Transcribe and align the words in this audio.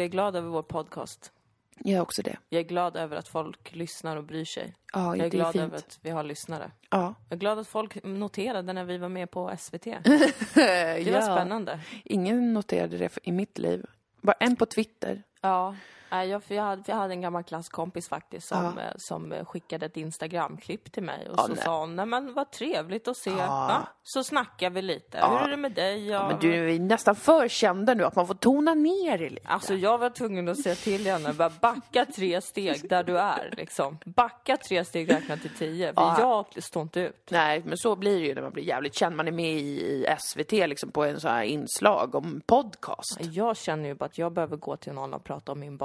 Jag 0.00 0.04
är 0.04 0.08
glad 0.10 0.36
över 0.36 0.48
vår 0.48 0.62
podcast. 0.62 1.32
Jag 1.78 1.96
är 1.96 2.00
också 2.00 2.22
det. 2.22 2.36
Jag 2.48 2.60
är 2.60 2.64
glad 2.64 2.96
över 2.96 3.16
att 3.16 3.28
folk 3.28 3.74
lyssnar 3.74 4.16
och 4.16 4.24
bryr 4.24 4.44
sig. 4.44 4.74
Ja, 4.92 5.16
Jag 5.16 5.26
är 5.26 5.30
det 5.30 5.36
är 5.36 5.38
glad 5.38 5.52
fint. 5.52 5.64
över 5.64 5.76
att 5.76 5.98
vi 6.02 6.10
har 6.10 6.24
lyssnare. 6.24 6.70
Ja. 6.90 7.14
Jag 7.28 7.36
är 7.36 7.40
glad 7.40 7.58
att 7.58 7.68
folk 7.68 8.04
noterade 8.04 8.72
när 8.72 8.84
vi 8.84 8.98
var 8.98 9.08
med 9.08 9.30
på 9.30 9.56
SVT. 9.58 9.84
Det 10.54 11.12
var 11.12 11.12
ja. 11.12 11.22
spännande. 11.22 11.80
Ingen 12.04 12.54
noterade 12.54 12.98
det 12.98 13.18
i 13.22 13.32
mitt 13.32 13.58
liv. 13.58 13.86
Bara 14.20 14.32
en 14.40 14.56
på 14.56 14.66
Twitter. 14.66 15.22
Ja. 15.40 15.76
Jag, 16.10 16.42
för 16.44 16.54
jag, 16.54 16.62
hade, 16.62 16.82
för 16.84 16.92
jag 16.92 16.96
hade 16.98 17.14
en 17.14 17.20
gammal 17.20 17.42
klasskompis 17.42 18.08
faktiskt 18.08 18.48
som, 18.48 18.78
eh, 18.78 18.84
som 18.96 19.44
skickade 19.46 19.86
ett 19.86 19.96
Instagramklipp 19.96 20.92
till 20.92 21.02
mig 21.02 21.28
och 21.28 21.34
Ja, 21.38 21.42
så 21.42 21.48
nej. 21.52 21.62
sa 21.64 21.80
hon, 21.80 21.96
nej 21.96 22.06
men 22.06 22.34
vad 22.34 22.50
trevligt 22.50 23.08
att 23.08 23.16
se. 23.16 23.30
Ja. 23.30 23.36
Ja, 23.70 23.82
så 24.02 24.24
snackar 24.24 24.70
vi 24.70 24.82
lite. 24.82 25.18
Hur 25.30 25.38
är 25.38 25.48
det 25.50 25.56
med 25.56 25.72
dig? 25.72 26.08
Ja, 26.08 26.28
Men 26.28 26.38
du 26.40 26.74
är 26.74 26.78
nästan 26.78 27.16
för 27.16 27.48
kända 27.48 27.94
nu, 27.94 28.04
att 28.04 28.16
man 28.16 28.26
får 28.26 28.34
tona 28.34 28.74
ner 28.74 29.18
det 29.18 29.30
lite. 29.30 29.48
Alltså 29.48 29.74
jag 29.74 29.98
var 29.98 30.10
tvungen 30.10 30.48
att 30.48 30.62
säga 30.62 30.74
till 30.74 31.06
henne, 31.06 31.32
bara 31.32 31.50
backa 31.60 32.04
tre 32.16 32.40
steg 32.40 32.88
där 32.88 33.02
du 33.04 33.18
är 33.18 33.54
liksom. 33.56 33.98
Backa 34.06 34.56
tre 34.56 34.84
steg 34.84 35.12
räkna 35.12 35.36
till 35.36 35.50
tio, 35.58 35.94
för 35.94 36.02
Ja. 36.02 36.44
jag 36.54 36.62
står 36.62 36.82
inte 36.82 37.00
ut. 37.00 37.28
Nej, 37.30 37.62
men 37.66 37.76
så 37.78 37.96
blir 37.96 38.20
det 38.20 38.26
ju 38.26 38.34
när 38.34 38.42
man 38.42 38.52
blir 38.52 38.64
jävligt 38.64 38.94
känd. 38.94 39.16
Man 39.16 39.28
är 39.28 39.32
med 39.32 39.52
i, 39.54 40.06
SVT 40.18 40.52
liksom 40.52 40.90
på 40.90 41.04
en 41.04 41.20
sån 41.20 41.30
här 41.30 41.42
inslag 41.42 42.14
om 42.14 42.40
podcast. 42.46 43.18
Jag 43.20 43.56
känner 43.56 43.88
ju 43.88 43.94
bara 43.94 44.04
att 44.04 44.18
jag 44.18 44.32
behöver 44.32 44.56
gå 44.56 44.76
till 44.76 44.92
någon 44.92 45.14
och 45.14 45.24
prata 45.24 45.52
om 45.52 45.60
min 45.60 45.76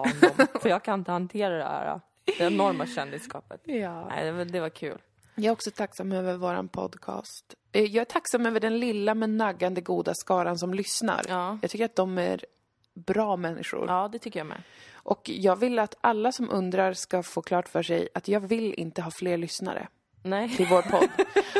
för 0.61 0.69
jag 0.69 0.83
kan 0.83 0.99
inte 0.99 1.11
hantera 1.11 1.57
det 1.57 1.63
här, 1.63 1.99
det 2.25 2.39
enorma 2.43 2.87
kändisskapet. 2.87 3.61
Ja. 3.65 4.07
Nej, 4.09 4.25
det, 4.25 4.31
var- 4.31 4.45
det 4.45 4.59
var 4.59 4.69
kul. 4.69 4.97
Jag 5.35 5.45
är 5.45 5.51
också 5.51 5.71
tacksam 5.71 6.11
över 6.11 6.33
våran 6.37 6.67
podcast. 6.67 7.55
Eh, 7.71 7.83
Jag 7.83 8.01
är 8.01 8.05
tacksam 8.05 8.45
över 8.45 8.59
den 8.59 8.79
lilla 8.79 9.15
men 9.15 9.37
naggande 9.37 9.81
goda 9.81 10.13
skaran 10.15 10.57
som 10.57 10.73
lyssnar. 10.73 11.21
Ja. 11.29 11.57
Jag 11.61 11.71
tycker 11.71 11.85
att 11.85 11.95
de 11.95 12.17
är 12.17 12.45
bra 12.93 13.35
människor. 13.35 13.85
Ja, 13.87 14.09
det 14.11 14.19
tycker 14.19 14.39
jag 14.39 14.47
med. 14.47 14.61
Och 14.93 15.21
jag 15.29 15.55
vill 15.55 15.79
att 15.79 15.95
alla 16.01 16.31
som 16.31 16.49
undrar 16.51 16.93
ska 16.93 17.23
få 17.23 17.41
klart 17.41 17.67
för 17.67 17.83
sig 17.83 18.07
att 18.13 18.27
jag 18.27 18.39
vill 18.39 18.73
inte 18.73 19.01
ha 19.01 19.11
fler 19.11 19.37
lyssnare 19.37 19.87
Nej. 20.25 20.49
till 20.49 20.67
vår 20.69 20.81
podd. 20.81 21.09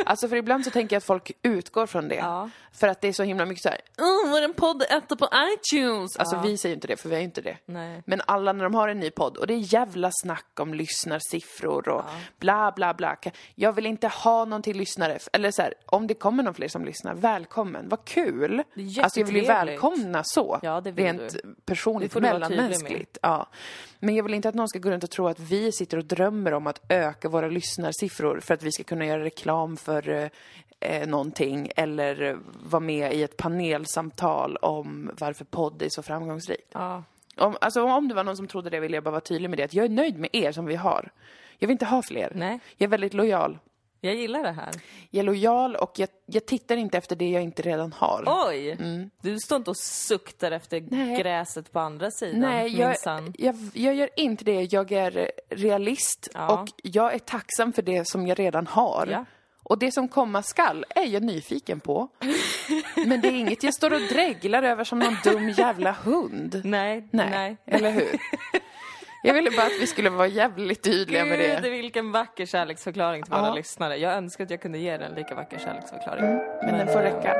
alltså 0.06 0.28
för 0.28 0.36
ibland 0.36 0.66
så 0.66 0.72
tänker 0.72 0.96
jag 0.96 0.98
att 0.98 1.04
folk 1.04 1.32
utgår 1.42 1.86
från 1.86 2.08
det. 2.08 2.16
Ja. 2.16 2.50
För 2.72 2.88
att 2.88 3.02
det 3.02 3.08
är 3.08 3.14
så 3.14 3.24
himla 3.24 3.46
mycket 3.46 3.64
så 3.64 3.70
här, 3.70 3.80
Åh, 3.98 4.30
vår 4.30 4.54
podd 4.54 4.84
etta 4.90 5.16
på 5.16 5.30
iTunes. 5.54 6.18
Alltså 6.18 6.42
vi 6.44 6.58
säger 6.58 6.74
ju 6.74 6.76
inte 6.76 6.88
det, 6.88 6.98
för 6.98 7.10
vi 7.10 7.16
är 7.16 7.20
ju 7.20 7.26
inte 7.26 7.42
det. 7.42 7.58
Nej. 7.66 8.04
Men 8.06 8.22
alla 8.28 8.54
när 8.54 8.64
de 8.64 8.76
har 8.76 8.88
en 8.88 9.00
ny 9.00 9.10
podd 9.12 9.38
och 9.38 9.48
det 9.48 9.54
är 9.54 9.74
jävla 9.74 10.10
snack 10.12 10.60
om 10.60 10.74
lyssnarsiffror 10.74 11.90
och 11.90 12.04
bla 12.40 12.74
bla 12.76 12.94
bla. 12.94 13.18
Jag 13.56 13.74
vill 13.74 13.86
inte 13.86 14.08
ha 14.08 14.46
någon 14.46 14.62
till 14.62 14.78
lyssnare. 14.78 15.20
Eller 15.34 15.52
så 15.52 15.62
här, 15.62 15.74
om 15.86 16.08
det 16.08 16.14
kommer 16.14 16.44
någon 16.44 16.54
fler 16.54 16.68
som 16.68 16.86
lyssnar, 16.86 17.16
välkommen. 17.16 17.90
Vad 17.90 18.06
kul! 18.06 18.64
Alltså 19.02 19.20
jag 19.20 19.28
vill 19.28 19.36
ju 19.36 19.46
välkomna 19.46 20.22
så. 20.24 20.60
Ja, 20.62 20.82
det 20.82 20.92
vill 20.92 21.06
Rent 21.06 21.34
du. 21.34 21.56
personligt, 21.66 22.14
Det 22.14 22.22
mellanmänskligt. 22.22 23.18
Ja. 23.22 23.48
Men 24.00 24.16
jag 24.16 24.24
vill 24.24 24.34
inte 24.34 24.50
att 24.50 24.56
någon 24.56 24.70
ska 24.70 24.80
gå 24.80 24.92
runt 24.92 25.04
och 25.04 25.12
tro 25.12 25.28
att 25.28 25.40
vi 25.40 25.72
sitter 25.72 25.98
och 25.98 26.06
drömmer 26.06 26.54
om 26.54 26.68
att 26.68 26.82
öka 26.90 27.30
våra 27.30 27.48
lyssnarsiffror 27.48 28.40
för 28.40 28.54
att 28.56 28.64
vi 28.64 28.72
ska 28.72 28.84
kunna 28.84 29.06
göra 29.06 29.24
reklam 29.24 29.78
för 29.78 30.10
eh, 30.10 30.30
eh, 30.80 31.08
någonting 31.08 31.72
eller 31.76 32.22
eh, 32.22 32.36
vara 32.64 32.80
med 32.80 33.14
i 33.14 33.24
ett 33.24 33.38
panelsamtal 33.38 34.58
om 34.58 35.12
varför 35.20 35.46
podd 35.46 35.82
är 35.82 35.90
så 35.90 36.04
framgångsrikt. 36.04 36.72
Ja. 36.72 37.04
Om, 37.38 37.58
alltså, 37.62 37.84
om 37.84 38.08
det 38.08 38.16
var 38.16 38.24
någon 38.24 38.38
som 38.38 38.48
trodde 38.48 38.70
det 38.70 38.80
vill 38.80 38.94
jag 38.94 39.04
bara 39.04 39.12
vara 39.12 39.22
tydlig 39.22 39.50
med 39.50 39.60
det. 39.60 39.64
Att 39.64 39.74
jag 39.74 39.86
är 39.86 39.90
nöjd 39.90 40.20
med 40.20 40.30
er 40.34 40.52
som 40.52 40.66
vi 40.66 40.76
har. 40.76 41.12
Jag 41.58 41.68
vill 41.68 41.74
inte 41.74 41.86
ha 41.86 42.02
fler. 42.02 42.32
Nej. 42.36 42.60
Jag 42.78 42.88
är 42.88 42.90
väldigt 42.90 43.14
lojal. 43.14 43.58
Jag 44.06 44.16
gillar 44.16 44.44
det 44.44 44.52
här. 44.52 44.70
Jag 45.10 45.20
är 45.20 45.24
lojal 45.24 45.76
och 45.76 45.92
jag, 46.00 46.10
jag 46.26 46.46
tittar 46.46 46.78
inte 46.78 46.98
efter 46.98 47.16
det 47.16 47.30
jag 47.30 47.44
inte 47.44 47.62
redan 47.62 47.94
har. 47.94 48.24
Oj! 48.50 48.78
Du 49.22 49.40
står 49.40 49.56
inte 49.56 49.70
och 49.70 49.78
suktar 49.78 50.52
efter 50.52 50.82
Nej. 50.90 51.20
gräset 51.20 51.72
på 51.72 51.80
andra 51.80 52.12
sidan, 52.12 52.40
Nej, 52.40 52.80
jag, 52.80 52.96
jag, 53.38 53.56
jag 53.74 53.96
gör 53.96 54.10
inte 54.16 54.44
det. 54.44 54.74
Jag 54.74 54.92
är 54.92 55.32
realist 55.50 56.30
Ja. 56.34 56.62
och 56.62 56.70
jag 56.84 57.14
är 57.14 57.20
tacksam 57.20 57.74
för 57.74 57.82
det 57.82 58.08
som 58.08 58.28
jag 58.28 58.40
redan 58.40 58.68
har. 58.68 59.08
Ja. 59.12 59.26
Och 59.64 59.80
det 59.80 59.92
som 59.92 60.08
komma 60.08 60.44
skall 60.44 60.86
är 60.90 61.06
jag 61.06 61.24
nyfiken 61.24 61.80
på. 61.80 62.08
Men 63.06 63.22
det 63.22 63.28
är 63.28 63.32
inget 63.36 63.64
jag 63.64 63.74
står 63.74 63.94
och 63.94 64.02
dreglar 64.02 64.64
över 64.64 64.84
som 64.84 65.00
någon 65.00 65.18
dum 65.24 65.50
jävla 65.50 65.92
hund. 65.92 66.62
Nej, 66.66 67.08
Nej, 67.12 67.30
nej. 67.30 67.58
eller 67.66 67.92
hur? 67.92 68.08
Jag 69.26 69.34
ville 69.34 69.52
bara 69.52 69.66
att 69.66 69.82
vi 69.82 69.88
skulle 69.88 70.10
vara 70.10 70.28
jävligt 70.28 70.84
tydliga 70.84 71.26
med 71.26 71.40
Gud, 71.40 71.64
det. 71.64 71.70
vilken 71.70 72.12
vacker 72.12 72.46
kärleksförklaring 72.46 73.24
till 73.24 73.34
våra 73.34 73.54
lyssnare. 73.54 73.98
Jag 73.98 74.14
önskar 74.14 74.44
att 74.44 74.50
jag 74.50 74.62
kunde 74.62 74.78
ge 74.78 74.98
den 74.98 75.16
lika 75.16 75.36
vacker 75.36 75.60
kärleksförklaring. 75.60 76.26
Men 76.62 76.78
den 76.78 76.88
får 76.88 77.00
räcka. 77.00 77.36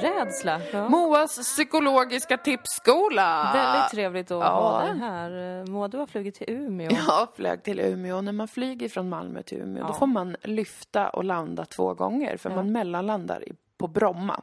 Flygrädsla. 0.00 0.60
Ja. 0.72 0.88
Moas 0.88 1.38
psykologiska 1.38 2.36
tipsskola. 2.38 3.50
Väldigt 3.54 3.90
trevligt 3.90 4.30
att 4.30 4.40
Ja. 4.40 4.48
ha 4.60 4.86
dig 4.86 4.98
här. 4.98 5.58
Eh, 5.60 5.66
Moa, 5.66 5.88
du 5.88 5.98
har 5.98 6.06
flugit 6.06 6.34
till 6.34 6.50
Umeå. 6.50 6.90
Jag 7.06 7.28
flög 7.36 7.62
till 7.62 7.80
Umeå. 7.80 8.20
När 8.20 8.32
man 8.32 8.48
flyger 8.48 8.88
från 8.88 9.08
Malmö 9.08 9.42
till 9.42 9.58
Umeå, 9.58 9.82
då 9.84 9.88
Ja. 9.88 9.94
får 9.98 10.06
man 10.06 10.36
lyfta 10.42 11.08
och 11.10 11.24
landa 11.24 11.64
två 11.64 11.94
gånger, 11.94 12.36
för 12.36 12.50
man 12.50 12.72
mellanlandar 12.72 13.44
på 13.78 13.88
Bromma. 13.88 14.42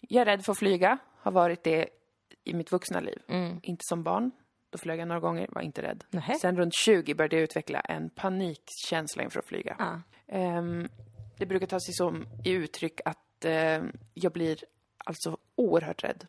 Jag 0.00 0.20
är 0.20 0.24
rädd 0.24 0.44
för 0.44 0.52
att 0.52 0.58
flyga, 0.58 0.98
har 1.20 1.32
varit 1.32 1.64
det 1.64 1.88
i 2.44 2.54
mitt 2.54 2.72
vuxna 2.72 3.00
liv. 3.00 3.22
Inte 3.62 3.82
som 3.84 4.02
barn. 4.02 4.30
Då 4.70 4.78
flög 4.78 5.00
jag 5.00 5.08
några 5.08 5.20
gånger, 5.20 5.46
var 5.50 5.62
inte 5.62 5.82
rädd. 5.82 6.04
Nähä. 6.10 6.34
Sen 6.34 6.56
runt 6.56 6.74
20 6.74 7.14
började 7.14 7.36
jag 7.36 7.42
utveckla 7.42 7.80
en 7.80 8.10
panikkänsla 8.10 9.22
inför 9.22 9.38
att 9.38 9.46
flyga. 9.46 9.76
Ah. 9.78 9.96
Ehm, 10.36 10.88
det 11.38 11.46
brukar 11.46 11.66
ta 11.66 11.80
sig 11.80 11.94
som 11.94 12.26
i 12.44 12.50
uttryck 12.50 13.00
att 13.04 13.18
ehm, 13.44 13.92
jag 14.14 14.32
blir 14.32 14.58
alltså 15.04 15.36
oerhört 15.54 16.04
rädd. 16.04 16.26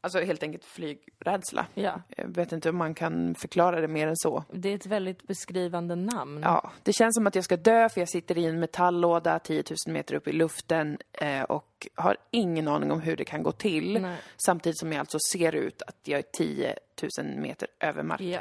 Alltså 0.00 0.20
helt 0.20 0.42
enkelt 0.42 0.64
flygrädsla. 0.64 1.66
Ja. 1.74 2.02
Jag 2.16 2.28
vet 2.28 2.52
inte 2.52 2.70
om 2.70 2.76
man 2.76 2.94
kan 2.94 3.34
förklara 3.34 3.80
det 3.80 3.88
mer 3.88 4.08
än 4.08 4.16
så. 4.16 4.44
Det 4.52 4.68
är 4.68 4.74
ett 4.74 4.86
väldigt 4.86 5.22
beskrivande 5.22 5.96
namn. 5.96 6.40
Ja, 6.42 6.70
det 6.82 6.92
känns 6.92 7.14
som 7.14 7.26
att 7.26 7.34
jag 7.34 7.44
ska 7.44 7.56
dö 7.56 7.88
för 7.88 8.00
jag 8.00 8.08
sitter 8.08 8.38
i 8.38 8.46
en 8.46 8.60
metalllåda 8.60 9.38
10 9.38 9.64
000 9.86 9.94
meter 9.94 10.14
upp 10.14 10.28
i 10.28 10.32
luften 10.32 10.98
eh, 11.12 11.42
och 11.42 11.88
har 11.94 12.16
ingen 12.30 12.68
aning 12.68 12.90
om 12.90 13.00
hur 13.00 13.16
det 13.16 13.24
kan 13.24 13.42
gå 13.42 13.52
till. 13.52 14.00
Nej. 14.00 14.16
Samtidigt 14.36 14.78
som 14.78 14.92
jag 14.92 15.00
alltså 15.00 15.18
ser 15.32 15.54
ut 15.54 15.82
att 15.82 15.96
jag 16.04 16.18
är 16.18 16.24
10 16.32 16.74
000 17.18 17.36
meter 17.36 17.68
över 17.80 18.02
marken. 18.02 18.28
Ja. 18.28 18.40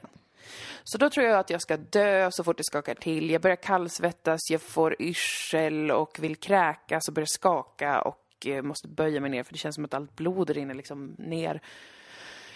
Så 0.84 0.98
då 0.98 1.10
tror 1.10 1.26
jag 1.26 1.40
att 1.40 1.50
jag 1.50 1.62
ska 1.62 1.78
dö 1.78 2.32
så 2.32 2.44
fort 2.44 2.58
det 2.58 2.64
skakar 2.64 2.96
till. 2.96 3.30
Jag 3.30 3.42
börjar 3.42 3.56
kallsvettas, 3.56 4.40
jag 4.52 4.62
får 4.62 5.02
yrsel 5.02 5.92
och 5.92 6.18
vill 6.20 6.36
kräkas 6.36 7.08
och 7.08 7.14
börjar 7.14 7.28
skaka 7.30 8.02
och 8.02 8.48
eh, 8.48 8.62
måste 8.62 8.88
böja 8.88 9.22
mig 9.22 9.30
ner 9.30 9.44
för 9.44 9.54
det 9.54 9.60
känns 9.60 9.76
som 9.76 9.86
att 9.86 9.94
allt 9.94 10.16
blod 10.16 10.50
rinner 10.50 10.74
liksom 10.74 11.16
ner 11.18 11.62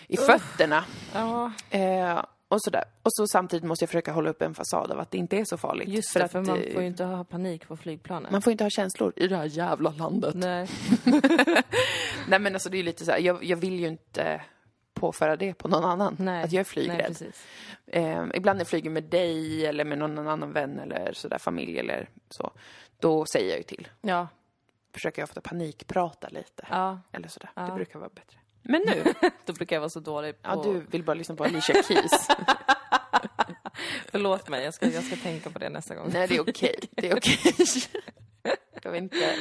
i 0.07 0.17
fötterna. 0.17 0.85
Ja, 1.13 1.51
Eh, 1.69 2.23
och 2.51 2.61
sådär. 2.61 2.83
Och 3.03 3.13
så 3.13 3.27
samtidigt 3.27 3.63
måste 3.63 3.83
jag 3.83 3.89
försöka 3.89 4.11
hålla 4.11 4.29
upp 4.29 4.41
en 4.41 4.55
fasad 4.55 4.91
av 4.91 4.99
att 4.99 5.11
det 5.11 5.17
inte 5.17 5.37
är 5.37 5.45
så 5.45 5.57
farligt. 5.57 5.89
just 5.89 6.13
det, 6.13 6.23
att, 6.23 6.31
för 6.31 6.41
man 6.41 6.63
eh, 6.63 6.73
får 6.73 6.81
ju 6.81 6.87
inte 6.87 7.03
ha 7.03 7.23
panik 7.23 7.67
på 7.67 7.77
flygplanet. 7.77 8.31
man 8.31 8.41
får 8.41 8.51
inte 8.51 8.63
ha 8.63 8.69
känslor 8.69 9.13
i 9.15 9.27
det 9.27 9.37
här 9.37 9.45
jävla 9.45 9.89
landet. 9.89 10.35
Nej, 10.35 10.69
Nej, 12.27 12.39
men 12.39 12.53
alltså 12.53 12.69
det 12.69 12.75
är 12.75 12.77
ju 12.77 12.83
lite 12.83 13.05
så 13.05 13.11
här, 13.11 13.19
jag, 13.19 13.43
jag 13.43 13.57
vill 13.57 13.79
ju 13.79 13.87
inte 13.87 14.41
påföra 15.01 15.35
det 15.35 15.53
på 15.53 15.67
någon 15.67 15.83
annan. 15.83 16.15
nej. 16.19 16.43
Att 16.43 16.51
jag 16.51 16.59
är 16.59 16.63
Nej, 16.63 16.65
flygrädd. 16.65 17.07
precis. 17.07 17.45
eh, 17.87 18.25
ibland 18.33 18.57
när 18.57 18.61
jag 18.61 18.67
flyger 18.67 18.89
med 18.89 19.03
dig 19.03 19.65
eller 19.65 19.85
med 19.85 19.97
någon 19.97 20.27
annan 20.27 20.51
vän 20.53 20.79
eller 20.79 21.13
sådär, 21.13 21.37
familj 21.37 21.79
eller 21.79 22.09
så. 22.29 22.51
Då 22.99 23.25
säger 23.25 23.49
jag 23.49 23.57
ju 23.57 23.63
till. 23.63 23.87
Ja, 24.01 24.27
Försöker 24.93 25.21
jag 25.21 25.27
ofta 25.27 25.41
panikprata 25.41 26.27
lite. 26.29 26.67
ja. 26.69 26.99
Eller 27.11 27.27
sådär. 27.27 27.49
Ja. 27.55 27.61
Det 27.61 27.71
brukar 27.71 27.99
vara 27.99 28.09
bättre. 28.09 28.37
Men 28.61 28.81
nu, 28.81 29.03
Då 29.45 29.53
brukar 29.53 29.75
jag 29.75 29.81
vara 29.81 29.89
så 29.89 29.99
dålig 29.99 30.41
på... 30.41 30.49
ja 30.49 30.61
du 30.63 30.79
vill 30.79 31.03
bara 31.03 31.13
lyssna 31.13 31.35
på 31.35 31.43
Alicia 31.43 31.83
Keys. 31.83 32.27
Förlåt 34.11 34.49
mig, 34.49 34.63
jag 34.63 34.73
ska, 34.73 34.89
jag 34.89 35.03
ska 35.03 35.15
tänka 35.15 35.49
på 35.49 35.59
det 35.59 35.69
nästa 35.69 35.95
gång. 35.95 36.09
Nej, 36.13 36.27
det 36.27 36.35
är 36.35 36.41
okej. 36.49 36.75
Det 36.91 37.09
är 37.09 37.17
okej. 37.17 37.37
Jag 38.83 38.91
vill 38.91 39.03
inte, 39.03 39.35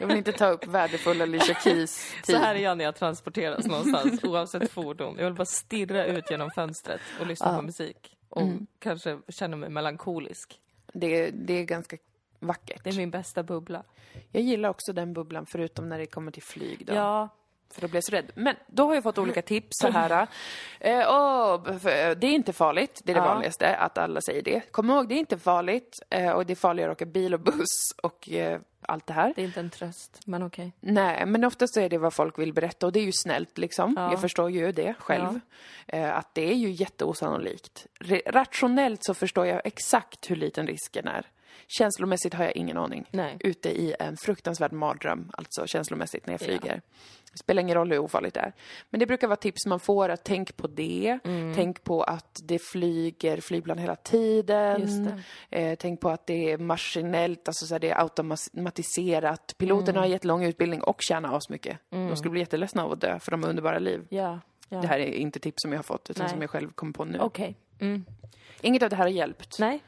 jag 0.00 0.06
vill 0.06 0.16
inte 0.16 0.32
ta 0.32 0.46
upp 0.46 0.66
värdefulla 0.66 1.22
Alicia 1.22 1.54
Keys 1.54 2.14
tid. 2.22 2.24
Så 2.36 2.42
här 2.42 2.54
är 2.54 2.58
jag 2.58 2.78
när 2.78 2.84
jag 2.84 2.96
transporteras 2.96 3.66
någonstans, 3.66 4.24
oavsett 4.24 4.70
fordon. 4.70 5.16
Jag 5.18 5.24
vill 5.24 5.34
bara 5.34 5.44
stirra 5.44 6.04
ut 6.04 6.30
genom 6.30 6.50
fönstret 6.50 7.00
och 7.20 7.26
lyssna 7.26 7.56
på 7.56 7.62
musik. 7.62 8.16
Och 8.28 8.48
kanske 8.78 9.18
känna 9.28 9.56
mig 9.56 9.70
melankolisk. 9.70 10.60
Det, 10.92 11.30
det 11.30 11.54
är 11.54 11.64
ganska 11.64 11.96
vackert. 12.38 12.84
Det 12.84 12.90
är 12.90 12.96
min 12.96 13.10
bästa 13.10 13.42
bubbla. 13.42 13.82
Jag 14.30 14.42
gillar 14.42 14.68
också 14.68 14.92
den 14.92 15.12
bubblan, 15.12 15.46
förutom 15.46 15.88
när 15.88 15.98
det 15.98 16.06
kommer 16.06 16.32
till 16.32 16.42
flyg. 16.42 16.86
Då. 16.86 16.94
Ja, 16.94 17.28
För 17.72 17.80
då 17.80 17.86
blir 17.88 17.96
jag 17.96 18.04
så 18.04 18.12
rädd. 18.12 18.30
Men 18.34 18.56
då 18.66 18.86
har 18.86 18.94
jag 18.94 19.02
fått 19.02 19.18
olika 19.18 19.42
tips 19.42 19.68
så 19.70 19.90
här. 19.90 20.26
Eh, 20.80 21.00
för- 21.78 22.14
det 22.14 22.26
är 22.26 22.32
inte 22.32 22.52
farligt, 22.52 23.00
det 23.04 23.12
är 23.12 23.14
det 23.14 23.20
Ja. 23.20 23.26
vanligaste, 23.34 23.76
att 23.76 23.98
alla 23.98 24.20
säger 24.20 24.42
det. 24.42 24.60
Kom 24.70 24.90
ihåg, 24.90 25.08
det 25.08 25.14
är 25.14 25.18
inte 25.18 25.38
farligt. 25.38 26.02
Eh, 26.10 26.30
och 26.30 26.46
det 26.46 26.52
är 26.52 26.54
farligare 26.56 26.90
att 26.92 26.96
åka 26.96 27.04
bil 27.06 27.34
och 27.34 27.40
buss 27.40 27.92
och 28.02 28.28
eh, 28.30 28.60
allt 28.86 29.06
det 29.06 29.12
här. 29.12 29.32
det 29.36 29.42
är 29.42 29.44
inte 29.44 29.60
en 29.60 29.70
tröst, 29.70 30.20
men 30.26 30.42
okej. 30.42 30.72
Nej, 30.80 31.26
men 31.26 31.44
oftast 31.44 31.74
så 31.74 31.80
är 31.80 31.88
det 31.88 31.98
vad 31.98 32.14
folk 32.14 32.38
vill 32.38 32.52
berätta 32.52 32.86
och 32.86 32.92
det 32.92 33.00
är 33.00 33.04
ju 33.04 33.12
snällt 33.14 33.58
liksom. 33.58 33.94
Ja. 33.98 34.10
Jag 34.10 34.20
förstår 34.20 34.50
ju 34.50 34.72
det 34.72 34.94
själv. 34.98 35.40
Eh, 35.86 36.16
att 36.16 36.34
det 36.34 36.50
är 36.50 36.54
ju 36.54 36.70
jätteosannolikt. 36.70 37.86
Rationellt 38.26 39.04
så 39.04 39.14
förstår 39.14 39.46
jag 39.46 39.60
exakt 39.64 40.30
hur 40.30 40.36
liten 40.36 40.66
risken 40.66 41.08
är. 41.08 41.26
Känslomässigt 41.68 42.34
har 42.34 42.44
jag 42.44 42.56
ingen 42.56 42.76
aning. 42.76 43.08
Nej. 43.10 43.36
Ute 43.40 43.68
i 43.70 43.94
en 43.98 44.16
fruktansvärd 44.16 44.72
mardröm, 44.72 45.30
alltså 45.34 45.66
känslomässigt, 45.66 46.26
när 46.26 46.32
jag 46.34 46.40
flyger. 46.40 46.82
Det 47.32 47.38
spelar 47.38 47.62
ingen 47.62 47.74
roll 47.76 47.90
hur 47.90 47.98
ofarligt 47.98 48.34
det 48.34 48.40
är. 48.40 48.52
Men 48.90 49.00
det 49.00 49.06
brukar 49.06 49.26
vara 49.28 49.36
tips 49.36 49.66
man 49.66 49.80
får, 49.80 50.08
att 50.08 50.24
tänk 50.24 50.56
på 50.56 50.66
det. 50.66 51.18
Mm. 51.24 51.54
Tänk 51.54 51.84
på 51.84 52.02
att 52.02 52.40
det 52.44 52.58
flyger 52.58 53.40
flygplan 53.40 53.78
hela 53.78 53.96
tiden. 53.96 55.22
Eh, 55.50 55.74
tänk 55.78 56.00
på 56.00 56.08
att 56.10 56.26
det 56.26 56.52
är 56.52 56.58
maskinellt, 56.58 57.48
alltså 57.48 57.66
så 57.66 57.74
här, 57.74 57.78
det 57.80 57.90
är 57.90 58.00
automatiserat. 58.00 59.54
Piloterna 59.58 59.90
Mm. 59.90 60.00
har 60.00 60.06
jättelång 60.06 60.44
utbildning 60.44 60.82
och 60.82 61.02
tjänar 61.02 61.36
asmycket. 61.36 61.78
De 61.90 62.16
skulle 62.16 62.30
bli 62.30 62.40
jätteledsna 62.40 62.84
av 62.84 62.92
att 62.92 63.00
dö, 63.00 63.18
för 63.18 63.30
de 63.30 63.42
har 63.42 63.50
underbara 63.50 63.78
liv. 63.78 64.06
Ja. 64.08 64.40
ja. 64.68 64.80
Det 64.80 64.86
här 64.86 64.98
är 64.98 65.12
inte 65.12 65.40
tips 65.40 65.62
som 65.62 65.72
jag 65.72 65.78
har 65.78 65.82
fått, 65.82 66.10
utan 66.10 66.24
Nej. 66.24 66.30
som 66.32 66.40
jag 66.40 66.50
själv 66.50 66.70
kom 66.74 66.92
på 66.92 67.04
nu. 67.04 67.18
Okej. 67.20 67.56
Mm. 67.82 68.04
Inget 68.60 68.82
av 68.82 68.90
det 68.90 68.96
här 68.96 69.04
har 69.04 69.10
hjälpt. 69.10 69.58
Nej. 69.58 69.82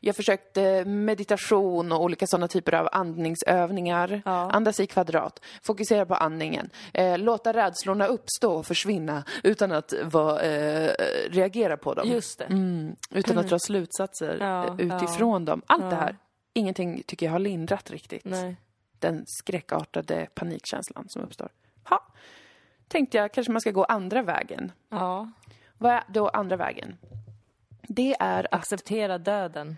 Jag 0.00 0.16
försökte 0.16 0.84
meditation 0.84 1.92
och 1.92 2.02
olika 2.02 2.26
sådana 2.26 2.48
typer 2.48 2.74
av 2.74 2.88
andningsövningar. 2.92 4.22
Ja. 4.24 4.50
Andas 4.50 4.80
i 4.80 4.86
kvadrat. 4.86 5.40
Fokusera 5.62 6.06
på 6.06 6.14
andningen. 6.14 6.70
Eh, 6.94 7.18
låta 7.18 7.52
rädslorna 7.52 8.06
uppstå 8.06 8.52
och 8.52 8.66
försvinna 8.66 9.24
utan 9.42 9.72
att 9.72 9.92
va, 10.04 10.40
eh, 10.40 10.90
reagera 11.30 11.76
på 11.76 11.94
dem. 11.94 12.08
Just 12.08 12.38
det. 12.38 12.44
Mm, 12.44 12.96
utan 13.10 13.38
att 13.38 13.48
dra 13.48 13.58
slutsatser 13.58 14.36
Ja, 14.40 14.66
eh, 14.66 14.74
utifrån 14.96 15.44
dem. 15.44 15.62
Allt 15.66 15.82
det 15.82 15.88
Ja. 15.88 15.94
här, 16.00 16.16
ingenting 16.54 17.02
tycker 17.06 17.26
jag 17.26 17.32
har 17.32 17.38
lindrat 17.38 17.90
riktigt. 17.90 18.24
Nej. 18.24 18.56
Den 18.98 19.24
skräckartade 19.26 20.26
panikkänslan 20.34 21.04
som 21.08 21.22
uppstår. 21.22 21.48
Ha. 21.88 22.04
Tänkte 22.88 23.16
jag, 23.16 23.32
kanske 23.32 23.52
man 23.52 23.60
ska 23.60 23.70
gå 23.70 23.84
andra 23.84 24.22
vägen. 24.22 24.72
Ja. 24.90 25.30
Vad 25.78 25.92
är 25.92 26.02
då 26.08 26.28
andra 26.28 26.56
vägen? 26.56 26.96
Det 27.88 28.16
är 28.20 28.54
att 28.54 28.68
Acceptera 28.68 29.18
döden. 29.18 29.76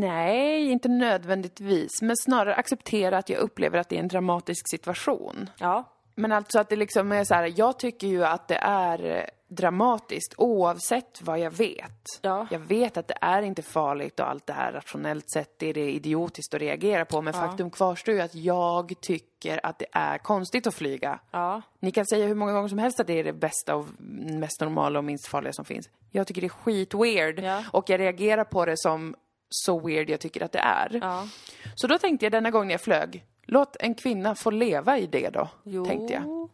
Nej, 0.00 0.70
inte 0.70 0.88
nödvändigtvis. 0.88 2.02
Men 2.02 2.16
snarare 2.16 2.54
acceptera 2.54 3.18
att 3.18 3.28
jag 3.28 3.38
upplever 3.38 3.78
att 3.78 3.88
det 3.88 3.96
är 3.96 4.00
en 4.00 4.08
dramatisk 4.08 4.70
situation. 4.70 5.50
Ja. 5.58 5.84
Men 6.14 6.32
alltså 6.32 6.58
att 6.58 6.68
det 6.68 6.76
liksom 6.76 7.12
är 7.12 7.24
så 7.24 7.34
här, 7.34 7.52
jag 7.56 7.78
tycker 7.78 8.06
ju 8.06 8.24
att 8.24 8.48
det 8.48 8.58
är 8.62 9.30
dramatiskt 9.48 10.34
oavsett 10.36 11.22
vad 11.22 11.38
jag 11.38 11.50
vet. 11.50 12.02
Ja. 12.22 12.46
Jag 12.50 12.58
vet 12.58 12.96
att 12.96 13.08
det 13.08 13.18
är 13.20 13.42
inte 13.42 13.62
farligt 13.62 14.20
och 14.20 14.30
allt 14.30 14.46
det 14.46 14.52
här 14.52 14.72
rationellt 14.72 15.30
sett 15.30 15.62
är 15.62 15.74
det 15.74 15.90
idiotiskt 15.92 16.54
att 16.54 16.60
reagera 16.60 17.04
på. 17.04 17.22
Men 17.22 17.32
faktum 17.32 17.70
kvarstår 17.70 18.14
ju 18.14 18.20
att 18.20 18.34
jag 18.34 18.94
tycker 19.00 19.66
att 19.66 19.78
det 19.78 19.86
är 19.92 20.18
konstigt 20.18 20.66
att 20.66 20.74
flyga. 20.74 21.20
Ja. 21.30 21.62
Ni 21.80 21.90
kan 21.90 22.06
säga 22.06 22.26
hur 22.26 22.34
många 22.34 22.52
gånger 22.52 22.68
som 22.68 22.78
helst 22.78 23.00
att 23.00 23.06
det 23.06 23.12
är 23.18 23.24
det 23.24 23.32
bästa 23.32 23.76
och 23.76 23.86
mest 24.00 24.60
normala 24.60 24.98
och 24.98 25.04
minst 25.04 25.28
farliga 25.28 25.52
som 25.52 25.64
finns. 25.64 25.88
Jag 26.10 26.26
tycker 26.26 26.40
det 26.40 26.46
är 26.46 26.48
skit-weird. 26.48 27.40
Ja. 27.44 27.64
Och 27.72 27.90
jag 27.90 28.00
reagerar 28.00 28.44
på 28.44 28.64
det 28.64 28.78
som 28.78 29.14
så 29.50 29.80
weird 29.80 30.10
jag 30.10 30.20
tycker 30.20 30.42
att 30.42 30.52
det 30.52 30.58
är. 30.58 30.98
Ja. 31.02 31.28
Så 31.74 31.86
då 31.86 31.98
tänkte 31.98 32.26
jag 32.26 32.32
denna 32.32 32.50
gång 32.50 32.66
när 32.66 32.74
jag 32.74 32.80
flög, 32.80 33.24
låt 33.46 33.76
en 33.80 33.94
kvinna 33.94 34.34
få 34.34 34.50
leva 34.50 34.98
i 34.98 35.06
det 35.06 35.30
då, 35.30 35.48
Jo. 35.64 35.86
tänkte 35.86 36.14
jag. 36.14 36.48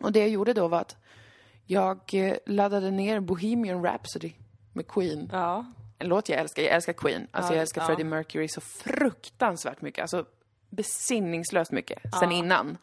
Och 0.00 0.12
det 0.12 0.18
jag 0.18 0.28
gjorde 0.28 0.52
då 0.52 0.68
var 0.68 0.80
att 0.80 0.96
jag 1.66 1.98
eh, 2.12 2.36
laddade 2.46 2.90
ner 2.90 3.20
Bohemian 3.20 3.84
Rhapsody 3.84 4.32
med 4.72 4.88
Queen. 4.88 5.28
Ja. 5.32 5.64
En 5.98 6.08
låt 6.08 6.28
jag 6.28 6.40
älskar. 6.40 6.62
Jag 6.62 6.72
älskar 6.72 6.92
Queen. 6.92 7.26
Alltså 7.30 7.52
Ja, 7.52 7.56
jag 7.56 7.60
älskar 7.60 7.80
ja. 7.80 7.86
Freddie 7.86 8.04
Mercury 8.04 8.48
så 8.48 8.60
fruktansvärt 8.60 9.80
mycket. 9.80 10.02
Alltså 10.02 10.24
besinningslöst 10.70 11.72
mycket 11.72 11.98
sen 12.20 12.32
innan. 12.32 12.78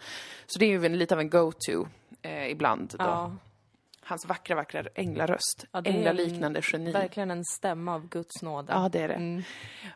Så 0.47 0.59
det 0.59 0.65
är 0.65 0.69
ju 0.69 0.85
en, 0.85 0.97
lite 0.97 1.13
av 1.13 1.19
en 1.19 1.29
go-to 1.29 1.87
eh, 2.21 2.51
ibland 2.51 2.93
då. 2.97 3.05
Ja. 3.05 3.35
Hans 4.03 4.25
vackra, 4.25 4.55
vackra 4.55 4.83
änglaröst. 4.95 5.65
Ja, 5.71 5.79
är 5.79 5.87
Änglaliknande 5.87 6.61
geni. 6.73 6.91
Verkligen 6.91 7.31
en 7.31 7.45
stämma 7.45 7.95
av 7.95 8.07
Guds 8.09 8.41
nåde. 8.41 8.73
Ja, 8.73 8.89
det 8.89 8.99
är 8.99 9.07
det. 9.07 9.43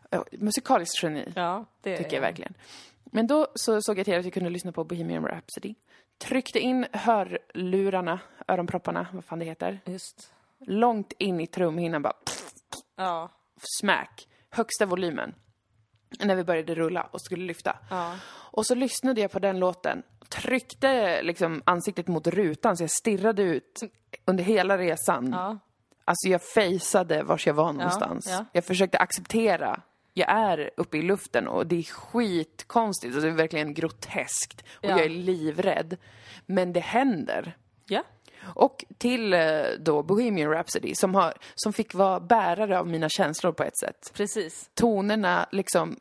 Ja, 0.10 0.26
musikaliskt 0.32 1.04
geni. 1.04 1.32
Ja, 1.36 1.66
det 1.82 1.98
tycker 1.98 2.14
jag 2.14 2.22
verkligen. 2.22 2.54
Men 3.12 3.28
då 3.28 3.48
så 3.56 3.81
såg 3.81 4.00
jag 4.00 4.06
till 4.06 4.18
att 4.19 4.24
jag 4.25 4.34
kunde 4.34 4.50
lyssna 4.50 4.72
på 4.72 4.84
Bohemian 4.84 5.25
Rhapsody. 5.25 5.75
Tryckte 6.18 6.60
in 6.60 6.86
hörlurarna, 6.92 8.19
öronpropparna, 8.48 9.07
vad 9.13 9.25
fan 9.25 9.40
det 9.40 9.46
heter. 9.46 9.80
Just. 9.86 10.34
Långt 10.60 11.13
in 11.18 11.42
i 11.42 11.48
trumhinnan 11.48 12.02
bara 12.02 12.13
pff, 12.13 12.44
Ja. 12.96 13.30
smack. 13.80 14.28
Högsta 14.50 14.86
volymen. 14.86 15.36
När 16.19 16.36
vi 16.36 16.44
började 16.44 16.75
rulla 16.75 17.04
och 17.12 17.22
skulle 17.22 17.46
lyfta. 17.46 17.78
Ja. 17.90 18.16
Och 18.28 18.66
så 18.66 18.75
lyssnade 18.75 19.22
jag 19.22 19.31
på 19.31 19.40
den 19.40 19.60
låten. 19.60 20.04
Tryckte 20.30 21.22
liksom 21.24 21.62
ansiktet 21.66 22.08
mot 22.08 22.28
rutan 22.28 22.78
så 22.78 22.84
jag 22.84 22.92
stirrade 22.92 23.42
ut 23.44 23.80
under 24.25 24.44
hela 24.44 24.78
resan. 24.78 25.30
Ja. 25.31 25.58
Alltså 26.06 26.30
jag 26.30 26.42
fejsade 26.42 27.24
vars 27.24 27.48
jag 27.48 27.54
var 27.54 27.74
någonstans. 27.74 28.25
ja. 28.30 28.46
Jag 28.51 28.66
försökte 28.66 28.98
acceptera. 28.98 29.81
Jag 30.17 30.29
är 30.29 30.69
uppe 30.77 30.97
i 30.97 31.01
luften 31.01 31.47
och 31.47 31.67
det 31.67 31.75
är 31.75 31.83
skitkonstigt. 31.83 33.13
Alltså 33.15 33.27
det 33.27 33.33
är 33.33 33.38
verkligen 33.38 33.73
groteskt. 33.73 34.62
Och 34.77 34.85
Ja. 34.85 34.89
jag 34.89 35.00
är 35.06 35.09
livrädd. 35.09 35.97
Men 36.45 36.73
det 36.73 36.79
händer. 36.79 37.57
Ja. 37.88 38.03
Och 38.44 38.85
till 38.97 39.33
eh, 39.33 39.39
då 39.79 40.03
Bohemian 40.03 40.51
Rhapsody 40.51 40.95
som, 40.95 41.15
har, 41.15 41.33
som 41.56 41.73
fick 41.73 41.94
vara 41.94 42.19
bärare 42.19 42.79
av 42.79 42.88
mina 42.88 43.09
känslor 43.09 43.51
på 43.51 43.63
ett 43.63 43.77
sätt. 43.77 44.12
Precis. 44.13 44.69
Tonerna 44.73 45.47
liksom 45.51 46.00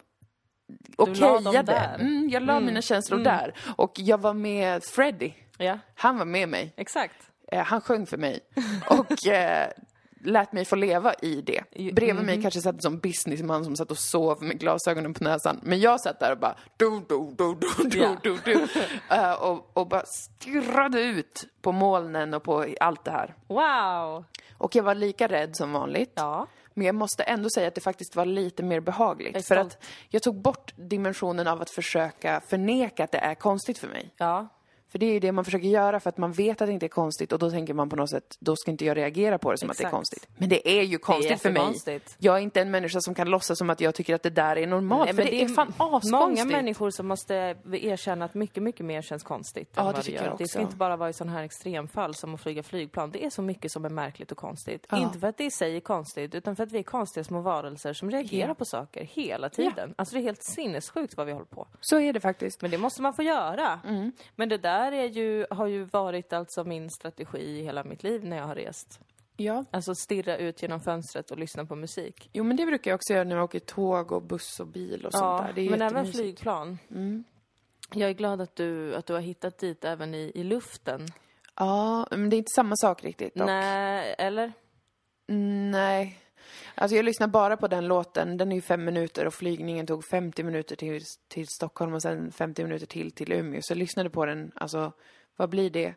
okejade. 0.97 1.73
Mm, 1.73 2.29
jag 2.29 2.43
la 2.43 2.61
mina 2.61 2.83
känslor 2.83 3.19
där. 3.19 3.55
Och 3.77 3.93
jag 3.97 4.21
var 4.21 4.35
med 4.35 4.85
Freddie. 4.85 5.35
Ja. 5.59 5.79
Han 5.95 6.19
var 6.19 6.25
med 6.25 6.49
mig. 6.49 6.73
Exakt. 6.77 7.17
Eh, 7.53 7.65
han 7.65 7.81
sjöng 7.81 8.07
för 8.07 8.17
mig 8.17 8.41
och 8.89 9.27
eh, 9.27 9.69
lät 10.25 10.53
mig 10.53 10.65
få 10.65 10.77
leva 10.77 11.15
i 11.15 11.41
det. 11.41 11.63
Bredvid 11.93 12.15
Mhm. 12.15 12.27
mig 12.27 12.43
kanske 12.43 12.61
satt 12.61 12.75
en 12.75 12.81
sån 12.81 12.99
businessman 12.99 13.65
som 13.65 13.77
satt 13.77 13.91
och 13.91 13.99
sov 13.99 14.43
med 14.43 14.59
glasögonen 14.61 15.15
på 15.15 15.25
näsan. 15.25 15.61
Men 15.63 15.81
jag 15.81 16.01
satt 16.01 16.21
där 16.21 16.33
och 16.33 16.39
bara 16.39 16.55
du, 16.77 16.91
du, 17.09 17.35
du, 17.39 17.55
du, 17.61 17.89
du, 17.89 17.99
Ja. 17.99 18.17
du, 18.23 18.39
du. 18.45 18.67
Eh, 19.11 19.33
och, 19.33 19.71
och 19.73 19.89
bara 19.89 20.03
stirrade 20.07 21.01
ut 21.01 21.45
på 21.63 21.73
molnen 21.73 22.35
och 22.35 22.43
på 22.43 22.67
allt 22.81 23.05
det 23.05 23.11
här. 23.11 23.35
Wow. 23.47 24.25
Och 24.59 24.77
jag 24.77 24.83
var 24.83 24.95
lika 24.95 25.27
rädd 25.29 25.57
som 25.57 25.73
vanligt. 25.73 26.13
Ja. 26.15 26.47
Men 26.77 26.87
jag 26.87 26.95
måste 26.95 27.23
ändå 27.23 27.49
säga 27.55 27.69
att 27.69 27.75
det 27.75 27.81
faktiskt 27.81 28.17
var 28.17 28.25
lite 28.27 28.63
mer 28.63 28.81
behagligt. 28.81 29.47
För 29.49 29.57
att 29.57 29.85
jag 30.09 30.23
tog 30.23 30.41
bort 30.43 30.73
dimensionen 30.77 31.47
av 31.47 31.63
att 31.63 31.71
försöka 31.71 32.41
förneka 32.49 33.05
att 33.05 33.13
det 33.13 33.19
är 33.19 33.35
konstigt 33.35 33.79
för 33.79 33.89
mig. 33.89 34.11
Ja. 34.17 34.49
För 34.95 34.99
det 34.99 35.07
är 35.07 35.13
ju 35.13 35.21
det 35.21 35.33
man 35.33 35.45
försöker 35.45 35.69
göra 35.69 36.01
för 36.01 36.09
att 36.09 36.19
man 36.19 36.33
vet 36.33 36.61
att 36.61 36.69
det 36.69 36.73
inte 36.73 36.87
är 36.87 36.89
konstigt 36.89 37.33
och 37.33 37.39
då 37.39 37.51
tänker 37.51 37.75
man 37.75 37.89
på 37.89 37.97
något 37.97 38.11
sätt, 38.11 38.37
då 38.41 38.57
ska 38.57 38.71
inte 38.71 38.85
jag 38.85 38.97
reagera 38.97 39.39
på 39.39 39.53
det 39.53 39.59
som 39.59 39.71
att 39.71 39.77
det 39.77 39.83
är 39.83 39.87
Exakt. 39.87 39.95
konstigt. 39.97 40.29
Men 40.37 40.49
det 40.49 40.69
är 40.79 40.83
ju 40.83 40.99
konstigt 40.99 41.43
för 41.43 41.51
mig. 41.51 41.61
jättekonstigt. 41.63 42.17
Jag 42.19 42.37
är 42.37 42.41
inte 42.41 42.61
en 42.61 42.71
människa 42.71 43.01
som 43.01 43.15
kan 43.15 43.31
låtsas 43.31 43.59
som 43.59 43.71
att 43.71 43.81
jag 43.81 43.95
tycker 43.95 44.15
att 44.15 44.23
det 44.23 44.31
där 44.31 44.57
är 44.59 44.67
normalt, 44.67 45.05
Nej, 45.05 45.15
för 45.15 45.23
men 45.23 45.27
det, 45.27 45.43
är 45.43 45.49
fan 45.49 45.69
askonstigt. 45.79 46.11
Många 46.13 46.45
människor 46.45 46.91
som 46.91 47.07
måste 47.07 47.35
erkänna 47.73 48.25
att 48.25 48.35
mycket, 48.35 48.63
mycket 48.63 48.87
mer 48.87 49.03
känns 49.03 49.23
konstigt. 49.23 49.71
Ja, 49.77 49.89
än 49.89 49.95
det 50.05 50.09
gör. 50.13 50.25
jag 50.25 50.39
Det 50.39 50.49
ska 50.49 50.59
också. 50.59 50.61
inte 50.61 50.77
bara 50.77 50.97
vara 50.97 51.09
i 51.09 51.13
sådana 51.13 51.33
här 51.37 51.43
extremfall 51.45 52.15
som 52.15 52.35
att 52.35 52.41
flyga 52.41 52.63
flygplan. 52.63 53.11
Det 53.11 53.25
är 53.25 53.31
så 53.31 53.43
mycket 53.43 53.73
som 53.73 53.85
är 53.85 53.89
märkligt 53.91 54.33
och 54.33 54.39
konstigt. 54.39 54.87
Ja. 54.91 54.99
Inte 54.99 55.19
för 55.19 55.27
att 55.27 55.39
det 55.39 55.45
i 55.45 55.51
sig 55.51 55.77
är 55.77 55.81
konstigt, 55.81 56.35
utan 56.35 56.57
för 56.57 56.63
att 56.63 56.73
vi 56.73 56.79
är 56.79 56.83
konstiga 56.83 57.25
små 57.25 57.41
varelser 57.41 57.93
som 57.93 58.11
reagerar 58.11 58.49
Ja. 58.49 58.55
på 58.55 58.65
saker 58.65 59.05
hela 59.05 59.49
tiden. 59.49 59.95
Alltså 59.99 60.15
det 60.15 60.21
är 60.21 60.23
helt 60.23 60.43
sinnessjukt 60.43 61.17
vad 61.17 61.27
vi 61.27 61.33
håller 61.33 61.47
på. 61.47 61.67
Så 61.81 62.01
är 62.01 62.13
det 62.13 62.21
faktiskt. 62.21 62.63
Men 62.63 62.71
det 62.71 62.79
måste 62.79 63.03
man 63.03 63.15
få 63.15 63.23
göra. 63.23 63.81
Mm. 63.89 64.13
Men 64.37 64.49
det 64.49 64.59
där 64.59 64.84
är 64.93 65.09
ju, 65.09 65.47
har 65.51 65.67
ju 65.67 65.85
varit 65.85 66.33
alltså 66.33 66.65
min 66.65 66.91
strategi 66.91 67.39
i 67.39 67.63
hela 67.63 67.85
mitt 67.85 68.03
liv 68.03 68.25
när 68.25 68.37
jag 68.37 68.45
har 68.45 68.55
rest. 68.55 69.01
Ja. 69.37 69.65
Alltså 69.71 69.95
stirra 69.95 70.37
ut 70.37 70.63
genom 70.63 70.81
fönstret 70.81 71.31
och 71.31 71.39
lyssna 71.39 71.67
på 71.67 71.77
musik. 71.77 72.31
Jo, 72.33 72.45
men 72.45 72.57
det 72.57 72.67
brukar 72.67 72.91
jag 72.91 72.97
också 72.97 73.13
göra 73.13 73.25
när 73.25 73.37
jag 73.37 73.45
åker 73.45 73.61
tåg 73.61 74.13
och 74.13 74.23
buss 74.23 74.61
och 74.61 74.67
bil 74.67 75.07
och 75.07 75.13
sånt 75.13 75.47
där. 75.47 75.53
Det 75.53 75.61
är 75.61 75.71
men 75.71 75.83
även 75.83 76.13
flygplan. 76.13 76.79
Jag 77.93 78.11
är 78.11 78.15
glad 78.15 78.41
att 78.41 78.57
du, 78.57 78.95
att 78.95 79.07
du 79.07 79.13
har 79.13 79.21
hittat 79.21 79.59
dit 79.59 79.85
även 79.85 80.15
i, 80.15 80.33
i 80.35 80.45
luften. 80.45 81.07
Ja, 81.57 82.07
men 82.11 82.31
det 82.31 82.37
är 82.37 82.39
inte 82.39 82.55
samma 82.55 82.77
sak 82.77 83.05
riktigt 83.05 83.35
dock. 83.35 83.47
Nej, 83.47 84.15
eller? 84.19 84.53
Nej. 85.71 86.19
Alltså 86.75 86.97
jag 86.97 87.05
lyssnar 87.05 87.29
bara 87.29 87.57
på 87.57 87.69
den 87.69 87.87
låten. 87.89 88.37
Den 88.37 88.53
är 88.53 88.57
ju 88.57 88.63
fem 88.63 88.85
minuter 88.85 89.27
och 89.27 89.35
flygningen 89.35 89.87
tog 89.87 90.05
50 90.05 90.43
minuter 90.43 90.77
till, 90.77 91.01
till 91.29 91.47
Stockholm 91.49 91.95
och 91.95 92.03
sen 92.03 92.33
50 92.33 92.63
minuter 92.65 92.87
till 92.87 93.11
till 93.11 93.33
Umeå. 93.33 93.61
Så 93.63 93.73
jag 93.73 93.79
lyssnade 93.79 94.11
på 94.11 94.27
den, 94.27 94.53
alltså 94.55 94.93
vad 95.37 95.51
blir 95.51 95.71
det 95.71 95.95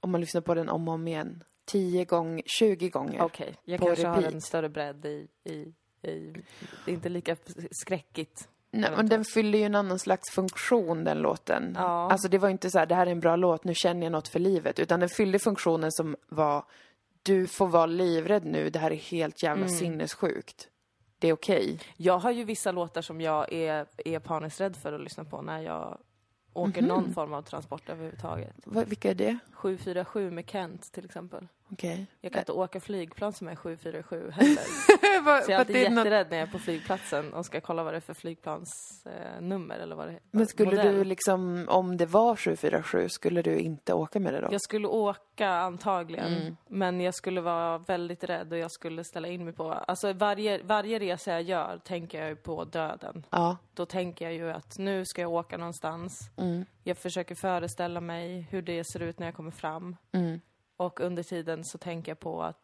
om 0.00 0.10
man 0.10 0.20
lyssnar 0.20 0.40
på 0.40 0.54
den 0.54 0.68
om 0.68 0.88
och 0.88 0.94
om 0.94 1.08
igen? 1.08 1.44
10 1.64 2.04
gånger, 2.04 2.42
20 2.46 2.88
gånger. 2.88 3.22
Okej, 3.22 3.54
jag 3.64 3.80
På 3.80 3.86
kanske 3.86 4.06
har 4.06 4.16
repeat. 4.16 4.34
en 4.34 4.40
större 4.40 4.68
bredd 4.68 5.06
i, 5.06 5.28
i, 5.44 5.52
i... 6.02 6.32
Det 6.84 6.90
är 6.90 6.94
inte 6.94 7.08
lika 7.08 7.36
skräckigt. 7.70 8.48
Nej, 8.70 8.90
men 8.96 9.08
den 9.08 9.24
fyller 9.24 9.58
ju 9.58 9.64
en 9.64 9.74
annan 9.74 9.98
slags 9.98 10.30
funktion 10.30 11.04
den 11.04 11.18
låten. 11.18 11.72
Ja. 11.76 12.10
Alltså 12.10 12.28
det 12.28 12.38
var 12.38 12.48
inte 12.48 12.70
så 12.70 12.78
här, 12.78 12.86
det 12.86 12.94
här 12.94 13.06
är 13.06 13.10
en 13.10 13.20
bra 13.20 13.36
låt, 13.36 13.64
nu 13.64 13.74
känner 13.74 14.02
jag 14.06 14.12
något 14.12 14.28
för 14.28 14.38
livet. 14.38 14.78
Utan 14.78 15.00
den 15.00 15.08
fyllde 15.08 15.38
funktionen 15.38 15.92
som 15.92 16.16
var, 16.28 16.64
du 17.28 17.46
får 17.46 17.68
vara 17.68 17.86
livrädd 17.86 18.44
nu, 18.44 18.70
det 18.70 18.78
här 18.78 18.90
är 18.90 18.94
helt 18.96 19.42
jävla 19.42 19.64
Mm. 19.66 19.78
sinnessjukt. 19.78 20.68
Det 21.18 21.28
är 21.28 21.32
okej. 21.32 21.80
Jag 21.96 22.18
har 22.18 22.30
ju 22.30 22.44
vissa 22.44 22.72
låtar 22.72 23.02
som 23.02 23.20
jag 23.20 23.52
är, 23.52 23.86
är 24.04 24.18
paniskt 24.18 24.60
rädd 24.60 24.76
för 24.76 24.92
att 24.92 25.00
lyssna 25.00 25.24
på 25.24 25.42
när 25.42 25.60
jag 25.62 25.98
åker 26.52 26.82
Mhm. 26.82 26.88
någon 26.88 27.14
form 27.14 27.32
av 27.34 27.42
transport 27.42 27.88
överhuvudtaget. 27.88 28.54
Vad- 28.64 28.88
Vilka 28.88 29.10
är 29.10 29.14
det? 29.14 29.38
747 29.52 30.30
med 30.30 30.50
Kent 30.50 30.92
till 30.92 31.04
exempel. 31.04 31.48
Okej. 31.70 32.06
Jag 32.20 32.32
kan 32.32 32.40
inte 32.40 32.52
åka 32.52 32.80
flygplan 32.80 33.32
som 33.32 33.48
är 33.48 33.56
747 33.56 34.30
heller. 34.30 34.64
Bara, 35.28 35.42
Så 35.42 35.50
jag 35.50 35.56
är 35.56 35.60
alltid 35.60 35.76
det 35.76 35.86
är 35.86 35.90
något- 35.90 35.98
jätterädd 35.98 36.26
när 36.30 36.38
jag 36.38 36.48
är 36.48 36.52
på 36.52 36.58
flygplatsen 36.58 37.32
och 37.34 37.46
ska 37.46 37.60
kolla 37.60 37.84
vad 37.84 37.92
det 37.92 37.96
är 37.96 38.00
för 38.00 38.14
flygplansnummer 38.14 39.78
eller 39.78 39.96
vad 39.96 40.08
det 40.08 40.18
Men 40.30 40.46
skulle 40.46 40.70
modell. 40.70 40.94
du 40.94 41.04
liksom, 41.04 41.66
om 41.68 41.96
det 41.96 42.06
var 42.06 42.36
747, 42.36 43.08
skulle 43.08 43.42
du 43.42 43.58
inte 43.58 43.92
åka 43.94 44.20
med 44.20 44.34
det 44.34 44.40
då? 44.40 44.48
Jag 44.50 44.60
skulle 44.62 44.88
åka 44.88 45.48
antagligen, 45.48 46.34
Mm. 46.34 46.56
men 46.68 47.00
jag 47.00 47.14
skulle 47.14 47.40
vara 47.40 47.78
väldigt 47.78 48.24
rädd 48.24 48.52
och 48.52 48.58
jag 48.58 48.70
skulle 48.70 49.04
ställa 49.04 49.28
in 49.28 49.44
mig 49.44 49.52
på... 49.52 49.72
Alltså 49.72 50.12
varje, 50.12 50.62
varje 50.62 50.98
resa 50.98 51.30
jag 51.32 51.42
gör 51.42 51.80
tänker 51.84 52.20
jag 52.20 52.28
ju 52.28 52.36
på 52.36 52.64
döden. 52.64 53.26
Ja. 53.30 53.56
Då 53.74 53.86
tänker 53.86 54.24
jag 54.24 54.34
ju 54.34 54.50
att 54.50 54.78
nu 54.78 55.04
ska 55.04 55.20
jag 55.20 55.32
åka 55.32 55.56
någonstans. 55.56 56.18
Mm. 56.36 56.64
Jag 56.84 56.98
försöker 56.98 57.34
föreställa 57.34 58.00
mig 58.00 58.40
hur 58.50 58.62
det 58.62 58.84
ser 58.84 59.02
ut 59.02 59.18
när 59.18 59.26
jag 59.26 59.34
kommer 59.34 59.50
fram. 59.50 59.96
Mm. 60.12 60.40
Och 60.76 61.00
under 61.00 61.22
tiden 61.22 61.64
så 61.64 61.78
tänker 61.78 62.10
jag 62.10 62.20
på 62.20 62.42
att, 62.42 62.58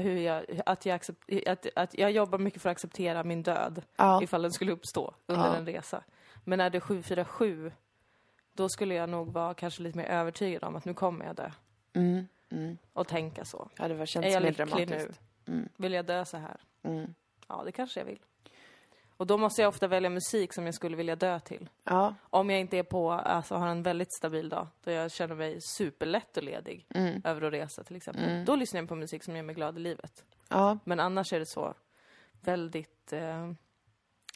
hur 0.00 0.16
jag, 0.16 0.44
att, 0.66 0.86
jag 0.86 1.00
accep- 1.00 1.48
att, 1.50 1.66
att 1.76 1.98
jag 1.98 2.10
jobbar 2.10 2.38
mycket 2.38 2.62
för 2.62 2.68
att 2.70 2.72
acceptera 2.76 3.24
min 3.24 3.42
död 3.42 3.82
Ja. 3.96 4.22
ifall 4.22 4.42
den 4.42 4.52
skulle 4.52 4.72
uppstå 4.72 5.14
under 5.26 5.46
Ja. 5.46 5.56
en 5.56 5.66
resa. 5.66 6.02
Men 6.44 6.60
är 6.60 6.70
det 6.70 6.80
747, 6.80 7.72
då 8.52 8.68
skulle 8.68 8.94
jag 8.94 9.08
nog 9.08 9.32
vara 9.32 9.54
kanske 9.54 9.82
lite 9.82 9.98
mer 9.98 10.04
övertygad 10.06 10.64
om 10.64 10.76
att 10.76 10.84
nu 10.84 10.94
kommer 10.94 11.24
jag 11.26 11.36
dö. 11.36 11.50
Mm. 11.92 12.26
Mm. 12.50 12.78
Och 12.92 13.08
tänka 13.08 13.44
så. 13.44 13.68
Ja, 13.78 13.88
det 13.88 13.94
var 13.94 14.02
Är 14.02 14.06
känns 14.06 14.26
jag 14.26 14.42
mer 14.42 14.50
lycklig 14.52 14.88
nu? 14.90 15.08
Mm. 15.46 15.68
Vill 15.76 15.92
jag 15.92 16.06
dö 16.06 16.24
så 16.24 16.36
här? 16.36 16.60
Mm. 16.82 17.14
Ja, 17.48 17.62
det 17.64 17.72
kanske 17.72 18.00
jag 18.00 18.04
vill. 18.04 18.18
Och 19.22 19.26
då 19.26 19.38
måste 19.38 19.62
jag 19.62 19.68
ofta 19.68 19.88
välja 19.88 20.10
musik 20.10 20.52
som 20.52 20.66
jag 20.66 20.74
skulle 20.74 20.96
vilja 20.96 21.16
dö 21.16 21.40
till. 21.40 21.68
Ja. 21.84 22.14
Om 22.30 22.50
jag 22.50 22.60
inte 22.60 22.78
är 22.78 22.82
på, 22.82 23.12
alltså 23.12 23.54
har 23.54 23.66
en 23.68 23.82
väldigt 23.82 24.12
stabil 24.14 24.48
dag, 24.48 24.66
då 24.84 24.90
jag 24.90 25.10
känner 25.12 25.34
mig 25.34 25.58
superlätt 25.60 26.36
och 26.36 26.42
ledig 26.42 26.86
Mm. 26.94 27.22
över 27.24 27.42
att 27.42 27.52
resa 27.52 27.84
till 27.84 27.96
exempel. 27.96 28.24
Mm. 28.24 28.44
Då 28.44 28.56
lyssnar 28.56 28.80
jag 28.80 28.88
på 28.88 28.94
musik 28.94 29.24
som 29.24 29.36
gör 29.36 29.42
mig 29.42 29.54
glad 29.54 29.76
i 29.76 29.80
livet. 29.80 30.24
Ja. 30.48 30.78
Men 30.84 31.00
annars 31.00 31.32
är 31.32 31.38
det 31.38 31.46
så 31.46 31.74
väldigt 32.40 33.12
eh, 33.12 33.52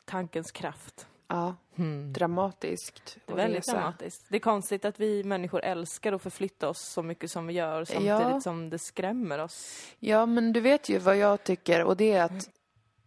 tankens 0.04 0.50
kraft. 0.52 1.06
Ja. 1.28 1.54
Dramatiskt. 2.14 3.18
Det 3.26 3.32
är 3.32 3.36
väldigt 3.36 3.58
resa. 3.58 3.72
dramatiskt. 3.72 4.26
Det 4.28 4.36
är 4.36 4.40
konstigt 4.40 4.84
att 4.84 5.00
vi 5.00 5.24
människor 5.24 5.60
älskar 5.64 6.12
att 6.12 6.22
förflytta 6.22 6.68
oss 6.68 6.78
så 6.92 7.02
mycket 7.02 7.30
som 7.30 7.46
vi 7.46 7.52
gör 7.54 7.84
samtidigt 7.84 8.08
Ja. 8.08 8.40
som 8.40 8.70
det 8.70 8.78
skrämmer 8.78 9.38
oss. 9.38 9.86
Ja, 9.98 10.26
men 10.26 10.52
du 10.52 10.60
vet 10.60 10.88
ju 10.88 10.98
vad 10.98 11.16
jag 11.16 11.44
tycker 11.44 11.84
och 11.84 11.96
det 11.96 12.12
är 12.12 12.22
att 12.24 12.50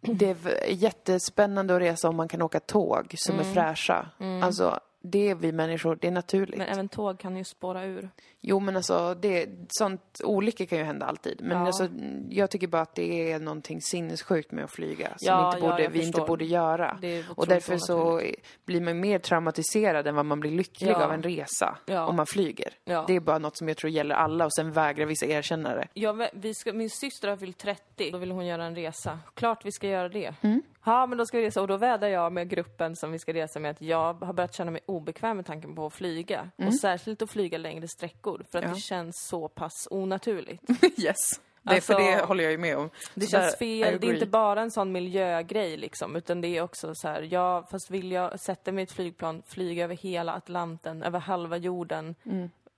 det 0.00 0.30
är 0.30 0.70
jättespännande 0.72 1.74
att 1.76 1.80
resa 1.80 2.08
om 2.08 2.16
man 2.16 2.28
kan 2.28 2.42
åka 2.42 2.60
tåg 2.60 3.14
som 3.18 3.38
är 3.38 3.44
fräscha. 3.44 4.06
Alltså, 4.42 4.80
det 5.02 5.28
är 5.28 5.34
vi 5.34 5.52
människor, 5.52 5.98
det 6.00 6.06
är 6.06 6.10
naturligt. 6.12 6.58
Men 6.58 6.68
även 6.68 6.88
tåg 6.88 7.18
kan 7.18 7.36
ju 7.36 7.44
spåra 7.44 7.84
ur. 7.84 8.10
Jo, 8.40 8.60
men 8.60 8.76
alltså, 8.76 9.14
det, 9.14 9.48
sånt, 9.68 10.20
olyckor 10.24 10.64
kan 10.64 10.78
ju 10.78 10.84
hända 10.84 11.06
alltid. 11.06 11.40
Men 11.42 11.58
Ja. 11.58 11.66
alltså, 11.66 11.88
jag 12.30 12.50
tycker 12.50 12.66
bara 12.66 12.82
att 12.82 12.94
det 12.94 13.32
är 13.32 13.38
någonting 13.38 13.80
sinnessjukt 13.82 14.52
med 14.52 14.64
att 14.64 14.72
flyga 14.72 15.06
som 15.06 15.16
Ja, 15.20 15.46
inte 15.54 15.66
ja, 15.66 15.70
borde, 15.70 15.82
jag 15.82 15.90
vi 15.90 15.98
inte 15.98 16.06
förstår. 16.12 16.26
borde 16.26 16.44
göra. 16.44 16.98
Och 17.36 17.46
därför 17.46 17.76
så 17.78 18.22
blir 18.64 18.80
man 18.80 19.00
mer 19.00 19.18
traumatiserad 19.18 20.06
än 20.06 20.14
vad 20.14 20.26
man 20.26 20.40
blir 20.40 20.50
lycklig 20.50 20.90
Ja. 20.90 21.04
av 21.04 21.12
en 21.12 21.22
resa 21.22 21.78
Ja. 21.86 22.06
om 22.06 22.16
man 22.16 22.26
flyger. 22.26 22.72
Ja. 22.84 23.04
Det 23.06 23.16
är 23.16 23.20
bara 23.20 23.38
något 23.38 23.56
som 23.56 23.68
jag 23.68 23.76
tror 23.76 23.90
gäller 23.90 24.14
alla 24.14 24.44
och 24.44 24.54
sen 24.54 24.72
vägrar 24.72 25.06
vissa 25.06 25.26
erkänna 25.26 25.74
det. 25.74 25.88
Ja, 25.94 26.28
vi 26.32 26.54
ska, 26.54 26.72
min 26.72 26.90
syster 26.90 27.28
har 27.28 27.36
fyllt 27.36 27.58
30, 27.58 28.10
då 28.10 28.18
vill 28.18 28.30
hon 28.30 28.46
göra 28.46 28.64
en 28.64 28.74
resa. 28.74 29.18
Klart 29.34 29.64
vi 29.64 29.72
ska 29.72 29.88
göra 29.88 30.08
det. 30.08 30.34
Mm. 30.40 30.62
Ja, 30.84 31.06
men 31.06 31.18
då 31.18 31.26
ska 31.26 31.38
vi 31.38 31.46
resa. 31.46 31.60
Och 31.60 31.68
då 31.68 31.76
vädrar 31.76 32.08
jag 32.08 32.32
med 32.32 32.48
gruppen 32.48 32.96
som 32.96 33.12
vi 33.12 33.18
ska 33.18 33.32
resa 33.32 33.60
med 33.60 33.70
att 33.70 33.80
jag 33.82 34.14
har 34.24 34.32
börjat 34.32 34.54
känna 34.54 34.70
mig 34.70 34.80
obekväm 34.86 35.36
med 35.36 35.46
tanken 35.46 35.74
på 35.74 35.86
att 35.86 35.92
flyga. 35.94 36.50
Och 36.66 36.74
särskilt 36.74 37.22
att 37.22 37.30
flyga 37.30 37.58
längre 37.58 37.88
sträckor, 37.88 38.44
för 38.50 38.58
att 38.58 38.64
Mm. 38.64 38.70
Ja. 38.70 38.74
det 38.74 38.80
känns 38.80 39.26
så 39.30 39.48
pass 39.48 39.88
onaturligt. 39.90 40.62
yes. 40.98 41.16
Det, 41.62 41.74
Alltså, 41.74 41.92
för 41.92 42.00
det 42.00 42.22
håller 42.26 42.44
jag 42.44 42.50
ju 42.52 42.58
med 42.58 42.76
om. 42.78 42.90
Det 43.14 43.26
Så 43.26 43.36
där, 43.36 43.42
känns 43.42 43.54
I 43.54 43.58
fel. 43.58 43.98
Det 44.00 44.06
är 44.06 44.14
inte 44.14 44.26
bara 44.26 44.60
en 44.60 44.70
sån 44.70 44.92
miljögrej 44.92 45.76
liksom, 45.76 46.16
utan 46.16 46.40
det 46.40 46.48
är 46.56 46.62
också 46.62 46.94
så 46.94 47.08
här, 47.08 47.28
ja, 47.30 47.66
fast 47.70 47.90
vill 47.90 48.12
jag 48.12 48.40
sätta 48.40 48.72
mig 48.72 48.82
i 48.82 48.84
ett 48.84 48.92
flygplan, 48.92 49.42
flyga 49.46 49.84
över 49.84 49.96
hela 49.96 50.32
Atlanten, 50.34 51.02
över 51.02 51.18
halva 51.18 51.56
jorden. 51.56 52.14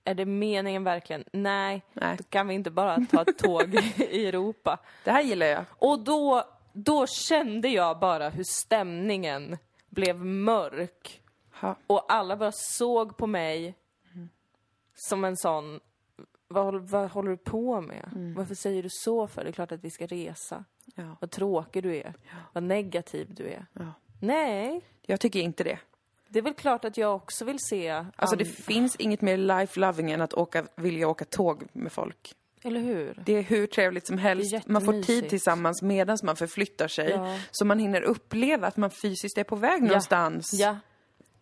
Är 0.05 0.13
det 0.13 0.25
meningen 0.25 0.83
verkligen? 0.83 1.23
Nej, 1.31 1.81
Nej. 1.93 2.17
då 2.17 2.23
kan 2.23 2.47
vi 2.47 2.53
inte 2.53 2.71
bara 2.71 2.97
ta 3.11 3.21
ett 3.21 3.37
tåg 3.37 3.75
i 3.97 4.27
Europa. 4.27 4.77
Det 5.03 5.11
här 5.11 5.21
gillar 5.21 5.45
jag. 5.45 5.65
Och 5.69 5.99
då, 5.99 6.43
då 6.73 7.07
kände 7.07 7.67
jag 7.69 7.99
bara 7.99 8.29
hur 8.29 8.43
stämningen 8.43 9.57
blev 9.89 10.25
mörk. 10.25 11.21
Ha. 11.61 11.75
Och 11.87 12.05
alla 12.13 12.37
bara 12.37 12.51
såg 12.51 13.17
på 13.17 13.27
mig 13.27 13.75
som 14.95 15.23
en 15.25 15.37
sån, 15.37 15.79
vad, 16.47 16.65
håller- 16.65 16.79
vad 16.79 17.09
håller 17.11 17.31
du 17.31 17.37
på 17.37 17.81
med? 17.81 18.33
Varför 18.37 18.55
säger 18.55 18.83
du 18.83 18.89
så 18.91 19.27
för? 19.27 19.43
Det 19.43 19.49
är 19.49 19.51
klart 19.51 19.71
att 19.71 19.83
vi 19.83 19.89
ska 19.91 20.05
resa. 20.07 20.63
Ja. 20.95 21.17
Vad 21.21 21.31
tråkig 21.31 21.83
du 21.83 21.95
är. 21.95 22.13
Vad 22.53 22.63
negativ 22.63 23.33
du 23.33 23.43
är. 23.47 23.65
Ja. 23.73 23.85
Nej, 24.21 24.81
Jag 25.01 25.19
tycker 25.19 25.39
inte 25.39 25.63
det. 25.63 25.79
det 26.27 26.39
är 26.39 26.43
väl 26.43 26.53
klart 26.53 26.85
att 26.85 26.97
jag 26.97 27.15
också 27.15 27.45
vill 27.45 27.59
se... 27.59 28.05
Alltså 28.15 28.35
det 28.35 28.45
finns 28.45 28.95
inget 28.95 29.21
mer 29.21 29.37
life-loving 29.37 30.11
än 30.13 30.21
att 30.21 30.33
åka, 30.33 30.65
vilja 30.75 31.07
åka 31.07 31.25
tåg 31.25 31.63
med 31.73 31.91
folk. 31.91 32.35
Eller 32.63 32.79
hur? 32.79 33.23
Det 33.25 33.33
är 33.33 33.41
hur 33.41 33.67
trevligt 33.67 34.07
som 34.07 34.17
helst. 34.17 34.67
Man 34.67 34.81
får 34.81 35.03
tid 35.03 35.29
tillsammans 35.29 35.81
medan 35.81 36.17
man 36.23 36.35
förflyttar 36.35 36.87
sig. 36.87 37.09
Ja. 37.09 37.37
Så 37.51 37.65
man 37.65 37.79
hinner 37.79 38.01
uppleva 38.01 38.67
att 38.67 38.77
man 38.77 38.91
fysiskt 38.91 39.37
är 39.37 39.43
på 39.43 39.55
väg 39.55 39.83
någonstans. 39.83 40.53
Ja. 40.53 40.77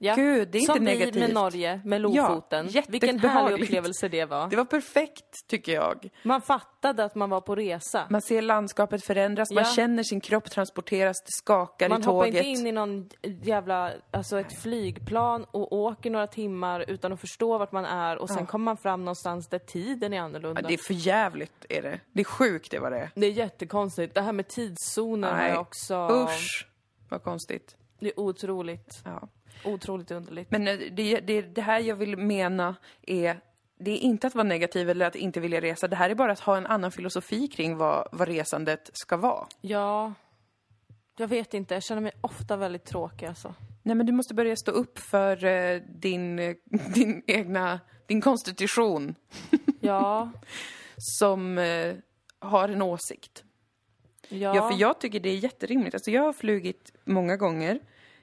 Ja. 0.02 0.16
Gud, 0.16 0.48
det 0.52 0.58
är 0.58 0.60
inte 0.60 0.74
Som 0.74 0.84
negativt. 0.84 1.16
vi 1.16 1.20
med 1.20 1.34
Norge, 1.34 1.82
med 1.86 2.02
Lofoten. 2.02 2.68
Ja, 2.72 2.82
Vilken 2.88 3.20
härlig 3.20 3.64
upplevelse 3.64 4.08
det 4.08 4.26
var. 4.26 4.48
Det 4.50 4.56
var 4.56 4.66
perfekt, 4.66 5.48
tycker 5.48 5.72
jag. 5.74 6.10
Man 6.24 6.42
fattade 6.42 7.04
att 7.04 7.16
man 7.16 7.30
var 7.30 7.42
på 7.42 7.56
resa. 7.56 8.08
Man 8.10 8.22
ser 8.22 8.42
landskapet 8.42 9.06
förändras, 9.06 9.52
man 9.52 9.64
Ja. 9.64 9.70
känner 9.76 10.04
sin 10.04 10.22
kropp 10.22 10.50
transporteras, 10.52 11.22
det 11.22 11.32
skakar 11.32 11.90
Man 11.90 12.02
i 12.02 12.06
hoppar 12.06 12.26
tåget. 12.26 12.46
inte 12.46 12.60
in 12.62 12.68
i 12.68 12.72
någon 12.72 13.10
jävla, 13.44 13.92
alltså 14.12 14.40
ett 14.40 14.62
flygplan 14.62 15.44
och 15.52 15.74
åker 15.74 16.10
några 16.10 16.28
timmar 16.28 16.86
utan 16.88 17.14
att 17.14 17.20
förstå 17.22 17.58
vart 17.58 17.72
man 17.72 17.86
är 17.86 18.18
och 18.18 18.28
sen 18.30 18.38
Ja. 18.40 18.46
kommer 18.46 18.66
man 18.66 18.78
fram 18.78 19.06
någonstans 19.06 19.48
där 19.48 19.60
tiden 19.60 20.14
är 20.14 20.22
annorlunda. 20.22 20.62
Ja, 20.62 20.68
det 20.68 20.74
är 20.74 20.78
för 20.78 20.94
jävligt 20.94 21.66
är 21.70 21.82
det. 21.82 22.00
Det 22.14 22.20
är 22.22 22.26
sjukt 22.26 22.72
det 22.72 22.80
var 22.80 22.92
det. 22.92 23.10
Det 23.16 23.26
är 23.28 23.32
jättekonstigt. 23.32 24.14
Det 24.16 24.22
här 24.22 24.34
med 24.34 24.48
tidszoner 24.48 25.50
jag 25.50 25.62
också... 25.62 26.10
Usch, 26.12 26.68
vad 27.10 27.24
konstigt. 27.24 27.76
Det 28.00 28.08
är 28.08 28.20
otroligt, 28.20 29.02
Ja. 29.06 29.28
Otroligt 29.64 30.12
underligt. 30.12 30.52
Men 30.52 30.68
eh, 30.68 30.78
det, 30.92 31.20
det, 31.20 31.42
det 31.42 31.62
här 31.62 31.80
jag 31.80 31.96
vill 31.96 32.18
mena 32.18 32.76
är 33.02 33.40
det 33.80 33.92
är 33.92 33.98
inte 33.98 34.28
att 34.28 34.36
vara 34.36 34.48
negativ 34.48 34.90
eller 34.90 35.06
att 35.06 35.16
inte 35.16 35.40
vilja 35.40 35.62
resa. 35.62 35.88
Det 35.88 35.96
här 35.96 36.10
är 36.10 36.16
bara 36.16 36.32
att 36.32 36.40
ha 36.40 36.58
en 36.58 36.66
annan 36.66 36.92
filosofi 36.92 37.48
kring 37.48 37.78
vad, 37.78 38.08
vad 38.12 38.28
resandet 38.28 38.90
ska 38.94 39.18
vara. 39.18 39.48
Ja, 39.62 40.14
jag 41.18 41.28
vet 41.28 41.54
inte. 41.54 41.74
Jag 41.74 41.84
känner 41.84 42.02
mig 42.02 42.12
ofta 42.22 42.58
väldigt 42.58 42.86
tråkig 42.86 43.26
alltså. 43.26 43.56
Nej, 43.84 43.96
men 43.96 44.06
du 44.06 44.12
måste 44.12 44.34
börja 44.34 44.56
stå 44.56 44.72
upp 44.72 45.00
för 45.00 45.46
eh, 45.46 45.82
din, 45.82 46.36
din 46.94 47.24
egna, 47.28 47.80
din 48.06 48.22
konstitution 48.22 49.16
Ja, 49.80 50.32
som 50.98 51.58
eh, 51.58 51.96
har 52.40 52.70
en 52.70 52.82
åsikt. 52.82 53.44
ja. 54.30 54.56
Ja, 54.56 54.70
för 54.72 54.80
jag 54.80 55.00
tycker 55.00 55.20
det 55.20 55.30
är 55.30 55.38
jätterimligt. 55.38 55.96
Alltså 55.96 56.12
jag 56.12 56.22
har 56.22 56.34
flugit 56.34 56.94
många 57.06 57.38
gånger. 57.38 57.80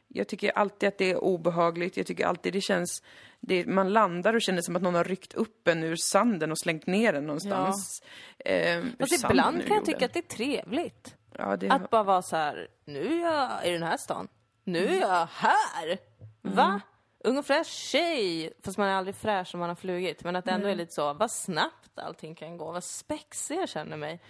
Jag 0.09 0.29
tycker 0.29 0.59
alltid 0.59 0.89
att 0.89 0.99
det 0.99 1.11
är 1.11 1.25
obehagligt. 1.25 1.97
Jag 1.97 2.07
tycker 2.07 2.27
alltid 2.27 2.53
det 2.53 2.61
känns... 2.61 3.03
Det, 3.41 3.67
man 3.67 3.93
landar 3.93 4.35
och 4.35 4.43
känner 4.43 4.63
som 4.63 4.77
att 4.77 4.83
någon 4.83 4.95
har 4.95 5.05
ryckt 5.05 5.35
upp 5.35 5.69
en 5.69 5.83
ur 5.83 5.97
sanden 5.97 6.51
och 6.51 6.59
slängt 6.59 6.87
ner 6.87 7.13
den 7.13 7.27
någonstans. 7.27 8.03
Ja. 8.45 8.51
Eh, 8.51 8.85
Fast 8.99 9.25
ibland 9.25 9.67
kan 9.67 9.77
jag 9.77 9.85
tycka 9.85 10.05
att 10.05 10.13
det 10.13 10.19
är 10.19 10.37
trevligt. 10.37 11.15
Ja, 11.39 11.57
det, 11.57 11.71
Att 11.71 11.91
bara 11.91 12.03
vara 12.03 12.23
så 12.23 12.37
här, 12.37 12.69
nu 12.85 13.07
är 13.07 13.25
jag 13.25 13.67
i 13.67 13.71
den 13.71 13.83
här 13.83 13.97
stan. 13.97 14.29
Nu 14.65 14.87
är 14.87 15.01
jag 15.01 15.29
här! 15.33 15.99
Va? 16.43 16.81
Ung 17.25 17.39
och 17.39 17.47
fräsch 17.47 17.67
tjej! 17.67 18.53
Fast 18.65 18.79
man 18.79 18.89
är 18.89 18.95
aldrig 18.95 19.17
fräsch 19.17 19.55
om 19.55 19.61
man 19.61 19.69
har 19.69 19.77
flugit. 19.77 20.25
Men 20.25 20.37
att 20.37 20.45
det 20.45 20.51
ändå 20.51 20.69
är 20.69 20.75
lite 20.75 20.93
så, 20.93 21.13
vad 21.13 21.31
snabbt 21.31 21.99
allting 21.99 22.35
kan 22.35 22.57
gå. 22.57 22.73
Vad 22.73 22.85
spexig 22.85 23.57
jag 23.57 23.69
känner 23.69 23.97
mig. 23.97 24.21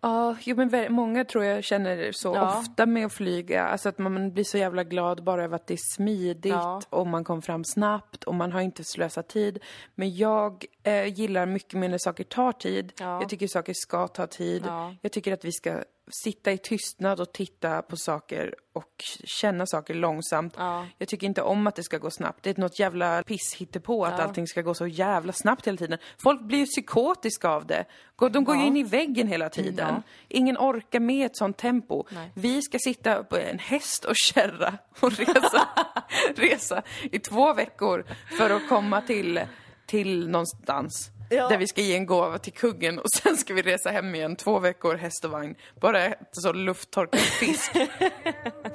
Ja, 0.00 0.36
jo, 0.40 0.56
men 0.56 0.92
många 0.92 1.24
tror 1.24 1.44
jag 1.44 1.64
känner 1.64 2.12
så 2.12 2.34
Ja. 2.34 2.58
ofta 2.58 2.86
med 2.86 3.06
att 3.06 3.12
flyga. 3.12 3.64
Alltså 3.66 3.88
att 3.88 3.98
man 3.98 4.32
blir 4.32 4.44
så 4.44 4.58
jävla 4.58 4.84
glad 4.84 5.24
bara 5.24 5.44
över 5.44 5.56
att 5.56 5.66
det 5.66 5.74
är 5.74 5.94
smidigt 5.96 6.52
Ja. 6.52 6.80
och 6.90 7.06
man 7.06 7.24
kom 7.24 7.42
fram 7.42 7.64
snabbt 7.64 8.24
och 8.24 8.34
man 8.34 8.52
har 8.52 8.60
inte 8.60 8.84
slösat 8.84 9.28
tid. 9.28 9.58
Men 9.94 10.16
jag 10.16 10.64
eh, 10.82 11.06
gillar 11.06 11.46
mycket 11.46 11.72
mer 11.78 11.88
när 11.88 11.98
saker 11.98 12.24
tar 12.24 12.52
tid. 12.52 12.92
Ja. 13.00 13.20
Jag 13.20 13.28
tycker 13.28 13.46
saker 13.46 13.72
ska 13.76 14.08
ta 14.08 14.26
tid. 14.26 14.62
Ja. 14.66 14.94
Jag 15.02 15.12
tycker 15.12 15.32
att 15.32 15.44
vi 15.44 15.52
ska 15.52 15.82
sitta 16.10 16.52
i 16.52 16.58
tystnad 16.58 17.20
och 17.20 17.32
titta 17.32 17.82
på 17.82 17.96
saker 17.96 18.54
och 18.72 19.04
känna 19.24 19.66
saker 19.66 19.94
långsamt. 19.94 20.54
Ja. 20.56 20.86
Jag 20.98 21.08
tycker 21.08 21.26
inte 21.26 21.42
om 21.42 21.66
att 21.66 21.76
det 21.76 21.82
ska 21.82 21.98
gå 21.98 22.10
snabbt. 22.10 22.42
Det 22.42 22.50
är 22.58 22.60
något 22.60 22.78
jävla 22.78 23.22
piss 23.22 23.56
på 23.82 24.04
att 24.04 24.14
Ja. 24.18 24.24
allting 24.24 24.46
ska 24.46 24.62
gå 24.62 24.74
så 24.74 24.86
jävla 24.86 25.32
snabbt 25.32 25.66
hela 25.66 25.76
tiden. 25.76 25.98
Folk 26.22 26.40
blir 26.42 26.58
ju 26.58 26.66
psykotiska 26.66 27.48
av 27.48 27.66
det. 27.66 27.84
De 28.32 28.44
går 28.44 28.56
ju 28.56 28.60
Ja. 28.62 28.66
in 28.66 28.76
i 28.76 28.82
väggen 28.82 29.28
hela 29.28 29.48
tiden. 29.48 29.94
Ja. 29.94 30.02
Ingen 30.28 30.56
orkar 30.58 31.00
med 31.00 31.26
ett 31.26 31.36
sånt 31.36 31.56
tempo. 31.56 32.04
Nej. 32.10 32.30
Vi 32.34 32.62
ska 32.62 32.78
sitta 32.78 33.24
på 33.24 33.36
en 33.36 33.58
häst 33.58 34.04
och 34.04 34.16
kärra 34.16 34.78
och 35.00 35.12
resa, 35.12 35.68
resa 36.36 36.82
i 37.02 37.18
två 37.18 37.54
veckor 37.54 38.04
för 38.38 38.50
att 38.50 38.68
komma 38.68 39.00
till, 39.00 39.40
till 39.86 40.28
någonstans. 40.28 41.10
Ja. 41.30 41.48
Där 41.48 41.58
vi 41.58 41.66
ska 41.66 41.80
ge 41.80 41.96
en 41.96 42.06
gåva 42.06 42.38
till 42.38 42.52
kuggen 42.52 42.98
och 42.98 43.10
sen 43.10 43.36
ska 43.36 43.54
vi 43.54 43.62
resa 43.62 43.90
hem 43.90 44.14
igen 44.14 44.36
två 44.36 44.58
veckor 44.58 44.94
häst 44.96 45.24
och 45.24 45.30
vagn. 45.30 45.54
Bara 45.80 46.04
äta 46.04 46.24
så 46.32 46.52
lufttorkad 46.52 47.20
fisk. 47.20 47.72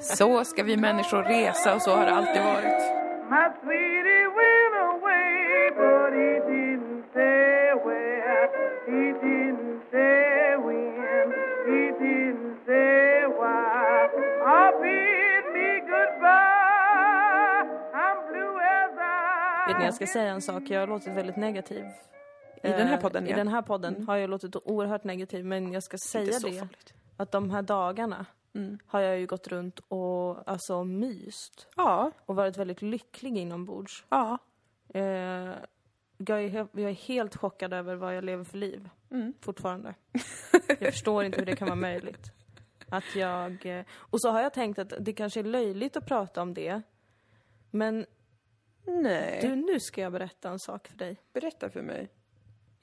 så 0.00 0.44
ska 0.44 0.62
vi 0.62 0.76
människor 0.76 1.22
resa 1.22 1.74
och 1.74 1.82
så 1.82 1.90
har 1.90 2.06
det 2.06 2.14
alltid 2.14 2.42
varit. 2.42 3.04
My 3.30 3.46
sweetie 3.62 4.26
went 4.38 4.74
away, 4.90 5.70
but 5.80 6.12
he 6.20 6.32
didn't 6.52 7.04
say 7.14 7.74
where. 7.84 8.48
He 8.86 9.02
didn't 9.26 9.80
say 9.90 10.56
when. 10.66 11.26
He 11.68 11.82
didn't 12.04 12.56
say 12.66 13.26
why. 13.40 14.08
Oh, 14.52 14.70
bid 14.82 15.44
me 15.54 15.68
goodbye. 15.92 17.64
I'm 18.02 18.16
blue 18.28 18.56
as 18.60 18.92
I. 18.98 19.72
Vet 19.72 19.78
ni, 19.78 19.84
jag 19.84 19.94
ska 19.94 20.06
säga 20.06 20.30
en 20.32 20.42
sak. 20.42 20.62
Jag 20.66 20.80
har 20.80 20.86
låtit 20.86 21.16
väldigt 21.16 21.36
negativ. 21.36 21.84
I 22.64 22.68
den 22.72 22.86
här 22.86 22.94
Eh, 22.96 23.00
podden, 23.00 23.26
I 23.26 23.30
ja. 23.30 23.36
den 23.36 23.48
här 23.48 23.62
podden 23.62 24.06
har 24.06 24.16
jag 24.16 24.30
låtit 24.30 24.56
oerhört 24.56 25.04
negativ, 25.04 25.44
men 25.44 25.72
jag 25.72 25.82
ska 25.82 25.98
säga 25.98 26.24
det. 26.38 26.52
farligt. 26.58 26.94
Att 27.16 27.32
de 27.32 27.50
här 27.50 27.62
dagarna 27.62 28.26
har 28.86 29.00
jag 29.00 29.18
ju 29.18 29.26
gått 29.26 29.48
runt 29.48 29.78
och 29.88 30.48
alltså 30.50 30.84
myst. 30.84 31.68
Ja, 31.76 32.10
Och 32.26 32.36
varit 32.36 32.56
väldigt 32.56 32.82
lycklig 32.82 33.36
inombords. 33.38 34.04
ja. 34.08 34.38
Eh, 34.94 35.02
jag, 36.26 36.44
är 36.44 36.48
helt, 36.48 36.70
jag 36.72 36.90
är 36.90 36.94
helt 36.94 37.36
chockad 37.36 37.72
över 37.72 37.94
vad 37.96 38.16
jag 38.16 38.24
lever 38.24 38.44
för 38.44 38.58
liv. 38.58 38.88
Fortfarande. 39.40 39.94
jag 40.68 40.92
förstår 40.92 41.24
inte 41.24 41.38
hur 41.38 41.46
det 41.46 41.56
kan 41.56 41.68
vara 41.68 41.76
möjligt. 41.80 42.32
Att 42.88 43.16
jag... 43.16 43.66
eh, 43.66 43.84
Och 43.92 44.20
så 44.20 44.30
har 44.30 44.40
jag 44.40 44.52
tänkt 44.54 44.78
att 44.78 44.92
det 45.00 45.12
kanske 45.12 45.40
är 45.40 45.44
löjligt 45.44 45.96
att 45.96 46.06
prata 46.06 46.42
om 46.42 46.54
det. 46.54 46.82
Men 47.70 48.06
Nej. 48.86 49.38
du, 49.42 49.56
nu 49.56 49.80
ska 49.80 50.00
jag 50.00 50.12
berätta 50.12 50.50
en 50.50 50.58
sak 50.58 50.88
för 50.88 50.96
dig. 50.96 51.16
Berätta 51.32 51.70
för 51.70 51.82
mig. 51.82 52.08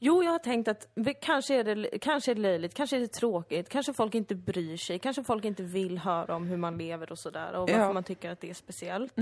Jo, 0.04 0.24
jag 0.24 0.32
har 0.32 0.40
tänkt 0.40 0.68
att 0.68 0.88
kanske 1.22 1.56
är, 1.56 1.64
det, 1.64 2.00
kanske 2.00 2.32
är 2.32 2.36
det 2.36 2.42
löjligt, 2.42 2.74
kanske 2.74 2.96
är 2.96 3.00
det 3.00 3.08
tråkigt, 3.08 3.70
kanske 3.70 3.94
folk 3.94 4.16
inte 4.16 4.36
bryr 4.36 4.78
sig, 4.78 5.00
kanske 5.00 5.24
folk 5.24 5.46
inte 5.46 5.64
vill 5.64 5.98
höra 5.98 6.36
om 6.36 6.48
hur 6.48 6.58
man 6.58 6.78
lever 6.78 7.12
och 7.12 7.20
sådär 7.20 7.54
och 7.54 7.60
varför 7.70 7.74
Ja. 7.82 7.94
man 7.94 8.04
tycker 8.04 8.32
att 8.32 8.40
det 8.42 8.50
är 8.50 8.54
speciellt. 8.54 9.14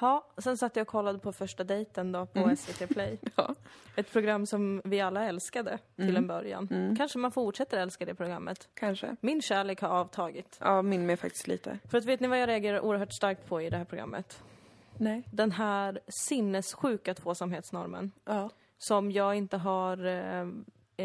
Ja, 0.00 0.26
sen 0.38 0.56
satt 0.56 0.76
jag 0.76 0.82
och 0.82 0.88
kollade 0.88 1.18
på 1.18 1.32
första 1.32 1.64
dejten 1.64 2.12
då 2.12 2.26
på 2.26 2.56
SVT 2.56 2.88
Play. 2.88 3.18
Ja. 3.36 3.54
Ett 3.96 4.12
program 4.12 4.46
som 4.46 4.82
vi 4.84 5.00
alla 5.00 5.24
älskade 5.24 5.78
till 5.96 6.16
en 6.16 6.26
början. 6.26 6.94
Kanske 6.98 7.18
man 7.18 7.30
fortsätter 7.32 7.78
älska 7.78 8.04
det 8.04 8.14
programmet. 8.14 8.68
Kanske. 8.74 9.16
Min 9.20 9.42
kärlek 9.42 9.80
har 9.80 9.88
avtagit. 9.88 10.56
Ja, 10.60 10.82
min 10.82 11.06
med 11.06 11.18
faktiskt 11.20 11.48
lite. 11.48 11.78
För 11.90 11.98
att 11.98 12.04
vet 12.04 12.20
ni 12.20 12.28
vad 12.28 12.40
jag 12.40 12.48
reagerar 12.48 12.80
oerhört 12.80 13.12
starkt 13.12 13.48
på 13.48 13.62
i 13.62 13.70
det 13.70 13.76
här 13.76 13.84
programmet? 13.84 14.42
Nej. 14.96 15.22
Den 15.32 15.52
här 15.52 16.00
sinnessjuka 16.08 17.14
tvåsamhetsnormen. 17.14 18.12
Ja. 18.24 18.50
Som 18.80 19.12
jag 19.12 19.34
inte 19.34 19.56
har 19.56 20.06
eh, 20.06 20.46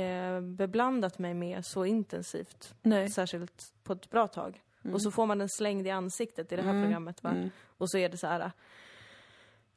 eh, 0.01 0.41
beblandat 0.41 1.20
mig 1.20 1.34
med 1.34 1.65
så 1.65 1.86
intensivt. 1.86 2.74
Nej. 2.82 3.10
Särskilt 3.10 3.74
på 3.84 3.94
ett 3.94 4.10
bra 4.10 4.27
tag. 4.27 4.62
Och 4.94 5.01
så 5.01 5.12
får 5.12 5.25
man 5.25 5.38
den 5.38 5.50
slängd 5.50 5.88
i 5.88 5.89
ansiktet 5.89 6.51
i 6.51 6.55
det 6.55 6.62
här 6.62 6.84
programmet. 6.84 7.24
Va? 7.24 7.50
Och 7.77 7.89
så 7.89 7.98
är 7.98 8.10
det 8.10 8.17
så 8.17 8.27
här. 8.27 8.51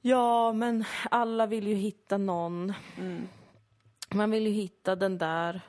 Ja, 0.00 0.52
men 0.52 0.85
alla 1.11 1.47
vill 1.47 1.69
ju 1.69 1.75
hitta 1.75 2.19
någon. 2.19 2.73
Man 4.11 4.31
vill 4.31 4.47
ju 4.47 4.52
hitta 4.52 4.97
den 4.97 5.19
där, 5.19 5.61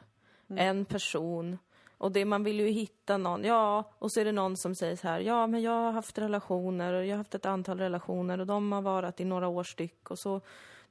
en 0.47 0.85
person. 0.85 1.57
Och 1.97 2.11
det, 2.11 2.25
man 2.25 2.43
vill 2.43 2.59
ju 2.59 2.67
hitta 2.67 3.17
någon, 3.17 3.43
ja, 3.43 3.91
och 3.99 4.11
så 4.11 4.19
är 4.19 4.25
det 4.25 4.31
någon 4.31 4.57
som 4.57 4.75
säger 4.75 4.95
så 4.95 5.07
här, 5.07 5.19
ja 5.19 5.47
men 5.47 5.61
jag 5.61 5.71
har 5.71 5.91
haft 5.91 6.17
relationer 6.17 6.93
och 6.93 7.05
jag 7.05 7.13
har 7.13 7.17
haft 7.17 7.35
ett 7.35 7.45
antal 7.45 7.79
relationer 7.79 8.39
och 8.39 8.47
de 8.47 8.71
har 8.71 8.81
varit 8.81 9.19
i 9.19 9.25
några 9.25 9.47
år 9.47 9.63
styck 9.63 10.11
och 10.11 10.19
så 10.19 10.41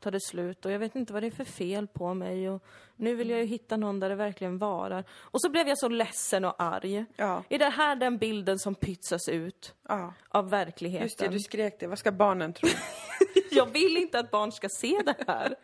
tar 0.00 0.10
det 0.10 0.20
slut 0.20 0.64
och 0.64 0.70
jag 0.70 0.78
vet 0.78 0.96
inte 0.96 1.12
vad 1.12 1.22
det 1.22 1.26
är 1.26 1.30
för 1.30 1.44
fel 1.44 1.86
på 1.86 2.14
mig 2.14 2.50
och 2.50 2.62
nu 2.98 3.14
vill 3.14 3.30
jag 3.30 3.38
ju 3.40 3.44
hitta 3.46 3.76
någon 3.76 4.00
där 4.00 4.08
det 4.08 4.14
verkligen 4.14 4.58
varar. 4.58 5.04
Och 5.12 5.40
så 5.40 5.50
blev 5.50 5.68
jag 5.68 5.78
så 5.78 5.88
ledsen 5.88 6.44
och 6.44 6.54
arg. 6.62 7.04
Ja. 7.16 7.42
Är 7.48 7.58
det 7.58 7.68
här 7.68 7.96
den 7.96 8.18
bilden 8.18 8.58
som 8.58 8.74
pytsas 8.74 9.28
ut 9.28 9.74
Ja. 9.88 10.12
av 10.28 10.50
verkligheten? 10.50 11.04
Just 11.06 11.18
det, 11.18 11.28
du 11.28 11.40
skrek 11.40 11.80
det. 11.80 11.86
Vad 11.86 11.98
ska 11.98 12.12
barnen 12.12 12.52
tro? 12.52 12.68
Jag 13.50 13.66
vill 13.66 13.96
inte 13.96 14.18
att 14.18 14.30
barn 14.30 14.52
ska 14.52 14.68
se 14.68 15.02
det 15.04 15.14
här. 15.26 15.54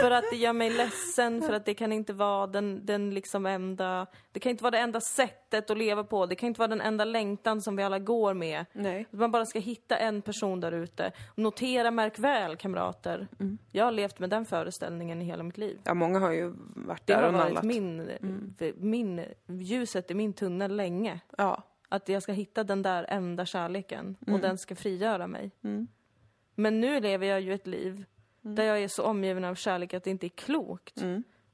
För 0.00 0.10
att 0.10 0.24
det 0.30 0.36
gör 0.36 0.52
mig 0.52 0.70
ledsen, 0.70 1.42
för 1.42 1.52
att 1.52 1.64
det 1.64 1.74
kan 1.74 1.92
inte 1.92 2.12
vara 2.12 2.46
den, 2.46 2.86
den 2.86 3.14
liksom 3.14 3.46
enda... 3.46 4.06
Det 4.32 4.40
kan 4.40 4.50
inte 4.50 4.62
vara 4.64 4.70
det 4.70 4.78
enda 4.78 5.00
sättet 5.00 5.70
att 5.70 5.78
leva 5.78 6.04
på. 6.04 6.26
Det 6.26 6.34
kan 6.34 6.46
inte 6.46 6.58
vara 6.58 6.68
den 6.68 6.80
enda 6.80 7.04
längtan 7.04 7.62
som 7.62 7.76
vi 7.76 7.82
alla 7.82 7.98
går 7.98 8.34
med. 8.34 8.64
Nej. 8.72 9.06
Man 9.10 9.30
bara 9.30 9.46
ska 9.46 9.58
hitta 9.58 9.96
en 9.96 10.22
person 10.22 10.60
där 10.60 10.72
ute. 10.72 11.12
Notera, 11.34 11.90
märk 11.90 12.18
väl, 12.18 12.56
kamrater. 12.56 13.28
Jag 13.72 13.84
har 13.84 13.92
levt 13.92 14.18
med 14.18 14.30
den 14.30 14.44
föreställningen 14.46 15.22
i 15.22 15.24
hela 15.24 15.42
mitt 15.42 15.58
liv. 15.58 15.80
Ja, 15.84 15.94
många 15.94 16.18
har 16.18 16.30
ju 16.30 16.54
varit 16.76 17.06
Det 17.06 17.12
där 17.12 17.22
har 17.22 17.28
och 17.28 17.34
varit 17.34 17.48
nallat. 17.48 17.64
min, 17.64 18.10
min, 18.76 19.24
ljuset 19.46 20.10
i 20.10 20.14
min 20.14 20.32
tunnel 20.32 20.76
länge. 20.76 21.20
Ja. 21.38 21.62
Att 21.88 22.08
jag 22.08 22.22
ska 22.22 22.32
hitta 22.32 22.64
den 22.64 22.82
där 22.82 23.06
enda 23.08 23.46
kärleken 23.46 24.16
och 24.26 24.40
den 24.40 24.58
ska 24.58 24.76
frigöra 24.76 25.26
mig. 25.26 25.50
Men 26.54 26.80
nu 26.80 27.00
lever 27.00 27.26
jag 27.26 27.40
ju 27.40 27.54
ett 27.54 27.66
liv 27.66 28.04
där 28.40 28.64
jag 28.64 28.82
är 28.82 28.88
så 28.88 29.02
omgiven 29.02 29.44
av 29.44 29.54
kärlek 29.54 29.94
att 29.94 30.04
det 30.04 30.10
inte 30.10 30.26
är 30.26 30.28
klokt. 30.28 31.02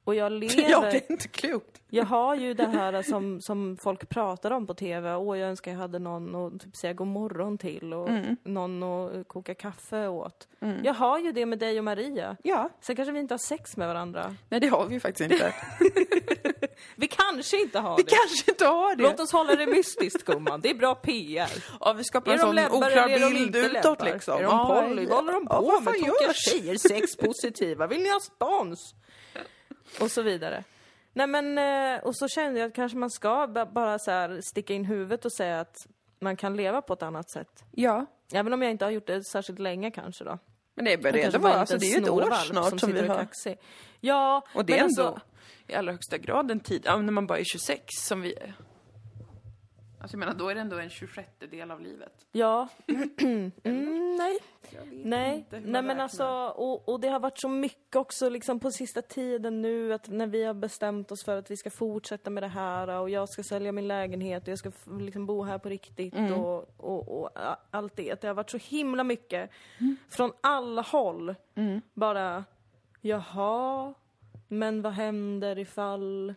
Och 0.04 0.14
jag 0.14 0.32
lever... 0.40 0.70
ja, 0.70 0.80
det 0.80 0.96
är 0.96 1.12
inte 1.12 1.28
klokt. 1.28 1.78
Jag 1.94 2.04
har 2.04 2.34
ju 2.34 2.54
det 2.54 2.66
här 2.72 3.02
som, 3.02 3.40
som 3.40 3.76
folk 3.80 4.08
pratar 4.08 4.50
om 4.50 4.66
på 4.66 4.74
TV. 4.74 5.14
Åh, 5.14 5.38
jag 5.38 5.48
önskar 5.50 5.70
jag 5.70 5.78
hade 5.78 5.98
någon 5.98 6.34
att 6.54 6.60
typ 6.60 6.76
säga 6.76 6.92
god 6.92 7.06
morgon 7.06 7.58
till 7.58 7.94
och 7.94 8.08
någon 8.44 8.82
att 8.82 9.28
koka 9.28 9.54
kaffe 9.54 10.06
åt. 10.08 10.48
Jag 10.82 10.94
har 10.94 11.18
ju 11.18 11.32
det 11.32 11.46
med 11.46 11.58
dig 11.58 11.78
och 11.78 11.84
Maria. 11.84 12.36
Ja. 12.42 12.68
Sen 12.80 12.96
kanske 12.96 13.12
vi 13.12 13.18
inte 13.20 13.34
har 13.34 13.38
sex 13.38 13.76
med 13.76 13.88
varandra. 13.88 14.34
Nej, 14.48 14.60
det 14.60 14.66
har 14.66 14.86
vi 14.86 14.94
ju 14.94 15.00
faktiskt 15.00 15.32
inte. 15.32 15.54
Vi 16.96 17.06
kanske 17.08 17.60
inte 17.60 17.78
har 17.78 17.96
vi 17.96 18.02
det. 18.02 18.10
kanske 18.10 18.50
inte 18.50 18.64
har 18.66 18.96
det. 18.96 19.02
Låt 19.02 19.20
oss 19.20 19.32
hålla 19.32 19.54
det 19.56 19.66
mystiskt 19.66 20.24
gumman. 20.24 20.60
Det 20.60 20.70
är 20.70 20.74
bra 20.74 20.94
PR. 20.94 21.48
Ja, 21.80 21.92
vi 21.92 22.04
skapar 22.04 22.32
en 22.32 22.38
sån 22.38 22.54
läbbar 22.54 22.76
oklar 22.76 23.30
bild 23.30 23.56
utåt 23.56 24.04
liksom. 24.04 24.34
Är 24.38 24.42
de 24.42 24.50
Ja, 24.50 24.82
poly? 24.88 25.02
ja. 25.02 25.08
Vad 25.08 25.16
håller 25.18 25.32
de 25.32 25.46
Ja, 25.50 25.56
på 25.56 25.62
vad 25.64 25.82
med? 25.82 25.94
Tokiga 25.94 26.32
tjejer, 26.32 26.76
sexpositiva. 26.76 27.86
Vill 27.86 28.02
ni 28.02 28.08
ha 28.10 28.20
spons? 28.20 28.94
Och 30.00 30.10
så 30.10 30.22
vidare. 30.22 30.64
Nej 31.12 31.26
men, 31.26 31.58
eh, 31.58 32.04
och 32.04 32.16
så 32.16 32.28
kände 32.28 32.60
jag 32.60 32.68
att 32.68 32.74
kanske 32.74 32.98
man 32.98 33.10
ska 33.10 33.46
ba- 33.46 33.66
bara 33.66 33.98
så 33.98 34.10
här 34.10 34.40
sticka 34.42 34.74
in 34.74 34.84
huvudet 34.84 35.24
och 35.24 35.32
säga 35.32 35.60
att 35.60 35.76
man 36.20 36.36
kan 36.36 36.56
leva 36.56 36.82
på 36.82 36.92
ett 36.92 37.02
annat 37.02 37.30
sätt. 37.30 37.64
Ja. 37.70 38.06
Även 38.34 38.52
om 38.52 38.62
jag 38.62 38.70
inte 38.70 38.84
har 38.84 38.90
gjort 38.92 39.06
det 39.06 39.24
särskilt 39.24 39.58
länge 39.58 39.90
kanske 39.90 40.24
då. 40.24 40.38
Men 40.74 40.84
det 40.84 40.92
är 40.92 40.96
Jag 40.98 41.06
redan 41.06 41.22
kanske 41.22 41.38
var, 41.38 41.48
bara 41.50 41.54
en 41.54 41.60
alltså 41.60 41.78
det 41.78 41.86
är 41.86 41.98
ju 41.98 42.02
ett 42.02 42.08
år 42.10 42.30
snart 42.44 42.80
som, 42.80 42.92
vi 42.92 43.00
och 43.00 43.04
är 43.04 43.08
har. 43.08 43.16
kaxig. 43.16 43.58
Ja, 44.00 44.44
Och 44.54 44.64
det 44.64 44.78
är 44.78 44.84
ändå 44.84 45.02
alltså, 45.06 45.20
i 45.66 45.74
allra 45.74 45.92
högsta 45.92 46.18
grad 46.18 46.50
en 46.50 46.60
tid, 46.60 46.82
ja, 46.84 46.96
när 46.96 47.12
man 47.12 47.26
bara 47.26 47.38
är 47.38 47.44
26 47.44 47.84
som 47.88 48.20
vi 48.20 48.34
är. 48.34 48.54
Alltså 50.02 50.14
jag 50.16 50.18
menar, 50.18 50.34
då 50.34 50.48
är 50.48 50.54
det 50.54 50.60
ändå 50.60 50.78
en 50.78 50.90
26 50.90 51.28
del 51.50 51.70
av 51.70 51.80
livet. 51.80 52.26
Ja. 52.32 52.68
mm, 53.18 53.52
nej. 54.18 54.38
Nej, 54.90 55.46
nej 55.50 55.82
men 55.82 56.00
alltså, 56.00 56.26
och, 56.56 56.88
och 56.88 57.00
det 57.00 57.08
har 57.08 57.20
varit 57.20 57.40
så 57.40 57.48
mycket 57.48 57.96
också 57.96 58.28
liksom 58.28 58.60
på 58.60 58.70
sista 58.70 59.02
tiden 59.02 59.62
nu 59.62 59.92
att 59.92 60.08
när 60.08 60.26
vi 60.26 60.44
har 60.44 60.54
bestämt 60.54 61.12
oss 61.12 61.24
för 61.24 61.36
att 61.38 61.50
vi 61.50 61.56
ska 61.56 61.70
fortsätta 61.70 62.30
med 62.30 62.42
det 62.42 62.48
här 62.48 62.88
och 62.88 63.10
jag 63.10 63.28
ska 63.28 63.42
sälja 63.42 63.72
min 63.72 63.88
lägenhet 63.88 64.42
och 64.42 64.48
jag 64.48 64.58
ska 64.58 64.72
liksom 65.00 65.26
bo 65.26 65.42
här 65.42 65.58
på 65.58 65.68
riktigt 65.68 66.14
Mm. 66.14 66.32
och, 66.34 66.74
och, 66.76 67.20
och 67.22 67.30
allt 67.70 67.96
det. 67.96 68.20
Det 68.20 68.26
har 68.26 68.34
varit 68.34 68.50
så 68.50 68.58
himla 68.58 69.04
mycket 69.04 69.50
Mm. 69.80 69.96
från 70.10 70.32
alla 70.40 70.82
håll. 70.82 71.34
Bara, 71.94 72.44
jaha, 73.00 73.94
men 74.48 74.82
vad 74.82 74.92
händer 74.92 75.58
ifall 75.58 76.34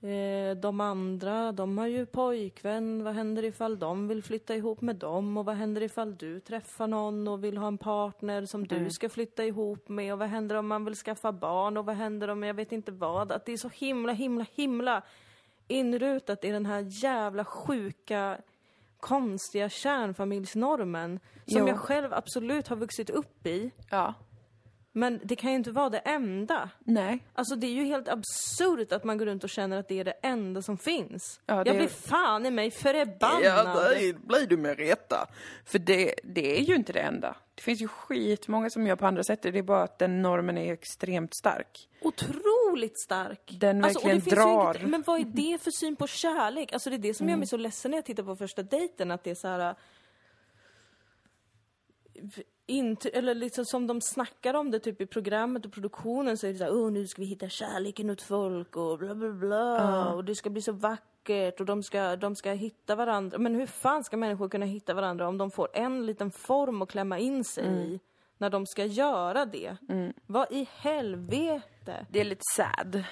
Eh, 0.00 0.56
de 0.56 0.80
andra, 0.80 1.52
de 1.52 1.78
har 1.78 1.86
ju 1.86 2.06
pojkvän. 2.06 3.04
Vad 3.04 3.14
händer 3.14 3.44
ifall 3.44 3.78
de 3.78 4.08
vill 4.08 4.22
flytta 4.22 4.54
ihop 4.54 4.80
med 4.80 4.96
dem? 4.96 5.36
Och 5.36 5.44
vad 5.44 5.54
händer 5.56 5.82
ifall 5.82 6.16
du 6.16 6.40
träffar 6.40 6.86
någon 6.86 7.28
och 7.28 7.44
vill 7.44 7.56
ha 7.56 7.68
en 7.68 7.78
partner 7.78 8.46
som 8.46 8.66
du 8.66 8.90
ska 8.90 9.08
flytta 9.08 9.44
ihop 9.44 9.88
med? 9.88 10.12
Och 10.12 10.18
vad 10.18 10.28
händer 10.28 10.56
om 10.56 10.66
man 10.66 10.84
vill 10.84 10.94
skaffa 10.94 11.32
barn? 11.32 11.76
Och 11.76 11.86
vad 11.86 11.96
händer 11.96 12.28
om 12.28 12.42
jag 12.42 12.54
vet 12.54 12.72
inte 12.72 12.92
vad? 12.92 13.32
Att 13.32 13.44
det 13.46 13.52
är 13.52 13.56
så 13.56 13.68
himla, 13.68 14.12
himla, 14.12 14.46
himla 14.54 15.02
inrutat 15.68 16.44
i 16.44 16.50
den 16.50 16.66
här 16.66 16.84
jävla 17.04 17.44
sjuka 17.44 18.38
konstiga 19.00 19.68
kärnfamiljsnormen 19.68 21.20
som 21.46 21.60
Jo. 21.60 21.68
jag 21.68 21.78
själv 21.78 22.12
absolut 22.12 22.68
har 22.68 22.76
vuxit 22.76 23.10
upp 23.10 23.46
i. 23.46 23.70
Ja. 23.90 24.14
Men 24.98 25.20
det 25.24 25.36
kan 25.36 25.50
ju 25.50 25.56
inte 25.56 25.70
vara 25.70 25.90
det 25.90 25.98
enda. 25.98 26.70
Nej. 26.84 27.24
Alltså 27.32 27.56
det 27.56 27.66
är 27.66 27.70
ju 27.70 27.84
helt 27.84 28.08
absurt 28.08 28.92
att 28.92 29.04
man 29.04 29.18
går 29.18 29.26
runt 29.26 29.44
och 29.44 29.50
känner 29.50 29.78
att 29.78 29.88
det 29.88 30.00
är 30.00 30.04
det 30.04 30.14
enda 30.22 30.62
som 30.62 30.78
finns. 30.78 31.40
Ja, 31.46 31.64
det 31.64 31.70
Jag 31.70 31.76
blir 31.76 31.88
fan 31.88 32.46
i 32.46 32.50
mig 32.50 32.70
förbannad. 32.70 33.42
Ja, 33.44 33.88
det 33.94 34.18
blir 34.18 34.46
du 34.46 34.56
med 34.56 34.78
rätta. 34.78 35.28
För 35.64 35.78
det, 35.78 36.14
det 36.24 36.58
är 36.58 36.60
ju 36.62 36.74
inte 36.74 36.92
det 36.92 37.00
enda. 37.00 37.36
Det 37.54 37.62
finns 37.62 37.80
ju 37.82 37.88
skitmånga 37.88 38.70
som 38.70 38.86
gör 38.86 38.96
på 38.96 39.06
andra 39.06 39.24
sätt. 39.24 39.42
Det 39.42 39.58
är 39.58 39.62
bara 39.62 39.82
att 39.82 39.98
den 39.98 40.22
normen 40.22 40.58
är 40.58 40.72
extremt 40.72 41.34
stark. 41.36 41.88
Otroligt 42.02 43.00
stark. 43.00 43.56
Den 43.60 43.84
Alltså, 43.84 43.98
verkligen 44.08 44.28
ju 44.28 44.30
drar. 44.30 44.74
Inte, 44.76 44.86
men 44.86 45.02
vad 45.06 45.20
är 45.20 45.24
det 45.24 45.62
för 45.62 45.70
syn 45.70 45.96
på 45.96 46.06
kärlek? 46.06 46.72
Alltså 46.72 46.90
det 46.90 46.96
är 46.96 46.98
det 46.98 47.14
som 47.14 47.24
Mm. 47.24 47.30
gör 47.32 47.38
mig 47.38 47.46
så 47.46 47.56
ledsen 47.56 47.90
när 47.90 47.98
jag 47.98 48.04
tittar 48.04 48.22
på 48.22 48.36
första 48.36 48.62
dejten, 48.62 49.10
att 49.10 49.24
det 49.24 49.30
är 49.30 49.34
så 49.34 49.48
här. 49.48 49.74
Eller 53.12 53.34
liksom 53.34 53.64
som 53.64 53.86
de 53.86 54.00
snackar 54.00 54.54
om 54.54 54.70
det 54.70 54.78
typ 54.78 55.00
i 55.00 55.06
programmet 55.06 55.66
och 55.66 55.72
produktionen 55.72 56.36
så 56.38 56.46
är 56.46 56.52
det 56.52 56.58
såhär, 56.58 56.72
oh 56.72 56.90
nu 56.92 57.06
ska 57.06 57.22
vi 57.22 57.28
hitta 57.28 57.48
kärleken 57.48 58.10
åt 58.10 58.22
folk 58.22 58.76
och 58.76 58.98
bla 58.98 59.14
bla 59.14 59.30
bla 59.30 60.12
och 60.12 60.24
det 60.24 60.34
ska 60.34 60.50
bli 60.50 60.62
så 60.62 60.72
vackert 60.72 61.60
och 61.60 61.66
de 61.66 61.82
ska, 61.82 62.16
de 62.16 62.36
ska 62.36 62.52
hitta 62.52 62.96
varandra. 62.96 63.38
Men 63.38 63.54
hur 63.54 63.66
fan 63.66 64.04
ska 64.04 64.16
människor 64.16 64.48
kunna 64.48 64.66
hitta 64.66 64.94
varandra 64.94 65.28
om 65.28 65.38
de 65.38 65.50
får 65.50 65.68
en 65.74 66.06
liten 66.06 66.30
form 66.30 66.82
att 66.82 66.90
klämma 66.90 67.18
in 67.18 67.44
sig 67.44 67.64
i 67.64 68.00
när 68.38 68.50
de 68.50 68.66
ska 68.66 68.84
göra 68.84 69.44
det? 69.44 69.76
Vad 70.26 70.52
i 70.52 70.68
helvete? 70.76 72.06
Det 72.10 72.20
är 72.20 72.24
lite 72.24 72.42
sad. 72.56 73.04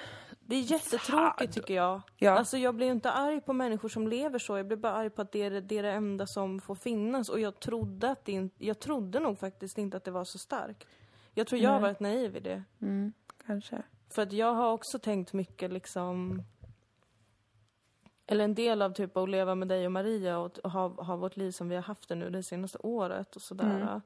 Det 0.47 0.55
är 0.55 0.61
jättetråkigt 0.61 1.53
tycker 1.53 1.73
jag. 1.73 2.01
Ja. 2.17 2.31
Alltså 2.31 2.57
jag 2.57 2.75
blir 2.75 2.91
inte 2.91 3.11
arg 3.11 3.41
på 3.41 3.53
människor 3.53 3.89
som 3.89 4.07
lever 4.07 4.39
så, 4.39 4.57
jag 4.57 4.67
blir 4.67 4.77
bara 4.77 4.93
arg 4.93 5.09
på 5.09 5.21
att 5.21 5.31
det 5.31 5.41
är 5.41 5.61
det, 5.61 5.77
är 5.77 5.83
det 5.83 5.91
enda 5.91 6.27
som 6.27 6.61
får 6.61 6.75
finnas. 6.75 7.29
Och 7.29 7.39
jag 7.39 7.59
trodde 7.59 8.11
att 8.11 8.25
det 8.25 8.49
jag 8.57 8.79
trodde 8.79 9.19
nog 9.19 9.39
faktiskt 9.39 9.77
inte 9.77 9.97
att 9.97 10.03
det 10.03 10.11
var 10.11 10.23
så 10.23 10.37
starkt. 10.37 10.87
Jag 11.33 11.47
tror 11.47 11.61
jag 11.61 11.69
har 11.69 11.79
varit 11.79 11.99
naiv 11.99 12.35
i 12.35 12.39
det. 12.39 12.63
Kanske. 13.45 13.83
För 14.09 14.21
att 14.21 14.33
jag 14.33 14.53
har 14.53 14.71
också 14.71 14.99
tänkt 14.99 15.33
mycket 15.33 15.71
liksom 15.71 16.43
eller 18.27 18.43
en 18.43 18.55
del 18.55 18.81
av 18.81 18.91
typ 18.91 19.17
att 19.17 19.29
leva 19.29 19.55
med 19.55 19.67
dig 19.67 19.85
och 19.85 19.91
Maria 19.91 20.37
och 20.37 20.57
ha, 20.63 20.87
ha 20.87 21.15
vårt 21.15 21.37
liv 21.37 21.51
som 21.51 21.69
vi 21.69 21.75
har 21.75 21.83
haft 21.83 22.09
det 22.09 22.15
nu 22.15 22.29
det 22.29 22.43
senaste 22.43 22.77
året 22.77 23.35
och 23.35 23.41
sådär. 23.41 24.01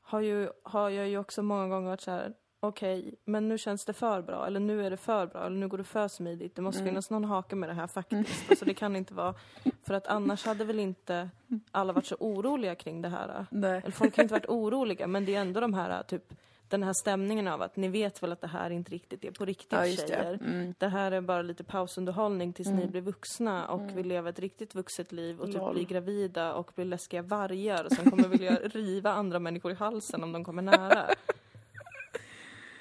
Har, 0.00 0.20
ju, 0.20 0.50
har 0.62 0.90
jag 0.90 1.08
ju 1.08 1.18
också 1.18 1.42
många 1.42 1.68
gånger 1.68 1.88
varit 1.88 2.00
så 2.00 2.10
här. 2.10 2.34
Okej, 2.60 3.14
men 3.24 3.48
nu 3.48 3.58
känns 3.58 3.84
det 3.84 3.92
för 3.92 4.22
bra, 4.22 4.46
eller 4.46 4.60
nu 4.60 4.86
är 4.86 4.90
det 4.90 4.96
för 4.96 5.26
bra, 5.26 5.46
eller 5.46 5.56
nu 5.56 5.68
går 5.68 5.78
det 5.78 5.84
för 5.84 6.08
smidigt. 6.08 6.56
Det 6.56 6.62
måste 6.62 6.84
finnas 6.84 7.10
någon 7.10 7.24
hake 7.24 7.56
med 7.56 7.68
det 7.68 7.74
här 7.74 7.86
faktiskt. 7.86 8.44
Alltså 8.50 8.64
det 8.64 8.74
kan 8.74 8.96
inte 8.96 9.14
vara, 9.14 9.34
för 9.82 9.94
att 9.94 10.06
annars 10.06 10.44
hade 10.46 10.64
väl 10.64 10.80
inte 10.80 11.30
alla 11.70 11.92
varit 11.92 12.06
så 12.06 12.16
oroliga 12.20 12.74
kring 12.74 13.02
det 13.02 13.08
här. 13.08 13.46
Nej. 13.50 13.80
Eller 13.82 13.90
folk 13.90 14.16
har 14.16 14.22
inte 14.22 14.34
varit 14.34 14.48
oroliga, 14.48 15.06
men 15.06 15.24
det 15.24 15.34
är 15.34 15.40
ändå 15.40 15.60
de 15.60 15.74
här 15.74 16.02
typ 16.02 16.32
den 16.68 16.82
här 16.82 16.92
stämningen 16.92 17.48
av 17.48 17.62
att 17.62 17.76
ni 17.76 17.88
vet 17.88 18.22
väl 18.22 18.32
att 18.32 18.40
det 18.40 18.46
här 18.46 18.70
inte 18.70 18.92
riktigt 18.92 19.24
är 19.24 19.30
på 19.30 19.44
riktigt 19.44 19.72
Ja, 19.72 19.86
just 19.86 20.06
det. 20.06 20.14
tjejer. 20.14 20.34
Mm. 20.34 20.74
Det 20.78 20.88
här 20.88 21.12
är 21.12 21.20
bara 21.20 21.42
lite 21.42 21.64
pausunderhållning 21.64 22.52
tills 22.52 22.68
ni 22.68 22.86
blir 22.86 23.00
vuxna 23.00 23.68
och 23.68 23.96
vill 23.96 24.08
leva 24.08 24.28
ett 24.28 24.38
riktigt 24.38 24.74
vuxet 24.74 25.12
liv 25.12 25.40
och 25.40 25.46
typ 25.46 25.56
Lol. 25.56 25.74
bli 25.74 25.84
gravida 25.84 26.54
och 26.54 26.72
bli 26.74 26.84
läskiga 26.84 27.22
vargar 27.22 27.84
och 27.84 27.92
sen 27.92 28.10
kommer 28.10 28.28
vilja 28.28 28.54
riva 28.64 29.10
andra 29.10 29.38
människor 29.38 29.72
i 29.72 29.74
halsen 29.74 30.22
om 30.22 30.32
de 30.32 30.44
kommer 30.44 30.62
nära. 30.62 31.06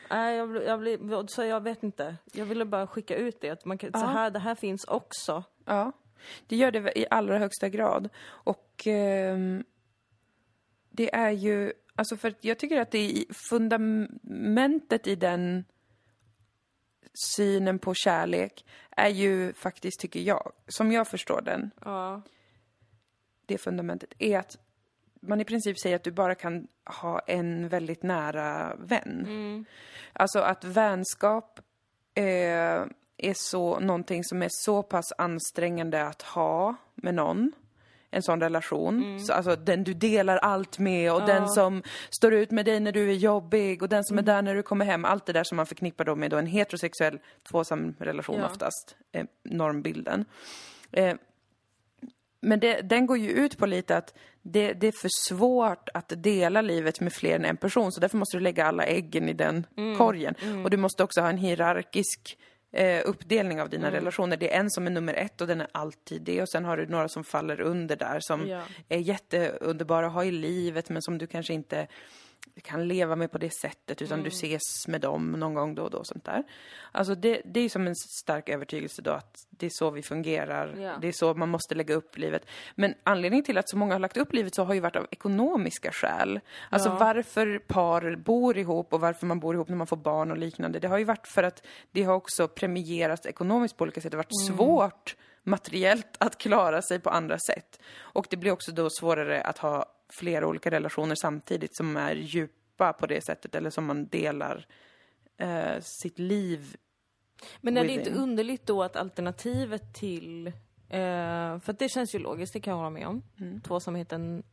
Nej, 0.10 0.38
jag, 0.38 0.50
blir- 0.50 0.62
jag 0.62 0.80
blir, 0.80 1.28
så 1.28 1.44
jag 1.44 1.64
vet 1.64 1.84
inte. 1.84 2.16
Jag 2.34 2.46
ville 2.46 2.66
bara 2.66 2.88
skicka 2.88 3.16
ut 3.16 3.42
det, 3.42 3.50
att 3.50 3.66
man 3.66 3.78
kan, 3.78 3.92
så 3.94 4.00
Ja. 4.00 4.06
här, 4.06 4.30
det 4.32 4.40
här 4.40 4.56
finns 4.56 4.84
också. 4.84 5.44
Ja, 5.66 5.92
det 6.48 6.56
gör 6.56 6.72
det 6.72 7.00
i 7.00 7.06
allra 7.10 7.38
högsta 7.38 7.70
grad. 7.70 8.10
Och 8.26 8.84
ehm, 8.88 9.64
det 10.90 11.16
är 11.16 11.32
ju, 11.32 11.74
alltså 11.96 12.18
för 12.18 12.34
jag 12.42 12.60
tycker 12.60 12.82
att 12.82 12.92
det 12.92 12.98
är 13.18 13.24
fundamentet 13.50 15.08
i 15.08 15.16
den 15.16 15.66
synen 17.36 17.80
på 17.80 17.94
kärlek 17.94 18.66
är 18.92 19.10
ju 19.10 19.54
faktiskt, 19.54 20.00
tycker 20.00 20.20
jag, 20.20 20.52
som 20.68 20.92
jag 20.92 21.08
förstår 21.08 21.42
den, 21.42 21.72
Ja. 21.82 22.22
det 23.46 23.58
fundamentet, 23.58 24.14
är 24.20 24.40
att 24.40 24.58
man 25.22 25.42
i 25.42 25.46
princip 25.46 25.80
säger 25.80 25.96
att 25.96 26.04
du 26.04 26.12
bara 26.12 26.36
kan 26.36 26.68
ha 26.86 27.20
en 27.20 27.68
väldigt 27.70 28.04
nära 28.04 28.76
vän. 28.80 29.66
Alltså 30.14 30.40
att 30.40 30.64
vänskap 30.64 31.60
eh, 32.16 32.86
är 33.18 33.34
så, 33.34 33.80
någonting 33.80 34.24
som 34.24 34.42
är 34.42 34.50
så 34.52 34.84
pass 34.84 35.14
ansträngande 35.18 36.08
att 36.08 36.22
ha 36.22 36.76
med 36.96 37.14
någon. 37.14 37.52
En 38.12 38.24
sån 38.24 38.42
relation. 38.42 39.20
Så, 39.20 39.34
alltså 39.34 39.56
den 39.56 39.84
du 39.84 39.94
delar 39.94 40.38
allt 40.38 40.80
med 40.80 41.14
och 41.14 41.26
den 41.26 41.48
som 41.48 41.84
står 42.10 42.34
ut 42.34 42.52
med 42.52 42.66
dig 42.66 42.80
när 42.80 42.92
du 42.92 43.10
är 43.10 43.16
jobbig 43.16 43.82
och 43.82 43.90
den 43.90 44.04
som 44.04 44.18
är 44.18 44.22
där 44.22 44.42
när 44.42 44.56
du 44.56 44.64
kommer 44.64 44.86
hem. 44.86 45.06
Allt 45.06 45.26
det 45.26 45.34
där 45.34 45.44
som 45.44 45.56
man 45.56 45.66
förknippar 45.66 46.06
då 46.06 46.16
med 46.16 46.32
då 46.32 46.38
en 46.38 46.46
heterosexuell 46.46 47.20
tvåsam 47.50 47.96
relation 48.00 48.40
Ja. 48.40 48.46
oftast. 48.46 48.96
Eh, 49.12 49.26
normbilden. 49.44 50.26
Eh, 50.92 51.16
men 52.42 52.60
det, 52.60 52.82
den 52.82 53.06
går 53.06 53.18
ju 53.18 53.30
ut 53.30 53.58
på 53.58 53.66
lite 53.66 53.98
att 53.98 54.14
det, 54.42 54.74
det 54.74 54.88
är 54.88 54.92
för 54.92 55.10
svårt 55.28 55.90
att 55.94 56.14
dela 56.18 56.62
livet 56.62 57.00
med 57.00 57.14
fler 57.14 57.36
än 57.36 57.46
en 57.46 57.58
person 57.58 57.92
så 57.92 58.00
därför 58.00 58.18
måste 58.18 58.38
du 58.38 58.42
lägga 58.42 58.66
alla 58.66 58.84
äggen 58.86 59.30
i 59.30 59.34
den 59.34 59.66
korgen. 59.98 60.36
Och 60.64 60.70
du 60.70 60.78
måste 60.78 61.04
också 61.04 61.22
ha 61.22 61.30
en 61.30 61.38
hierarkisk 61.38 62.38
eh, 62.72 63.02
uppdelning 63.06 63.62
av 63.62 63.70
dina 63.70 63.92
relationer. 63.92 64.38
Det 64.38 64.54
är 64.54 64.60
en 64.60 64.70
som 64.70 64.86
är 64.88 64.92
nummer 64.92 65.14
ett 65.14 65.42
och 65.42 65.48
den 65.48 65.62
är 65.62 65.68
alltid 65.72 66.22
det 66.22 66.42
och 66.42 66.50
sen 66.50 66.66
har 66.66 66.78
du 66.78 66.86
några 66.88 67.08
som 67.10 67.24
faller 67.24 67.62
under 67.62 67.96
där 67.96 68.20
som 68.20 68.48
Ja. 68.48 68.62
är 68.90 68.98
jätteunderbara 68.98 70.08
att 70.08 70.14
ha 70.14 70.24
i 70.24 70.32
livet 70.32 70.90
men 70.90 71.02
som 71.02 71.18
du 71.18 71.28
kanske 71.28 71.54
inte 71.54 71.88
kan 72.64 72.88
leva 72.88 73.16
med 73.16 73.32
på 73.32 73.38
det 73.38 73.50
sättet 73.54 74.02
utan 74.02 74.20
Mm. 74.20 74.24
du 74.24 74.28
ses 74.30 74.88
med 74.88 75.02
dem 75.02 75.32
någon 75.32 75.54
gång 75.54 75.76
då 75.76 75.84
och 75.84 75.92
då 75.92 75.98
och 75.98 76.08
sånt 76.08 76.26
där. 76.26 76.44
Alltså 76.92 77.16
det, 77.16 77.42
det 77.46 77.60
är 77.60 77.70
som 77.70 77.88
en 77.88 77.96
stark 77.96 78.50
övertygelse 78.50 79.02
då 79.02 79.12
att 79.12 79.48
det 79.50 79.66
är 79.66 79.70
så 79.70 79.90
vi 79.92 80.02
fungerar. 80.02 80.76
Ja. 80.80 80.98
Det 81.02 81.08
är 81.08 81.12
så 81.12 81.34
man 81.34 81.50
måste 81.50 81.76
lägga 81.76 81.96
upp 81.96 82.18
livet. 82.18 82.46
Men 82.76 82.94
anledningen 83.04 83.46
till 83.46 83.58
att 83.58 83.70
så 83.70 83.78
många 83.78 83.94
har 83.94 84.00
lagt 84.00 84.18
upp 84.18 84.34
livet 84.34 84.56
så 84.56 84.64
har 84.64 84.74
ju 84.74 84.80
varit 84.80 84.96
av 84.96 85.08
ekonomiska 85.12 85.92
skäl. 85.92 86.40
Alltså 86.70 86.90
Ja. 86.90 86.98
varför 87.00 87.60
par 87.60 88.16
bor 88.16 88.58
ihop 88.58 88.94
och 88.94 89.02
varför 89.02 89.26
man 89.26 89.40
bor 89.40 89.56
ihop 89.56 89.70
när 89.70 89.76
man 89.78 89.88
får 89.88 89.98
barn 89.98 90.32
och 90.32 90.38
liknande. 90.38 90.80
Det 90.80 90.88
har 90.88 90.98
ju 90.98 91.04
varit 91.04 91.28
för 91.28 91.44
att 91.44 91.66
det 91.92 92.04
har 92.04 92.14
också 92.14 92.48
premierats 92.48 93.26
ekonomiskt 93.26 93.78
på 93.78 93.84
olika 93.84 94.02
sätt. 94.02 94.12
Det 94.12 94.18
har 94.18 94.24
varit 94.24 94.48
svårt 94.58 95.16
materiellt 95.44 96.16
att 96.18 96.38
klara 96.38 96.82
sig 96.82 97.00
på 97.00 97.10
andra 97.10 97.40
sätt. 97.40 97.80
Och 97.98 98.28
det 98.30 98.38
blir 98.38 98.52
också 98.52 98.72
då 98.72 98.90
svårare 98.90 99.42
att 99.42 99.58
ha 99.58 99.86
flera 100.10 100.48
olika 100.48 100.72
relationer 100.72 101.16
samtidigt 101.16 101.76
som 101.76 101.98
är 101.98 102.16
djupa 102.16 102.94
på 102.94 103.08
det 103.08 103.26
sättet 103.26 103.56
eller 103.56 103.70
som 103.70 103.86
man 103.86 104.08
delar 104.08 104.68
eh, 105.38 105.82
sitt 105.82 106.20
liv 106.20 106.78
Men 107.62 107.78
är 107.78 107.84
det 107.84 107.92
inte 107.92 108.10
within. 108.10 108.24
underligt 108.24 108.66
då 108.66 108.84
att 108.84 108.96
alternativet 108.96 109.94
till, 109.94 110.48
eh, 110.48 110.52
för 111.60 111.80
det 111.80 111.90
känns 111.90 112.16
ju 112.16 112.20
logiskt, 112.20 112.54
det 112.54 112.60
kan 112.60 112.72
jag 112.72 112.78
hålla 112.78 112.90
med 112.90 113.08
om. 113.08 113.22
Tvåsamheten 113.64 114.44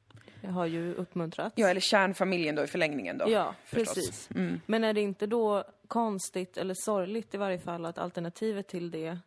har 0.42 0.66
ju 0.66 0.94
uppmuntrats. 0.94 1.54
Ja, 1.56 1.68
eller 1.68 1.80
kärnfamiljen 1.80 2.54
då 2.54 2.64
i 2.64 2.66
förlängningen 2.66 3.18
då. 3.18 3.24
Ja, 3.28 3.54
förstås. 3.64 3.94
precis. 3.94 4.28
Mm. 4.34 4.60
Men 4.66 4.84
är 4.84 4.92
det 4.92 5.00
inte 5.00 5.26
då 5.26 5.64
konstigt, 5.88 6.56
eller 6.56 6.74
sorgligt 6.76 7.34
i 7.34 7.36
varje 7.36 7.58
fall, 7.58 7.86
att 7.86 7.98
alternativet 7.98 8.68
till 8.68 8.90
det, 8.90 9.18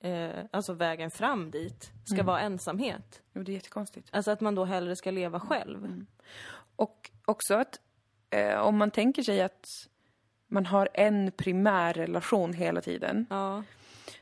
eh, 0.00 0.44
alltså 0.50 0.72
vägen 0.72 1.10
fram 1.10 1.50
dit, 1.50 1.90
ska 2.04 2.14
Mm. 2.14 2.26
vara 2.26 2.40
ensamhet? 2.40 3.22
Jo, 3.32 3.42
det 3.42 3.52
är 3.52 3.54
jättekonstigt. 3.54 4.08
Alltså 4.12 4.30
att 4.30 4.40
man 4.40 4.54
då 4.54 4.64
hellre 4.64 4.96
ska 4.96 5.10
leva 5.10 5.40
själv. 5.40 5.84
Mm. 5.84 6.06
Och 6.76 7.10
också 7.24 7.54
att 7.54 7.80
eh, 8.30 8.58
om 8.60 8.76
man 8.78 8.90
tänker 8.90 9.22
sig 9.22 9.42
att 9.42 9.64
man 10.48 10.66
har 10.66 10.88
en 10.94 11.32
primär 11.36 11.94
relation 11.94 12.52
hela 12.52 12.80
tiden 12.80 13.26
Ja. 13.30 13.62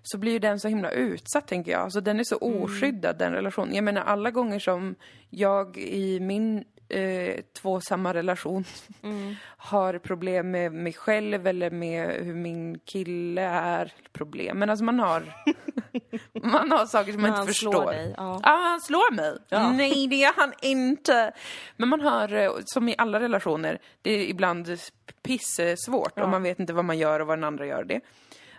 så 0.03 0.19
blir 0.19 0.33
ju 0.33 0.39
den 0.39 0.61
så 0.61 0.69
himla 0.69 0.91
utsatt 0.91 1.47
tänker 1.47 1.73
jag. 1.73 1.81
Alltså 1.81 2.01
den 2.01 2.21
är 2.21 2.25
så 2.25 2.37
oskyddad 2.37 3.19
den 3.19 3.33
relationen. 3.33 3.75
Jag 3.75 3.85
menar 3.85 4.03
alla 4.03 4.31
gånger 4.31 4.59
som 4.59 4.95
jag 5.31 5.77
i 5.79 6.21
min 6.21 6.65
eh, 6.89 7.41
tvåsamma 7.61 8.15
relation 8.15 8.65
har 9.57 9.99
problem 9.99 10.51
med 10.51 10.73
mig 10.73 10.93
själv 10.93 11.47
eller 11.47 11.71
med 11.71 12.25
hur 12.25 12.35
min 12.35 12.79
kille 12.79 13.43
är. 13.43 13.93
Problem, 14.13 14.59
men 14.59 14.71
alltså 14.71 14.85
man 14.85 14.99
har 15.01 15.23
man 16.43 16.71
har 16.71 16.87
saker 16.87 17.13
som 17.13 17.21
man 17.21 17.29
inte 17.29 17.39
han 17.39 17.47
förstår. 17.47 17.73
slår 17.73 17.87
dig, 17.93 18.15
ja. 18.17 18.41
Ja, 18.43 18.51
han 18.51 18.81
slår 18.81 19.13
mig. 19.13 19.39
Ja. 19.49 19.73
Nej, 19.73 20.07
det 20.07 20.17
gör 20.17 20.33
han 20.37 20.53
inte. 20.63 21.33
Men 21.77 21.89
man 21.89 22.01
har, 22.01 22.33
eh, 22.33 22.51
som 22.65 22.89
i 22.89 22.95
alla 22.99 23.21
relationer, 23.21 23.79
det 24.03 24.11
är 24.11 24.27
ibland 24.29 24.79
pissvårt 25.23 26.19
och 26.21 26.29
man 26.29 26.43
vet 26.43 26.61
inte 26.61 26.73
vad 26.73 26.85
man 26.85 26.99
gör 26.99 27.21
och 27.21 27.27
vad 27.27 27.39
den 27.39 27.45
andra 27.45 27.67
gör 27.67 27.85
det. 27.85 28.01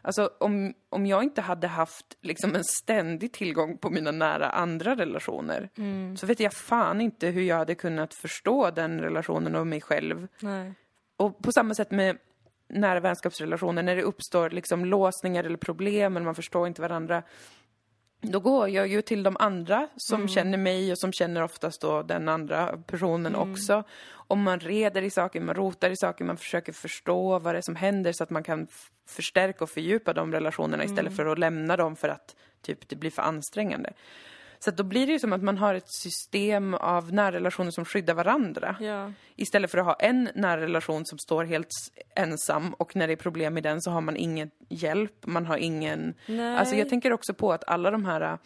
Alltså 0.09 0.29
om, 0.39 0.73
om 0.89 1.05
jag 1.05 1.23
inte 1.23 1.41
hade 1.41 1.67
haft 1.67 2.17
liksom 2.21 2.55
en 2.55 2.63
ständig 2.63 3.33
tillgång 3.33 3.77
på 3.77 3.89
mina 3.89 4.11
nära 4.11 4.49
andra 4.49 4.95
relationer 4.95 5.69
så 6.15 6.25
vet 6.25 6.39
jag 6.39 6.53
fan 6.53 7.01
inte 7.01 7.27
hur 7.27 7.41
jag 7.41 7.55
hade 7.55 7.75
kunnat 7.75 8.13
förstå 8.13 8.71
den 8.71 9.01
relationen 9.01 9.55
och 9.55 9.67
mig 9.67 9.81
själv. 9.81 10.27
Nej. 10.39 10.73
Och 11.17 11.39
på 11.39 11.51
samma 11.51 11.73
sätt 11.73 11.91
med 11.91 12.17
nära 12.69 12.99
vänskapsrelationer, 12.99 13.83
när 13.83 13.95
det 13.95 14.03
uppstår 14.03 14.49
liksom 14.49 14.85
låsningar 14.85 15.43
eller 15.43 15.57
problem 15.57 16.17
eller 16.17 16.25
man 16.25 16.35
förstår 16.35 16.67
inte 16.67 16.81
varandra. 16.81 17.23
Då 18.21 18.39
går 18.39 18.69
jag 18.69 18.87
ju 18.87 19.01
till 19.01 19.23
de 19.23 19.37
andra 19.39 19.87
som 19.95 20.27
känner 20.27 20.57
mig 20.57 20.91
och 20.91 20.99
som 20.99 21.13
känner 21.13 21.43
oftast 21.43 21.81
då 21.81 22.03
den 22.03 22.29
andra 22.29 22.77
personen 22.87 23.35
också. 23.35 23.83
Och 24.11 24.37
man 24.37 24.59
reder 24.59 25.01
i 25.01 25.09
saker, 25.09 25.41
man 25.41 25.55
rotar 25.55 25.89
i 25.89 25.97
saker, 25.97 26.25
man 26.25 26.37
försöker 26.37 26.73
förstå 26.73 27.39
vad 27.39 27.55
det 27.55 27.57
är 27.57 27.61
som 27.61 27.75
händer 27.75 28.11
så 28.11 28.23
att 28.23 28.29
man 28.29 28.43
kan 28.43 28.67
förstärka 29.07 29.63
och 29.63 29.69
fördjupa 29.69 30.13
de 30.13 30.31
relationerna 30.31 30.83
istället 30.83 31.15
för 31.15 31.25
att 31.25 31.39
lämna 31.39 31.77
dem 31.77 31.95
för 31.95 32.09
att 32.09 32.35
typ 32.61 32.89
det 32.89 32.95
blir 32.95 33.11
för 33.11 33.21
ansträngande. 33.21 33.93
Så 34.59 34.71
då 34.71 34.83
blir 34.83 35.07
det 35.07 35.11
ju 35.11 35.19
som 35.19 35.33
att 35.33 35.43
man 35.43 35.57
har 35.57 35.73
ett 35.73 35.91
system 35.91 36.73
av 36.73 37.13
närrelationer 37.13 37.71
som 37.71 37.85
skyddar 37.85 38.13
varandra. 38.13 38.75
Ja. 38.79 39.11
Istället 39.35 39.71
för 39.71 39.77
att 39.77 39.85
ha 39.85 39.93
en 39.93 40.29
nära 40.35 40.61
relation 40.61 41.05
som 41.05 41.17
står 41.17 41.43
helt 41.43 41.69
ensam 42.15 42.73
och 42.73 42.95
när 42.95 43.07
det 43.07 43.13
är 43.13 43.17
problem 43.17 43.57
i 43.57 43.61
den 43.61 43.81
så 43.81 43.91
har 43.91 44.01
man 44.01 44.17
ingen 44.17 44.51
hjälp, 44.69 45.25
man 45.25 45.45
har 45.45 45.57
ingen... 45.57 46.13
Nej. 46.25 46.57
Alltså 46.57 46.75
jag 46.75 46.89
tänker 46.89 47.13
också 47.13 47.33
på 47.33 47.53
att 47.53 47.63
alla 47.67 47.91
de 47.91 48.05
här 48.05 48.37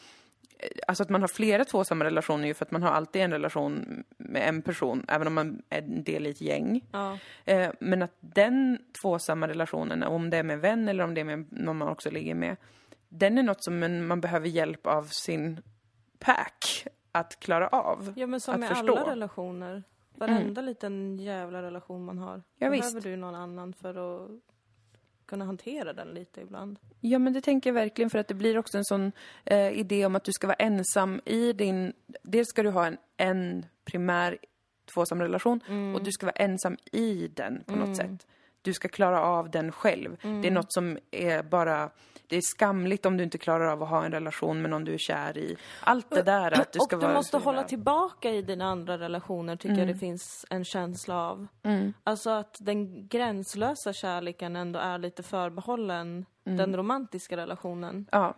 alltså 0.87 1.03
att 1.03 1.09
man 1.09 1.21
har 1.21 1.27
flera 1.27 1.65
tvåsamma 1.65 2.05
relationer 2.05 2.47
ju 2.47 2.53
för 2.53 2.65
att 2.65 2.71
man 2.71 2.83
har 2.83 2.91
alltid 2.91 3.21
en 3.21 3.31
relation 3.31 4.03
med 4.17 4.49
en 4.49 4.61
person, 4.61 5.05
även 5.07 5.27
om 5.27 5.33
man 5.33 5.61
är 5.69 5.81
en 5.81 6.03
del 6.03 6.27
i 6.27 6.29
ett 6.29 6.41
gäng. 6.41 6.81
Ja. 6.91 7.17
Eh, 7.45 7.69
men 7.79 8.01
att 8.01 8.17
den 8.19 8.79
tvåsamma 9.01 9.47
relationen, 9.47 10.03
om 10.03 10.29
det 10.29 10.37
är 10.37 10.43
med 10.43 10.53
en 10.53 10.59
vän 10.59 10.87
eller 10.87 11.03
om 11.03 11.13
det 11.13 11.21
är 11.21 11.25
med 11.25 11.45
någon 11.49 11.77
man 11.77 11.87
också 11.87 12.11
ligger 12.11 12.35
med, 12.35 12.55
den 13.09 13.37
är 13.37 13.43
något 13.43 13.63
som 13.63 14.07
man 14.07 14.21
behöver 14.21 14.47
hjälp 14.47 14.87
av 14.87 15.03
sin 15.03 15.61
pack 16.25 16.87
att 17.11 17.39
klara 17.39 17.67
av. 17.67 18.13
Ja 18.15 18.27
men 18.27 18.41
som 18.41 18.53
att 18.53 18.59
med 18.59 18.69
förstå. 18.69 18.95
alla 18.97 19.11
relationer. 19.11 19.83
Varenda 20.15 20.61
liten 20.61 21.19
jävla 21.19 21.61
relation 21.61 22.05
man 22.05 22.17
har. 22.17 22.43
Ja, 22.57 22.69
behöver 22.69 22.93
visst. 22.93 23.03
du 23.03 23.15
någon 23.15 23.35
annan 23.35 23.73
för 23.73 24.23
att 24.23 24.31
kunna 25.25 25.45
hantera 25.45 25.93
den 25.93 26.07
lite 26.07 26.41
ibland. 26.41 26.79
Ja, 26.99 27.19
men 27.19 27.33
det 27.33 27.41
tänker 27.41 27.69
jag 27.69 27.73
verkligen 27.73 28.09
för 28.09 28.19
att 28.19 28.27
det 28.27 28.33
blir 28.33 28.57
också 28.57 28.77
en 28.77 28.85
sån 28.85 29.11
eh, 29.45 29.79
idé 29.79 30.05
om 30.05 30.15
att 30.15 30.23
du 30.23 30.31
ska 30.31 30.47
vara 30.47 30.55
ensam 30.55 31.21
i 31.25 31.53
din... 31.53 31.93
Dels 32.23 32.47
ska 32.47 32.63
du 32.63 32.69
ha 32.69 32.85
en, 32.85 32.97
en 33.17 33.65
primär 33.85 34.37
tvåsam 34.93 35.21
relation 35.21 35.61
och 35.95 36.03
du 36.03 36.11
ska 36.11 36.25
vara 36.25 36.35
ensam 36.35 36.77
i 36.91 37.27
den 37.27 37.63
på 37.65 37.75
något 37.75 37.97
sätt. 37.97 38.27
Du 38.63 38.73
ska 38.73 38.87
klara 38.87 39.21
av 39.21 39.49
den 39.49 39.71
själv. 39.71 40.17
Det 40.21 40.47
är 40.47 40.51
något 40.51 40.73
som 40.73 40.97
är 41.11 41.43
bara... 41.43 41.89
Det 42.27 42.37
är 42.37 42.41
skamligt 42.41 43.05
om 43.05 43.17
du 43.17 43.23
inte 43.23 43.37
klarar 43.37 43.65
av 43.65 43.83
att 43.83 43.89
ha 43.89 44.05
en 44.05 44.11
relation 44.11 44.61
med 44.61 44.71
någon 44.71 44.83
du 44.83 44.93
är 44.93 44.97
kär 44.97 45.37
i. 45.37 45.57
Allt 45.81 46.09
det 46.09 46.21
där 46.21 46.61
att 46.61 46.71
du 46.71 46.79
ska 46.79 46.95
och 46.95 47.01
du 47.01 47.05
vara... 47.05 47.15
måste 47.15 47.37
hålla 47.37 47.63
tillbaka 47.63 48.29
i 48.29 48.41
dina 48.41 48.65
andra 48.65 48.97
relationer 48.97 49.55
tycker 49.55 49.77
jag 49.77 49.87
det 49.87 49.95
finns 49.95 50.45
en 50.49 50.65
känsla 50.65 51.29
av. 51.29 51.47
Alltså 52.03 52.29
att 52.29 52.57
den 52.59 53.07
gränslösa 53.07 53.93
kärleken 53.93 54.55
ändå 54.55 54.79
är 54.79 54.97
lite 54.97 55.23
förbehållen 55.23 56.25
den 56.43 56.75
romantiska 56.75 57.37
relationen. 57.37 58.05
Ja, 58.11 58.33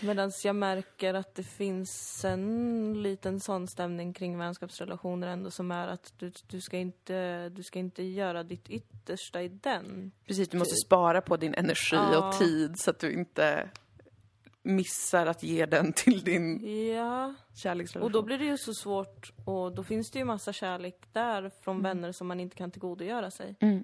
Medan 0.00 0.32
jag 0.44 0.56
märker 0.56 1.14
att 1.14 1.34
det 1.34 1.42
finns 1.42 2.24
en 2.24 3.02
liten 3.02 3.40
sån 3.40 3.68
stämning 3.68 4.12
kring 4.12 4.38
vänskapsrelationer 4.38 5.28
ändå 5.28 5.50
som 5.50 5.70
är 5.70 5.88
att 5.88 6.12
du, 6.18 6.32
du, 6.46 6.60
ska, 6.60 6.76
inte, 6.76 7.48
du 7.48 7.62
ska 7.62 7.78
inte 7.78 8.02
göra 8.02 8.42
ditt 8.42 8.68
yttersta 8.70 9.42
i 9.42 9.48
den. 9.48 10.12
precis. 10.26 10.48
Du 10.48 10.58
måste 10.58 10.74
spara 10.86 11.20
på 11.20 11.36
din 11.36 11.54
energi 11.54 11.96
Ja. 11.96 12.28
och 12.28 12.38
tid 12.38 12.78
så 12.78 12.90
att 12.90 12.98
du 12.98 13.12
inte 13.12 13.68
missar 14.64 15.26
att 15.26 15.42
ge 15.42 15.66
den 15.66 15.92
till 15.92 16.24
din 16.24 16.66
Ja, 16.94 17.34
kärleksrelation. 17.54 18.06
och 18.06 18.10
då 18.12 18.22
blir 18.22 18.38
det 18.38 18.44
ju 18.44 18.58
så 18.58 18.74
svårt 18.74 19.32
och 19.44 19.74
då 19.74 19.82
finns 19.84 20.10
det 20.10 20.18
ju 20.18 20.24
massa 20.24 20.52
kärlek 20.52 20.96
där 21.12 21.50
från 21.64 21.82
vänner 21.82 22.12
som 22.12 22.26
man 22.26 22.40
inte 22.40 22.56
kan 22.56 22.70
tillgodogöra 22.70 23.30
sig. 23.30 23.56
Det 23.60 23.82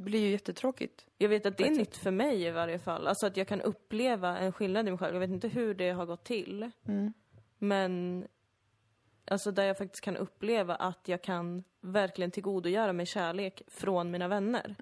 blir 0.00 0.20
ju 0.20 0.28
jättetråkigt. 0.30 1.06
Jag 1.18 1.28
vet 1.28 1.46
att 1.46 1.56
det 1.56 1.66
är 1.66 1.70
nytt 1.70 1.96
för 1.96 2.10
mig 2.10 2.42
i 2.42 2.50
varje 2.50 2.78
fall. 2.78 3.06
Alltså 3.06 3.26
att 3.26 3.36
jag 3.36 3.48
kan 3.48 3.60
uppleva 3.60 4.38
en 4.38 4.52
skillnad 4.52 4.88
i 4.88 4.90
mig 4.90 4.98
själv. 4.98 5.14
Jag 5.14 5.20
vet 5.20 5.30
inte 5.30 5.48
hur 5.48 5.74
det 5.74 5.90
har 5.90 6.06
gått 6.06 6.24
till. 6.24 6.70
Men 7.58 8.24
alltså 9.24 9.50
där 9.50 9.64
jag 9.64 9.78
faktiskt 9.78 10.04
kan 10.04 10.16
uppleva 10.16 10.74
att 10.74 11.08
jag 11.08 11.22
kan 11.22 11.64
verkligen 11.80 12.30
tillgodogöra 12.30 12.92
mig 12.92 13.06
kärlek 13.06 13.62
från 13.66 14.10
mina 14.10 14.28
vänner. 14.28 14.76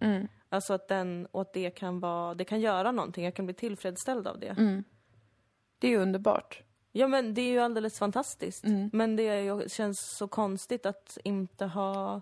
Alltså 0.48 0.74
att 0.74 0.88
den, 0.88 1.26
och 1.30 1.40
att 1.40 1.52
det 1.52 1.70
kan 1.70 2.00
vara, 2.00 2.34
det 2.34 2.44
kan 2.44 2.60
göra 2.60 2.92
någonting. 2.92 3.24
Jag 3.24 3.34
kan 3.34 3.46
bli 3.46 3.54
tillfredsställd 3.54 4.28
av 4.28 4.38
det. 4.38 4.82
Det 5.78 5.86
är 5.86 5.90
ju 5.90 5.98
underbart. 5.98 6.62
Ja 6.92 7.08
men 7.08 7.34
det 7.34 7.42
är 7.42 7.50
ju 7.50 7.58
alldeles 7.58 7.98
fantastiskt. 7.98 8.64
Men 8.92 9.16
det 9.16 9.22
är 9.22 9.68
känns 9.68 10.16
så 10.16 10.28
konstigt 10.28 10.86
att 10.86 11.18
inte 11.24 11.64
ha 11.64 12.20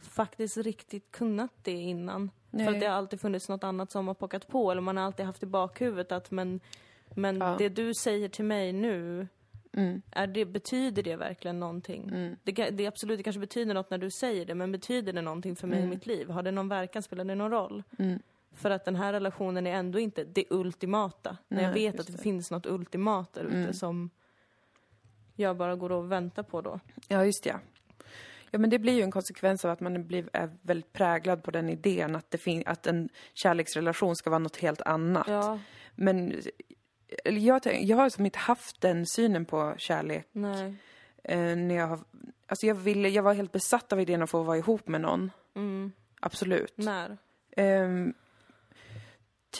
faktiskt 0.00 0.56
riktigt 0.56 1.10
kunnat 1.12 1.50
det 1.62 1.70
innan. 1.72 2.30
För 2.50 2.56
Nej. 2.58 2.68
att 2.68 2.80
det 2.80 2.86
har 2.86 2.94
alltid 2.94 3.20
funnits 3.20 3.48
något 3.48 3.64
annat 3.64 3.90
som 3.90 4.06
har 4.06 4.14
pockat 4.14 4.48
på 4.48 4.70
eller 4.70 4.80
man 4.80 4.96
har 4.96 5.04
alltid 5.04 5.26
haft 5.26 5.42
i 5.42 5.46
bakhuvudet 5.46 6.12
att 6.12 6.30
men, 6.30 6.60
men 7.14 7.36
Ja. 7.36 7.54
det 7.58 7.68
du 7.68 7.92
säger 7.94 8.28
till 8.28 8.44
mig 8.44 8.72
nu, 8.72 9.28
är 10.10 10.26
det, 10.26 10.44
betyder 10.44 11.02
det 11.02 11.16
verkligen 11.16 11.60
någonting? 11.60 12.36
Det, 12.42 12.52
ka- 12.52 12.70
det 12.70 12.86
absolut, 12.86 13.18
det 13.18 13.22
kanske 13.22 13.40
betyder 13.40 13.74
något 13.74 13.90
när 13.90 13.98
du 13.98 14.10
säger 14.10 14.46
det, 14.46 14.54
men 14.54 14.72
betyder 14.72 15.12
det 15.12 15.22
någonting 15.22 15.56
för 15.56 15.66
mig 15.66 15.82
i 15.82 15.86
mitt 15.86 16.06
liv? 16.06 16.30
Har 16.30 16.42
det 16.42 16.50
någon 16.50 16.68
verkan? 16.68 17.02
Spelar 17.02 17.24
det 17.24 17.34
någon 17.34 17.50
roll? 17.50 17.82
För 18.52 18.70
att 18.70 18.84
den 18.84 18.96
här 18.96 19.12
relationen 19.12 19.66
är 19.66 19.74
ändå 19.74 19.98
inte 19.98 20.24
det 20.24 20.44
ultimata. 20.50 21.36
när 21.48 21.62
jag 21.62 21.72
vet 21.72 22.00
att 22.00 22.06
det, 22.06 22.12
det. 22.12 22.18
finns 22.22 22.50
något 22.50 22.66
ultimat 22.66 23.32
där 23.32 23.44
ute 23.44 23.72
som 23.72 24.10
jag 25.36 25.56
bara 25.56 25.76
går 25.76 25.92
och 25.92 26.12
väntar 26.12 26.42
på 26.42 26.60
då. 26.60 26.80
Ja, 27.08 27.24
just 27.24 27.44
det. 27.44 27.56
Ja. 28.56 28.60
men 28.60 28.70
det 28.70 28.78
blir 28.78 28.92
ju 28.92 29.02
en 29.02 29.10
konsekvens 29.10 29.64
av 29.64 29.70
att 29.70 29.80
man 29.80 30.06
blir, 30.06 30.28
är 30.32 30.50
väldigt 30.62 30.92
präglad 30.92 31.42
på 31.42 31.50
den 31.50 31.68
idén 31.68 32.16
att, 32.16 32.30
det 32.30 32.38
fin- 32.38 32.62
att 32.66 32.86
en 32.86 33.08
kärleksrelation 33.34 34.16
ska 34.16 34.30
vara 34.30 34.38
något 34.38 34.56
helt 34.56 34.82
annat. 34.82 35.26
Ja, 35.28 35.58
Men 35.94 36.34
jag, 37.24 37.62
tänk- 37.62 37.84
jag 37.88 37.96
har 37.96 38.08
som 38.08 38.24
inte 38.26 38.38
haft 38.38 38.80
den 38.80 39.06
synen 39.06 39.44
på 39.44 39.74
kärlek. 39.78 40.28
nej. 40.32 40.74
Eh, 41.24 41.56
när 41.56 41.74
jag, 41.74 41.86
har, 41.86 41.98
alltså 42.46 42.66
jag, 42.66 42.74
ville, 42.74 43.08
jag 43.08 43.22
var 43.22 43.34
helt 43.34 43.52
besatt 43.52 43.92
av 43.92 44.00
idén 44.00 44.22
att 44.22 44.30
få 44.30 44.42
vara 44.42 44.56
ihop 44.58 44.88
med 44.88 45.00
någon. 45.00 45.30
Mm. 45.56 45.92
Absolut. 46.20 46.72
När? 46.76 47.16
Ehm, 47.56 48.14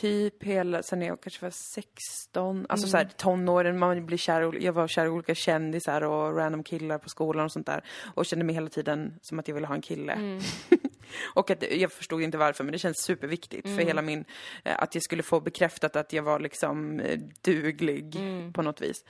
typ 0.00 0.44
hela, 0.44 0.82
sen 0.82 1.02
jag 1.02 1.20
kanske 1.20 1.44
var 1.44 1.50
16, 1.50 2.66
alltså 2.68 2.88
så 2.88 2.96
här, 2.96 3.04
tonåren, 3.16 3.78
man 3.78 4.06
blir 4.06 4.18
kär, 4.18 4.62
jag 4.62 4.72
var 4.72 4.88
kär 4.88 5.06
i 5.06 5.08
olika 5.08 5.34
kändisar 5.34 6.02
och 6.02 6.36
random 6.36 6.62
killar 6.62 6.98
på 6.98 7.08
skolan 7.08 7.44
och 7.44 7.52
sånt 7.52 7.66
där. 7.66 7.84
Och 8.14 8.26
kände 8.26 8.44
mig 8.44 8.54
hela 8.54 8.68
tiden 8.68 9.14
som 9.22 9.38
att 9.38 9.48
jag 9.48 9.54
ville 9.54 9.66
ha 9.66 9.74
en 9.74 9.82
kille. 9.82 10.40
och 11.34 11.50
att, 11.50 11.72
jag 11.72 11.92
förstod 11.92 12.22
inte 12.22 12.38
varför, 12.38 12.64
men 12.64 12.72
det 12.72 12.78
känns 12.78 13.02
superviktigt 13.02 13.68
för 13.68 13.82
hela 13.82 14.02
min, 14.02 14.24
eh, 14.64 14.82
att 14.82 14.94
jag 14.94 15.02
skulle 15.02 15.22
få 15.22 15.40
bekräftat 15.40 15.96
att 15.96 16.12
jag 16.12 16.22
var 16.22 16.40
liksom 16.40 17.00
eh, 17.00 17.18
duglig 17.40 18.16
på 18.54 18.62
något 18.62 18.80
vis. 18.80 19.04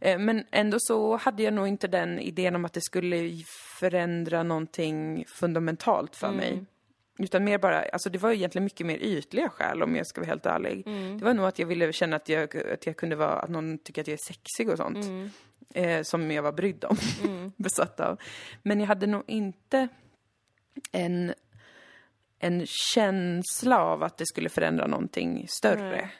Eh, 0.00 0.18
men 0.18 0.44
ändå 0.50 0.76
så 0.80 1.16
hade 1.16 1.42
jag 1.42 1.54
nog 1.54 1.68
inte 1.68 1.88
den 1.88 2.18
idén 2.18 2.56
om 2.56 2.64
att 2.64 2.72
det 2.72 2.80
skulle 2.80 3.44
förändra 3.80 4.42
någonting 4.42 5.24
fundamentalt 5.28 6.16
för 6.16 6.30
mig. 6.30 6.64
Utan 7.18 7.44
mer 7.44 7.58
bara, 7.58 7.82
alltså 7.82 8.10
det 8.10 8.18
var 8.18 8.32
egentligen 8.32 8.64
mycket 8.64 8.86
mer 8.86 8.96
ytliga 8.96 9.48
skäl 9.48 9.82
om 9.82 9.96
jag 9.96 10.06
ska 10.06 10.20
vara 10.20 10.28
helt 10.28 10.46
ärlig. 10.46 10.84
Det 11.18 11.24
var 11.24 11.34
nog 11.34 11.46
att 11.46 11.58
jag 11.58 11.66
ville 11.66 11.92
känna 11.92 12.16
att 12.16 12.28
jag, 12.28 12.56
att 12.56 12.86
jag 12.86 12.96
kunde 12.96 13.16
vara, 13.16 13.38
att 13.38 13.50
någon 13.50 13.78
tycker 13.78 14.00
att 14.00 14.08
jag 14.08 14.12
är 14.14 14.32
sexig 14.32 14.70
och 14.70 14.76
sånt. 14.76 15.32
Eh, 15.74 16.02
som 16.02 16.30
jag 16.30 16.42
var 16.42 16.52
brydd 16.52 16.84
om, 16.84 16.96
besatt 17.56 18.00
av. 18.00 18.20
Men 18.62 18.80
jag 18.80 18.86
hade 18.86 19.06
nog 19.06 19.22
inte 19.26 19.88
en, 20.92 21.34
en 22.38 22.66
känsla 22.66 23.78
av 23.78 24.02
att 24.02 24.18
det 24.18 24.26
skulle 24.26 24.48
förändra 24.48 24.86
någonting 24.86 25.46
större. 25.48 26.10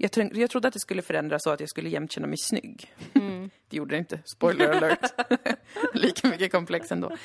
Jag, 0.00 0.12
tro, 0.12 0.30
jag 0.32 0.50
trodde 0.50 0.68
att 0.68 0.74
det 0.74 0.80
skulle 0.80 1.02
förändra 1.02 1.38
så 1.38 1.50
att 1.50 1.60
jag 1.60 1.68
skulle 1.68 1.88
jämt 1.88 2.12
känna 2.12 2.26
mig 2.26 2.38
snygg. 2.38 2.94
det 3.68 3.76
gjorde 3.76 3.94
det 3.94 3.98
inte. 3.98 4.20
Spoiler 4.36 4.68
alert. 4.68 5.12
Lika 5.94 6.28
mycket 6.28 6.52
komplex 6.52 6.92
ändå. 6.92 7.16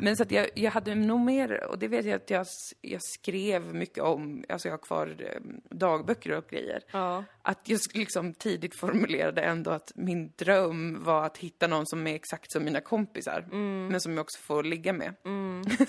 Men 0.00 0.16
så 0.16 0.22
att 0.22 0.30
jag, 0.30 0.48
jag 0.54 0.70
hade 0.70 0.94
nog 0.94 1.20
mer, 1.20 1.64
och 1.64 1.78
det 1.78 1.88
vet 1.88 2.04
jag 2.04 2.14
att 2.14 2.30
jag, 2.30 2.46
jag 2.80 3.00
skrev 3.02 3.74
mycket 3.74 4.04
om, 4.04 4.44
alltså 4.48 4.68
jag 4.68 4.72
har 4.72 4.78
kvar 4.78 5.16
eh, 5.20 5.40
dagböcker 5.70 6.32
och 6.32 6.46
grejer. 6.50 6.82
Ja. 6.90 7.24
Att 7.42 7.68
jag 7.68 7.80
liksom 7.94 8.34
tidigt 8.34 8.80
formulerade 8.80 9.42
ändå 9.42 9.70
att 9.70 9.92
min 9.94 10.32
dröm 10.36 11.04
var 11.04 11.26
att 11.26 11.38
hitta 11.38 11.66
någon 11.66 11.86
som 11.86 12.06
är 12.06 12.14
exakt 12.14 12.52
som 12.52 12.64
mina 12.64 12.80
kompisar. 12.80 13.46
Men 13.90 14.00
som 14.00 14.12
jag 14.12 14.20
också 14.20 14.38
får 14.38 14.62
ligga 14.62 14.92
med. 14.92 15.14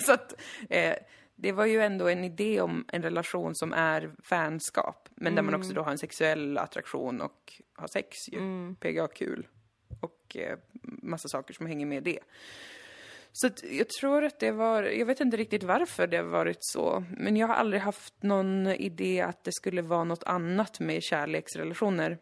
så 0.00 0.12
att 0.12 0.34
eh, 0.70 0.94
det 1.40 1.52
var 1.52 1.66
ju 1.66 1.80
ändå 1.80 2.08
en 2.08 2.24
idé 2.24 2.60
om 2.60 2.84
en 2.88 3.02
relation 3.02 3.54
som 3.54 3.72
är 3.72 4.12
vänskap. 4.30 5.08
Men 5.14 5.34
där 5.34 5.42
man 5.42 5.54
också 5.54 5.72
då 5.72 5.82
har 5.82 5.90
en 5.90 5.98
sexuell 5.98 6.58
attraktion 6.58 7.20
och 7.20 7.62
har 7.74 7.88
sex 7.88 8.28
ju. 8.28 8.38
PGA 8.80 9.08
kul. 9.08 9.46
Och 10.00 10.36
eh, 10.36 10.58
massa 10.82 11.28
saker 11.28 11.54
som 11.54 11.66
hänger 11.66 11.86
med 11.86 12.02
det. 12.02 12.18
Så 13.32 13.46
att 13.46 13.64
jag 13.70 13.88
tror 13.88 14.24
att 14.24 14.40
det 14.40 14.50
var, 14.50 14.82
jag 14.82 15.06
vet 15.06 15.20
inte 15.20 15.36
riktigt 15.36 15.62
varför 15.62 16.06
det 16.06 16.16
har 16.16 16.24
varit 16.24 16.58
så, 16.60 17.04
men 17.16 17.36
jag 17.36 17.46
har 17.46 17.54
aldrig 17.54 17.82
haft 17.82 18.22
någon 18.22 18.66
idé 18.66 19.20
att 19.20 19.44
det 19.44 19.52
skulle 19.52 19.82
vara 19.82 20.04
något 20.04 20.24
annat 20.24 20.80
med 20.80 21.02
kärleksrelationer. 21.02 22.18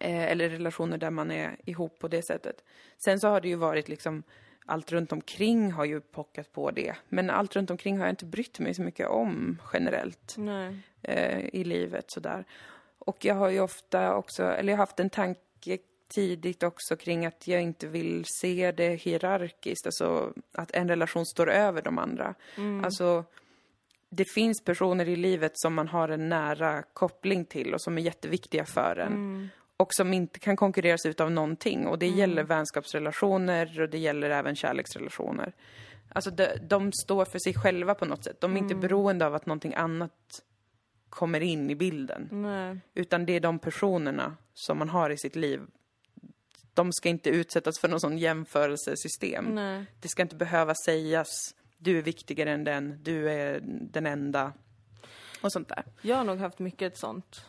Eh, 0.00 0.24
eller 0.24 0.48
relationer 0.48 0.98
där 0.98 1.10
man 1.10 1.30
är 1.30 1.56
ihop 1.64 1.98
på 1.98 2.08
det 2.08 2.22
sättet. 2.22 2.64
Sen 2.98 3.20
så 3.20 3.28
har 3.28 3.40
det 3.40 3.48
ju 3.48 3.54
varit 3.54 3.88
liksom, 3.88 4.22
allt 4.66 4.92
runt 4.92 5.12
omkring 5.12 5.72
har 5.72 5.84
ju 5.84 6.00
pockat 6.00 6.52
på 6.52 6.70
det. 6.70 6.94
Men 7.08 7.30
allt 7.30 7.56
runt 7.56 7.70
omkring 7.70 7.98
har 7.98 8.04
jag 8.04 8.12
inte 8.12 8.24
brytt 8.24 8.58
mig 8.58 8.74
så 8.74 8.82
mycket 8.82 9.08
om 9.08 9.62
generellt 9.72 10.36
eh, 11.02 11.38
i 11.52 11.64
livet 11.64 12.04
sådär. 12.10 12.44
Och 12.98 13.24
jag 13.24 13.34
har 13.34 13.48
ju 13.48 13.60
ofta 13.60 14.14
också, 14.14 14.42
eller 14.42 14.72
jag 14.72 14.76
har 14.76 14.82
haft 14.82 15.00
en 15.00 15.10
tanke 15.10 15.78
tidigt 16.14 16.62
också 16.62 16.96
kring 16.96 17.26
att 17.26 17.48
jag 17.48 17.62
inte 17.62 17.86
vill 17.86 18.24
se 18.26 18.72
det 18.72 18.94
hierarkiskt, 18.94 19.86
alltså 19.86 20.32
att 20.52 20.70
en 20.70 20.88
relation 20.88 21.26
står 21.26 21.50
över 21.50 21.82
de 21.82 21.98
andra. 21.98 22.34
Alltså, 22.84 23.24
det 24.10 24.24
finns 24.24 24.64
personer 24.64 25.08
i 25.08 25.16
livet 25.16 25.52
som 25.54 25.74
man 25.74 25.88
har 25.88 26.08
en 26.08 26.28
nära 26.28 26.82
koppling 26.82 27.44
till 27.44 27.74
och 27.74 27.82
som 27.82 27.98
är 27.98 28.02
jätteviktiga 28.02 28.64
för 28.64 28.96
en. 28.96 29.12
Och 29.82 29.94
som 29.94 30.12
inte 30.12 30.38
kan 30.38 30.56
konkurreras 30.56 31.06
ut 31.06 31.20
av 31.20 31.30
någonting. 31.30 31.86
Och 31.86 31.98
det 31.98 32.08
gäller 32.08 32.44
vänskapsrelationer 32.44 33.80
och 33.80 33.88
det 33.88 33.98
gäller 33.98 34.30
även 34.30 34.56
kärleksrelationer. 34.56 35.52
Alltså 36.08 36.30
de, 36.30 36.46
de 36.68 36.92
står 36.92 37.24
för 37.24 37.38
sig 37.38 37.54
själva 37.54 37.94
på 37.94 38.04
något 38.04 38.24
sätt. 38.24 38.40
De 38.40 38.56
är 38.56 38.58
inte 38.58 38.74
beroende 38.74 39.26
av 39.26 39.34
att 39.34 39.46
någonting 39.46 39.74
annat 39.74 40.42
kommer 41.08 41.40
in 41.40 41.70
i 41.70 41.74
bilden. 41.74 42.28
Nej. 42.32 42.80
Utan 42.94 43.26
det 43.26 43.32
är 43.32 43.40
de 43.40 43.58
personerna 43.58 44.36
som 44.54 44.78
man 44.78 44.88
har 44.88 45.10
i 45.10 45.16
sitt 45.16 45.36
liv 45.36 45.60
de 46.74 46.92
ska 46.92 47.08
inte 47.08 47.30
utsättas 47.30 47.78
för 47.80 47.88
någon 47.88 48.00
sån 48.00 48.18
jämförelsesystem. 48.18 49.44
Nej. 49.44 49.84
Det 50.00 50.08
ska 50.08 50.22
inte 50.22 50.36
behöva 50.36 50.74
sägas, 50.74 51.28
du 51.78 51.98
är 51.98 52.02
viktigare 52.02 52.50
än 52.50 52.64
den, 52.64 52.98
du 53.02 53.30
är 53.30 53.60
den 53.64 54.06
enda. 54.06 54.52
Och 55.40 55.52
sånt 55.52 55.68
där. 55.68 55.84
Jag 56.02 56.16
har 56.16 56.24
nog 56.24 56.38
haft 56.38 56.58
mycket 56.58 56.98
sånt. 56.98 57.44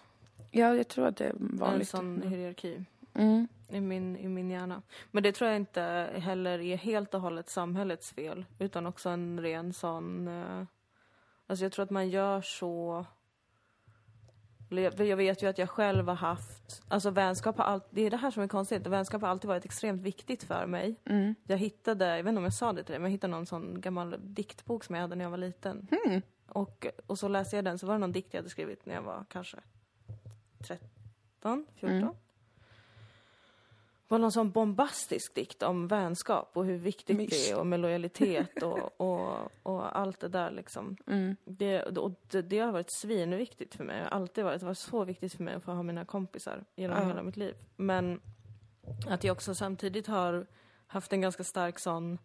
Ja, 0.55 0.75
jag 0.75 0.87
tror 0.87 1.07
att 1.07 1.17
det 1.17 1.25
är 1.25 1.29
En 1.29 1.57
vanligt. 1.57 1.89
sån 1.89 2.21
hierarki. 2.21 2.85
Mm. 3.13 3.47
i 3.69 3.81
min, 3.81 4.17
i 4.17 4.27
min 4.27 4.49
hjärna. 4.49 4.81
Men 5.11 5.23
det 5.23 5.31
tror 5.31 5.49
jag 5.49 5.57
inte 5.57 6.09
heller 6.15 6.59
är 6.59 6.77
helt 6.77 7.13
och 7.13 7.21
hållet 7.21 7.49
samhällets 7.49 8.11
fel, 8.11 8.45
utan 8.59 8.85
också 8.87 9.09
en 9.09 9.41
ren 9.41 9.73
sån... 9.73 10.27
Eh, 10.27 10.63
alltså 11.47 11.65
jag 11.65 11.71
tror 11.71 11.83
att 11.83 11.89
man 11.89 12.09
gör 12.09 12.41
så... 12.41 13.05
Jag 14.97 15.17
vet 15.17 15.43
ju 15.43 15.47
att 15.49 15.57
jag 15.57 15.69
själv 15.69 16.07
har 16.07 16.15
haft, 16.15 16.81
alltså 16.87 17.09
vänskap 17.09 17.57
har 17.57 17.65
alltid, 17.65 17.89
det 17.91 18.01
är 18.01 18.09
det 18.09 18.17
här 18.17 18.31
som 18.31 18.43
är 18.43 18.47
konstigt, 18.47 18.87
vänskap 18.87 19.21
har 19.21 19.29
alltid 19.29 19.47
varit 19.47 19.65
extremt 19.65 20.01
viktigt 20.01 20.43
för 20.43 20.65
mig. 20.65 20.95
Mm. 21.05 21.35
Jag 21.47 21.57
hittade, 21.57 22.05
jag 22.17 22.23
vet 22.23 22.29
inte 22.29 22.37
om 22.37 22.43
jag 22.43 22.53
sa 22.53 22.73
det 22.73 22.83
till 22.83 22.91
dig, 22.91 22.99
men 22.99 23.03
jag 23.11 23.11
hittade 23.11 23.31
någon 23.31 23.45
sån 23.45 23.81
gammal 23.81 24.15
diktbok 24.19 24.83
som 24.83 24.95
jag 24.95 25.01
hade 25.01 25.15
när 25.15 25.25
jag 25.25 25.29
var 25.29 25.37
liten. 25.37 25.87
Mm. 26.05 26.21
Och, 26.47 26.87
och 27.07 27.19
så 27.19 27.27
läste 27.27 27.55
jag 27.55 27.65
den, 27.65 27.79
så 27.79 27.87
var 27.87 27.93
det 27.93 27.99
någon 27.99 28.11
dikt 28.11 28.33
jag 28.33 28.39
hade 28.39 28.49
skrivit 28.49 28.85
när 28.85 28.93
jag 28.95 29.01
var 29.01 29.25
kanske 29.29 29.57
13, 30.63 31.65
14. 31.75 31.97
Mm. 31.97 32.09
Var 34.07 34.19
någon 34.19 34.31
sån 34.31 34.51
bombastisk 34.51 35.35
dikt 35.35 35.63
om 35.63 35.87
vänskap 35.87 36.49
och 36.53 36.65
hur 36.65 36.77
viktigt 36.77 37.17
Mys. 37.17 37.29
det 37.29 37.51
är 37.51 37.59
och 37.59 37.67
med 37.67 37.79
lojalitet 37.79 38.63
och, 38.63 39.01
och, 39.01 39.49
och 39.63 39.97
allt 39.97 40.19
det 40.19 40.27
där 40.27 40.51
liksom. 40.51 40.97
Mm. 41.07 41.35
Det, 41.45 41.83
och 41.83 42.11
det, 42.27 42.41
det 42.41 42.59
har 42.59 42.71
varit 42.71 42.91
svinviktigt 42.91 43.75
för 43.75 43.83
mig. 43.83 43.97
Det 43.97 44.03
har 44.03 44.09
alltid 44.09 44.43
varit, 44.43 44.59
det 44.59 44.65
var 44.65 44.73
så 44.73 45.03
viktigt 45.03 45.33
för 45.33 45.43
mig 45.43 45.53
att 45.53 45.63
få 45.63 45.71
ha 45.71 45.83
mina 45.83 46.05
kompisar 46.05 46.63
genom 46.75 46.97
Ja. 46.97 47.07
hela 47.07 47.23
mitt 47.23 47.37
liv. 47.37 47.55
Men 47.75 48.21
att 49.07 49.23
jag 49.23 49.31
också 49.33 49.55
samtidigt 49.55 50.07
har 50.07 50.45
haft 50.87 51.13
en 51.13 51.21
ganska 51.21 51.43
stark 51.43 51.79
sån 51.79 52.17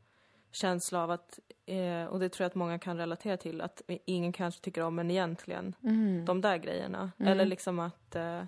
känsla 0.53 1.03
av 1.03 1.11
att, 1.11 1.39
eh, 1.67 2.05
och 2.05 2.21
det 2.21 2.29
tror 2.29 2.45
jag 2.45 2.49
att 2.49 2.55
många 2.55 2.79
kan 2.79 2.97
relatera 2.97 3.37
till, 3.37 3.61
att 3.61 3.83
ingen 3.87 4.33
kanske 4.33 4.61
tycker 4.61 4.83
om 4.83 4.99
en 4.99 5.11
egentligen. 5.11 5.75
Mm. 5.85 6.25
De 6.25 6.41
där 6.41 6.57
grejerna. 6.57 7.13
Eller 7.19 7.45
liksom 7.47 7.79
att... 7.79 8.17
Eh, 8.17 8.43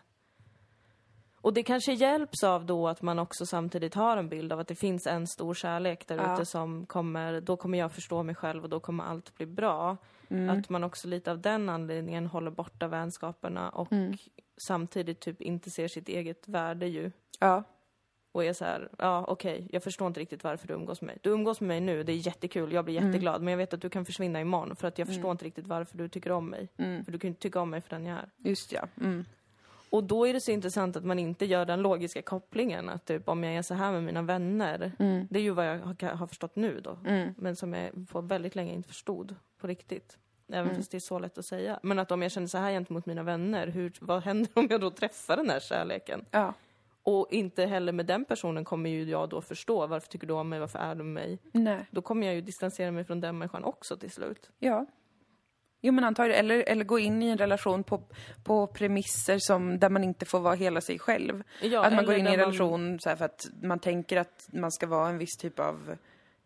och 1.43 1.55
det 1.55 1.63
kanske 1.63 1.93
hjälps 1.93 2.45
av 2.45 2.67
då 2.67 2.89
att 2.89 3.03
man 3.03 3.19
också 3.19 3.47
samtidigt 3.47 3.95
har 3.95 4.17
en 4.17 4.29
bild 4.29 4.53
av 4.53 4.61
att 4.61 4.69
det 4.69 4.75
finns 4.75 5.07
en 5.07 5.27
stor 5.27 5.55
kärlek 5.55 6.07
där 6.07 6.17
Ja. 6.17 6.35
ute 6.35 6.47
som 6.47 6.87
kommer, 6.87 7.41
då 7.41 7.57
kommer 7.57 7.79
jag 7.79 7.93
förstå 7.93 8.23
mig 8.23 8.35
själv 8.35 8.63
och 8.65 8.71
då 8.71 8.81
kommer 8.81 9.05
allt 9.05 9.35
bli 9.35 9.47
bra. 9.47 9.97
Mm. 10.31 10.59
Att 10.59 10.69
man 10.69 10.85
också 10.85 11.09
lite 11.09 11.31
av 11.31 11.41
den 11.41 11.69
anledningen 11.69 12.27
håller 12.27 12.51
borta 12.51 12.89
vänskaperna 12.89 13.69
och 13.71 13.93
Mm. 13.93 14.17
samtidigt 14.67 15.21
typ 15.21 15.41
inte 15.43 15.71
ser 15.71 15.89
sitt 15.89 16.09
eget 16.09 16.49
värde 16.49 16.87
ju. 16.87 17.11
Ja. 17.41 17.63
Och 18.33 18.45
är 18.45 18.53
så 18.53 18.65
här, 18.65 18.89
ja 18.99 19.25
okej, 19.29 19.69
jag 19.73 19.83
förstår 19.83 20.07
inte 20.07 20.21
riktigt 20.21 20.45
varför 20.45 20.69
du 20.69 20.75
umgås 20.75 21.01
med 21.01 21.07
mig. 21.07 21.19
Du 21.23 21.31
umgås 21.31 21.61
med 21.61 21.69
mig 21.69 21.81
nu, 21.81 22.03
det 22.03 22.13
är 22.13 22.27
jättekul, 22.27 22.73
jag 22.73 22.85
blir 22.85 22.97
Mm. 22.97 23.09
jätteglad, 23.09 23.43
men 23.43 23.51
jag 23.53 23.59
vet 23.59 23.75
att 23.75 23.81
du 23.83 23.89
kan 23.91 24.05
försvinna 24.05 24.41
imorgon 24.41 24.77
för 24.77 24.89
att 24.89 24.99
jag 24.99 25.09
förstår 25.09 25.31
inte 25.31 25.45
riktigt 25.45 25.67
varför 25.67 25.99
du 25.99 26.09
tycker 26.09 26.33
om 26.33 26.47
mig. 26.51 26.69
Mm. 26.77 27.05
För 27.05 27.13
du 27.13 27.19
kan 27.19 27.29
ju 27.29 27.31
inte 27.31 27.41
tycka 27.43 27.61
om 27.61 27.71
mig 27.71 27.81
för 27.81 27.91
den 27.91 28.07
jag 28.07 28.19
är. 28.19 28.29
Just 28.37 28.73
ja. 28.73 28.83
Mm. 29.01 29.25
Och 29.91 30.05
då 30.05 30.27
är 30.27 30.33
det 30.33 30.41
så 30.41 30.51
intressant 30.51 30.97
att 30.97 31.05
man 31.05 31.19
inte 31.19 31.45
gör 31.47 31.65
den 31.67 31.83
logiska 31.83 32.23
kopplingen 32.23 32.89
att 32.89 33.05
typ 33.05 33.29
om 33.29 33.45
jag 33.45 33.55
är 33.55 33.63
så 33.63 33.75
här 33.75 33.93
med 33.93 34.03
mina 34.03 34.23
vänner, 34.23 34.93
Mm. 34.99 35.27
det 35.31 35.39
är 35.39 35.43
ju 35.43 35.51
vad 35.51 35.67
jag 35.69 35.79
har, 35.79 36.09
har 36.15 36.27
förstått 36.27 36.57
nu 36.57 36.81
då, 36.81 36.99
Mm. 37.07 37.35
men 37.39 37.57
som 37.57 37.73
jag 37.73 37.91
på 38.09 38.21
väldigt 38.21 38.55
länge 38.55 38.73
inte 38.73 38.89
förstod 38.89 39.35
på 39.61 39.67
riktigt. 39.67 40.19
Även 40.49 40.65
Mm. 40.65 40.77
fast 40.77 40.91
det 40.91 40.99
är 40.99 41.01
så 41.01 41.19
lätt 41.19 41.39
att 41.39 41.45
säga. 41.47 41.81
Men 41.83 41.99
att 41.99 42.11
om 42.13 42.23
jag 42.23 42.33
känner 42.33 42.47
så 42.47 42.59
här 42.59 42.71
gentemot 42.71 43.07
mina 43.07 43.23
vänner, 43.23 43.67
hur, 43.67 43.93
vad 44.01 44.23
händer 44.23 44.51
om 44.55 44.67
jag 44.71 44.81
då 44.81 44.91
träffar 44.91 45.37
den 45.37 45.51
här 45.51 45.61
kärleken? 45.61 46.25
Ja. 46.31 46.55
Och 47.03 47.27
inte 47.31 47.67
heller 47.67 47.93
med 47.93 48.07
den 48.07 48.25
personen 48.25 48.65
kommer 48.65 48.91
ju 48.91 49.05
jag 49.05 49.29
då 49.29 49.41
förstå, 49.41 49.87
varför 49.87 50.09
tycker 50.09 50.27
du 50.27 50.35
om 50.35 50.49
mig, 50.49 50.61
varför 50.61 50.79
är 50.79 50.95
du 50.95 51.05
med 51.05 51.13
mig? 51.15 51.39
Nej. 51.53 51.87
Då 51.91 52.03
kommer 52.03 52.27
jag 52.27 52.35
ju 52.35 52.41
distansera 52.41 52.91
mig 52.91 53.05
från 53.05 53.21
den 53.21 53.39
människan 53.39 53.65
också 53.65 53.97
till 53.97 54.11
slut. 54.11 54.51
Ja. 54.59 54.87
Jo 55.83 55.93
men 55.93 56.05
antagligen, 56.05 56.41
eller, 56.45 56.65
eller 56.69 56.85
gå 56.85 56.99
in 56.99 57.23
i 57.23 57.29
en 57.29 57.39
relation 57.39 57.85
på, 57.85 58.03
på 58.45 58.67
premisser 58.67 59.39
som, 59.41 59.79
där 59.79 59.91
man 59.91 60.05
inte 60.05 60.25
får 60.27 60.41
vara 60.41 60.55
hela 60.55 60.81
sig 60.81 60.99
själv. 60.99 61.43
Ja, 61.63 61.85
att 61.85 61.93
man 61.93 62.05
går 62.07 62.15
in 62.15 62.27
i 62.27 62.31
en 62.31 62.39
där 62.39 62.47
man- 62.47 62.53
relation 62.53 63.01
så 63.01 63.17
för 63.17 63.25
att 63.25 63.47
man 63.63 63.79
tänker 63.79 64.17
att 64.17 64.49
man 64.53 64.73
ska 64.73 64.87
vara 64.87 65.09
en 65.09 65.19
viss 65.19 65.37
typ 65.39 65.59
av 65.59 65.97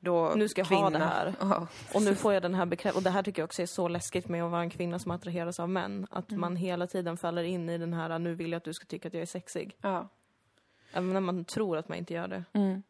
då 0.00 0.32
Nu 0.36 0.48
ska 0.48 0.60
jag 0.60 0.68
kvinna. 0.68 0.82
ha 0.82 0.90
det 0.90 0.98
här. 0.98 1.34
Ja. 1.40 1.66
Och 1.94 2.02
nu 2.02 2.14
får 2.14 2.32
jag 2.32 2.42
den 2.42 2.54
här 2.54 2.66
bekräftelsen. 2.66 2.98
Och 3.00 3.04
det 3.04 3.10
här 3.10 3.22
tycker 3.22 3.42
jag 3.42 3.46
också 3.46 3.62
är 3.62 3.66
så 3.66 3.88
läskigt 3.88 4.28
med 4.28 4.44
att 4.44 4.50
vara 4.50 4.60
en 4.60 4.70
kvinna 4.70 4.98
som 4.98 5.10
attraheras 5.10 5.60
av 5.60 5.68
män. 5.68 6.06
Att 6.10 6.28
Mm. 6.30 6.40
man 6.40 6.56
hela 6.56 6.86
tiden 6.86 7.16
faller 7.16 7.42
in 7.42 7.68
i 7.70 7.78
den 7.78 7.92
här, 7.92 8.18
nu 8.18 8.34
vill 8.34 8.52
jag 8.52 8.56
att 8.56 8.64
du 8.64 8.72
ska 8.74 8.84
tycka 8.86 9.08
att 9.08 9.14
jag 9.14 9.22
är 9.22 9.26
sexig. 9.26 9.76
ja. 9.80 10.08
Även 10.94 11.12
när 11.12 11.20
man 11.20 11.44
tror 11.44 11.76
att 11.76 11.88
man 11.88 11.98
inte 11.98 12.14
gör 12.14 12.28
det. 12.28 12.44
Mm. 12.52 12.83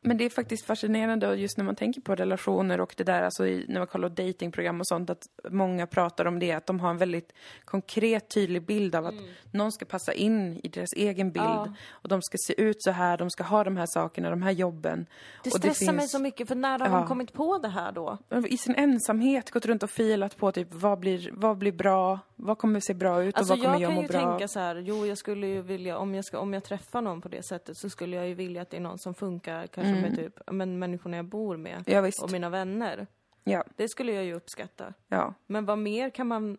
Men 0.00 0.16
det 0.16 0.24
är 0.24 0.30
faktiskt 0.30 0.66
fascinerande 0.66 1.34
just 1.34 1.56
när 1.58 1.64
man 1.64 1.76
tänker 1.76 2.00
på 2.00 2.14
relationer 2.14 2.80
och 2.80 2.94
det 2.96 3.04
där, 3.04 3.22
alltså 3.22 3.46
i, 3.46 3.64
när 3.68 3.80
man 3.80 3.86
kollar 3.86 4.08
datingprogram 4.08 4.80
och 4.80 4.86
sånt, 4.86 5.10
att 5.10 5.22
många 5.50 5.86
pratar 5.86 6.24
om 6.24 6.38
det, 6.38 6.52
att 6.52 6.66
de 6.66 6.80
har 6.80 6.90
en 6.90 6.98
väldigt 6.98 7.32
konkret, 7.64 8.28
tydlig 8.30 8.62
bild 8.66 8.94
av 8.94 9.06
att 9.06 9.14
någon 9.52 9.72
ska 9.72 9.84
passa 9.84 10.12
in 10.12 10.60
i 10.64 10.68
deras 10.68 10.92
egen 10.96 11.32
bild 11.32 11.44
Ja. 11.46 11.74
och 11.90 12.08
de 12.08 12.22
ska 12.22 12.36
se 12.40 12.60
ut 12.62 12.82
så 12.82 12.90
här, 12.90 13.16
de 13.16 13.30
ska 13.30 13.44
ha 13.44 13.64
de 13.64 13.76
här 13.76 13.86
sakerna, 13.86 14.30
de 14.30 14.42
här 14.42 14.50
jobben. 14.50 15.06
Det 15.44 15.50
stressar 15.50 15.92
mig 15.92 15.98
finns- 16.00 16.10
så 16.12 16.18
mycket, 16.18 16.48
för 16.48 16.54
när 16.54 16.78
har 16.78 16.86
Ja. 16.88 16.92
de 16.94 17.06
kommit 17.06 17.32
på 17.32 17.58
det 17.58 17.68
här 17.68 17.92
då? 17.92 18.18
I 18.48 18.56
sin 18.56 18.74
ensamhet 18.74 19.50
gått 19.50 19.66
runt 19.66 19.82
och 19.82 19.90
filat 19.90 20.36
på 20.36 20.52
typ, 20.52 20.68
vad 20.70 20.98
blir, 20.98 21.30
vad 21.32 21.58
blir 21.58 21.72
bra, 21.72 22.18
vad 22.36 22.58
kommer 22.58 22.80
se 22.80 22.94
bra 22.94 23.22
ut 23.22 23.36
Alltså 23.36 23.52
och 23.52 23.58
vad 23.58 23.66
kommer 23.66 23.74
jag 23.80 23.82
jag 23.82 23.88
kan 23.88 23.94
må 23.96 24.02
ju 24.02 24.08
bra 24.08 24.20
av? 24.22 24.30
tänka 24.30 24.48
så 24.48 24.60
här, 24.60 24.76
jo 24.76 25.06
jag 25.06 25.18
skulle 25.18 25.46
ju 25.46 25.62
vilja, 25.62 25.98
om 25.98 26.14
jag, 26.14 26.24
ska, 26.24 26.38
om 26.38 26.54
jag 26.54 26.64
träffar 26.64 27.02
någon 27.02 27.20
på 27.20 27.28
det 27.28 27.42
sättet 27.46 27.76
så 27.76 27.90
skulle 27.90 28.16
jag 28.16 28.28
ju 28.28 28.34
vilja 28.34 28.62
att 28.62 28.70
det 28.70 28.76
är 28.76 28.80
någon 28.80 28.98
som 28.98 29.14
funkar 29.14 29.66
kanske 29.92 30.08
med 30.08 30.16
typ, 30.16 30.40
men 30.52 30.78
människorna 30.78 31.16
jag 31.16 31.24
bor 31.26 31.56
med 31.56 31.72
Mm. 31.72 31.84
Ja 31.86 32.00
visst, 32.00 32.22
och 32.22 32.30
mina 32.32 32.50
vänner. 32.50 33.06
ja, 33.44 33.64
Det 33.76 33.88
skulle 33.88 34.12
jag 34.12 34.24
ju 34.24 34.34
uppskatta. 34.34 34.94
ja. 35.08 35.34
Men 35.46 35.64
vad 35.66 35.78
mer 35.78 36.10
kan 36.10 36.26
man 36.26 36.58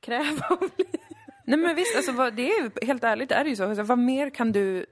kräva 0.00 0.46
av 0.50 0.58
Nej 1.44 1.58
men 1.58 1.76
visst, 1.76 1.96
alltså 1.96 2.12
vad, 2.12 2.34
det 2.34 2.42
är 2.52 2.62
ju, 2.62 2.70
helt 2.86 3.04
ärligt 3.04 3.30
är 3.32 3.44
det 3.44 3.50
ju 3.50 3.56
så. 3.56 3.64
Alltså, 3.64 3.82
vad 3.82 3.98
mer 3.98 4.30
kan 4.30 4.52
du 4.52 4.86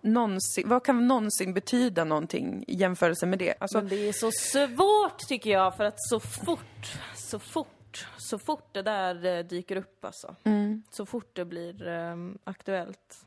någonsin, 0.00 0.68
vad 0.68 0.84
kan 0.84 1.08
någonsin 1.08 1.54
betyda 1.54 2.04
någonting 2.04 2.64
i 2.68 2.74
jämförelse 2.76 3.26
med 3.26 3.38
det? 3.38 3.54
Alltså, 3.60 3.78
Men 3.78 3.88
det 3.88 4.08
är 4.08 4.12
så 4.12 4.30
svårt 4.32 5.18
tycker 5.28 5.50
jag 5.50 5.76
för 5.76 5.84
att 5.84 5.94
så 6.02 6.20
fort, 6.20 6.98
så 7.14 7.38
fort, 7.38 8.06
så 8.16 8.38
fort 8.38 8.68
det 8.74 8.82
där 8.82 9.24
eh, 9.38 9.44
dyker 9.44 9.76
upp 9.76 10.04
alltså. 10.04 10.36
mm, 10.44 10.82
Så 10.90 11.06
fort 11.06 11.30
det 11.36 11.44
blir 11.44 11.88
eh, 11.88 12.16
aktuellt 12.44 13.26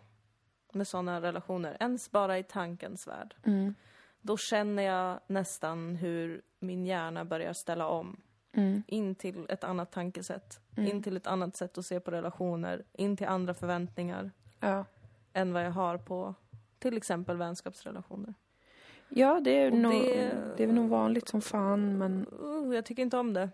med 0.75 0.87
sådana 0.87 1.21
relationer, 1.21 1.77
ens 1.79 2.11
bara 2.11 2.37
i 2.39 2.43
tankens 2.43 3.07
värld. 3.07 3.35
mm, 3.45 3.75
Då 4.21 4.37
känner 4.37 4.83
jag 4.83 5.19
nästan 5.27 5.95
hur 5.95 6.41
min 6.59 6.85
hjärna 6.85 7.25
börjar 7.25 7.53
ställa 7.53 7.87
om. 7.87 8.21
mm, 8.53 8.83
In 8.87 9.15
till 9.15 9.45
ett 9.49 9.63
annat 9.63 9.91
tankesätt. 9.91 10.59
In 10.77 11.03
till 11.03 11.17
ett 11.17 11.27
annat 11.27 11.55
sätt 11.55 11.77
att 11.77 11.85
se 11.85 11.99
på 11.99 12.11
relationer. 12.11 12.83
In 12.93 13.17
till 13.17 13.27
andra 13.27 13.53
förväntningar 13.53 14.31
ja. 14.59 14.85
än 15.33 15.53
vad 15.53 15.65
jag 15.65 15.71
har 15.71 15.97
på 15.97 16.35
till 16.79 16.97
exempel 16.97 17.37
vänskapsrelationer. 17.37 18.33
Ja, 19.09 19.39
det 19.43 19.57
är, 19.63 19.71
nog, 19.71 19.91
det- 19.93 20.53
det... 20.57 20.63
är 20.63 20.67
nog 20.67 20.89
vanligt 20.89 21.27
som 21.27 21.41
fan, 21.41 21.97
men 21.97 22.27
Uh, 22.41 22.75
jag 22.75 22.85
tycker 22.85 23.01
inte 23.03 23.17
om 23.17 23.33
det. 23.33 23.49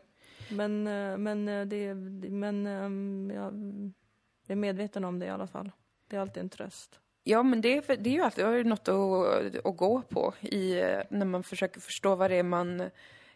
Men, 0.52 0.88
eh, 0.88 1.18
men, 1.18 1.48
eh, 1.48 1.66
det, 1.66 1.94
men 2.30 2.68
ehm, 2.68 3.32
jag 3.36 3.54
är 4.48 4.56
medveten 4.56 5.06
om 5.06 5.20
det 5.20 5.26
i 5.26 5.30
alla 5.30 5.48
fall. 5.48 5.72
Det 6.08 6.16
är 6.16 6.20
alltid 6.20 6.44
en 6.44 6.50
tröst. 6.50 7.00
Ja, 7.24 7.44
men 7.44 7.62
det 7.62 7.78
är, 7.78 7.98
det 7.98 8.10
är 8.10 8.14
ju 8.14 8.22
alltid 8.22 8.46
är 8.46 8.64
något 8.64 8.88
att, 8.88 9.66
att 9.66 9.78
gå 9.78 10.02
på 10.02 10.34
i, 10.42 10.74
när 11.10 11.26
man 11.26 11.44
försöker 11.44 11.82
förstå 11.82 12.16
vad 12.16 12.32
det 12.32 12.36
är 12.36 12.44
man 12.44 12.82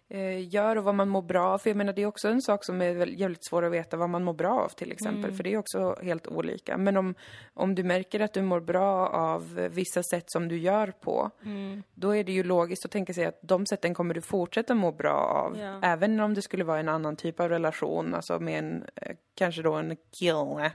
eh, 0.10 0.54
gör 0.54 0.76
och 0.76 0.84
vad 0.84 0.96
man 0.96 1.10
mår 1.10 1.22
bra 1.22 1.48
av. 1.48 1.58
För 1.58 1.70
jag 1.70 1.78
menar, 1.78 1.94
det 1.94 2.02
är 2.02 2.06
också 2.06 2.28
en 2.28 2.42
sak 2.42 2.66
som 2.66 2.82
är 2.82 3.06
jävligt 3.06 3.46
svår 3.46 3.66
att 3.66 3.72
veta 3.72 3.98
vad 3.98 4.10
man 4.10 4.24
mår 4.24 4.34
bra 4.34 4.62
av 4.62 4.70
till 4.70 4.92
exempel. 4.92 5.32
För 5.32 5.44
det 5.44 5.54
är 5.54 5.58
också 5.58 5.96
helt 6.02 6.28
olika. 6.28 6.78
Men 6.78 6.98
om, 6.98 7.16
om 7.54 7.76
du 7.76 7.84
märker 7.84 8.20
att 8.20 8.34
du 8.34 8.42
mår 8.42 8.60
bra 8.60 9.08
av 9.08 9.70
vissa 9.72 10.04
sätt 10.04 10.32
som 10.32 10.48
du 10.48 10.58
gör 10.58 10.92
på, 10.92 11.32
då 11.94 12.16
är 12.16 12.24
det 12.24 12.32
ju 12.32 12.44
logiskt 12.44 12.86
att 12.86 12.92
tänka 12.92 13.14
sig 13.14 13.26
att 13.26 13.40
de 13.42 13.66
sätten 13.66 13.94
kommer 13.94 14.14
du 14.14 14.22
fortsätta 14.22 14.74
må 14.76 14.92
bra 14.92 15.14
av. 15.14 15.58
Ja. 15.60 15.80
Även 15.84 16.20
om 16.20 16.34
det 16.34 16.42
skulle 16.42 16.64
vara 16.64 16.80
en 16.80 16.90
annan 16.90 17.16
typ 17.16 17.40
av 17.40 17.50
relation, 17.50 18.14
alltså 18.14 18.40
med 18.40 18.60
en, 18.60 18.84
eh, 18.96 19.16
kanske 19.36 19.62
då 19.62 19.74
en 19.74 19.98
kille. 20.20 20.72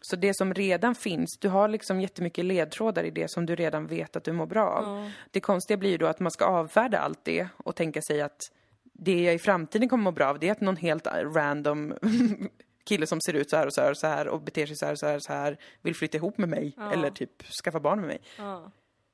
Så 0.00 0.16
det 0.16 0.34
som 0.34 0.54
redan 0.54 0.94
finns, 0.94 1.38
du 1.38 1.48
har 1.48 1.68
liksom 1.68 2.00
jättemycket 2.00 2.44
ledtrådar 2.44 3.04
i 3.04 3.10
det 3.10 3.30
som 3.30 3.46
du 3.46 3.54
redan 3.56 3.86
vet 3.86 4.16
att 4.16 4.24
du 4.24 4.32
mår 4.32 4.46
bra 4.46 4.68
av. 4.68 5.10
Det 5.30 5.40
konstiga 5.40 5.76
blir 5.76 5.90
ju 5.90 5.98
då 5.98 6.06
att 6.06 6.20
man 6.20 6.30
ska 6.30 6.44
avfärda 6.44 6.98
allt 6.98 7.24
det 7.24 7.48
och 7.56 7.76
tänka 7.76 8.02
sig 8.02 8.22
att 8.22 8.52
det 8.92 9.22
jag 9.22 9.34
i 9.34 9.38
framtiden 9.38 9.88
kommer 9.88 10.04
må 10.04 10.12
bra 10.12 10.26
av, 10.26 10.38
det 10.38 10.48
är 10.48 10.52
att 10.52 10.60
någon 10.60 10.76
helt 10.76 11.06
random 11.06 11.94
kille 12.84 13.06
som 13.06 13.20
ser 13.20 13.34
ut 13.34 13.50
så 13.50 13.56
här 13.56 13.66
och 13.66 13.74
så 13.74 13.80
här 13.80 13.90
och 13.90 13.96
så 13.96 14.06
här 14.06 14.28
och 14.28 14.42
beter 14.42 14.66
sig 14.66 14.76
så 14.76 14.86
här 14.86 14.92
och 14.92 14.98
så 14.98 15.06
här 15.06 15.16
och 15.16 15.22
så 15.22 15.32
här 15.32 15.58
vill 15.82 15.94
flytta 15.94 16.16
ihop 16.16 16.38
med 16.38 16.48
mig 16.48 16.76
eller 16.92 17.10
typ 17.10 17.42
skaffa 17.64 17.80
barn 17.80 18.00
med 18.00 18.08
mig. 18.08 18.20
Ja. 18.38 18.72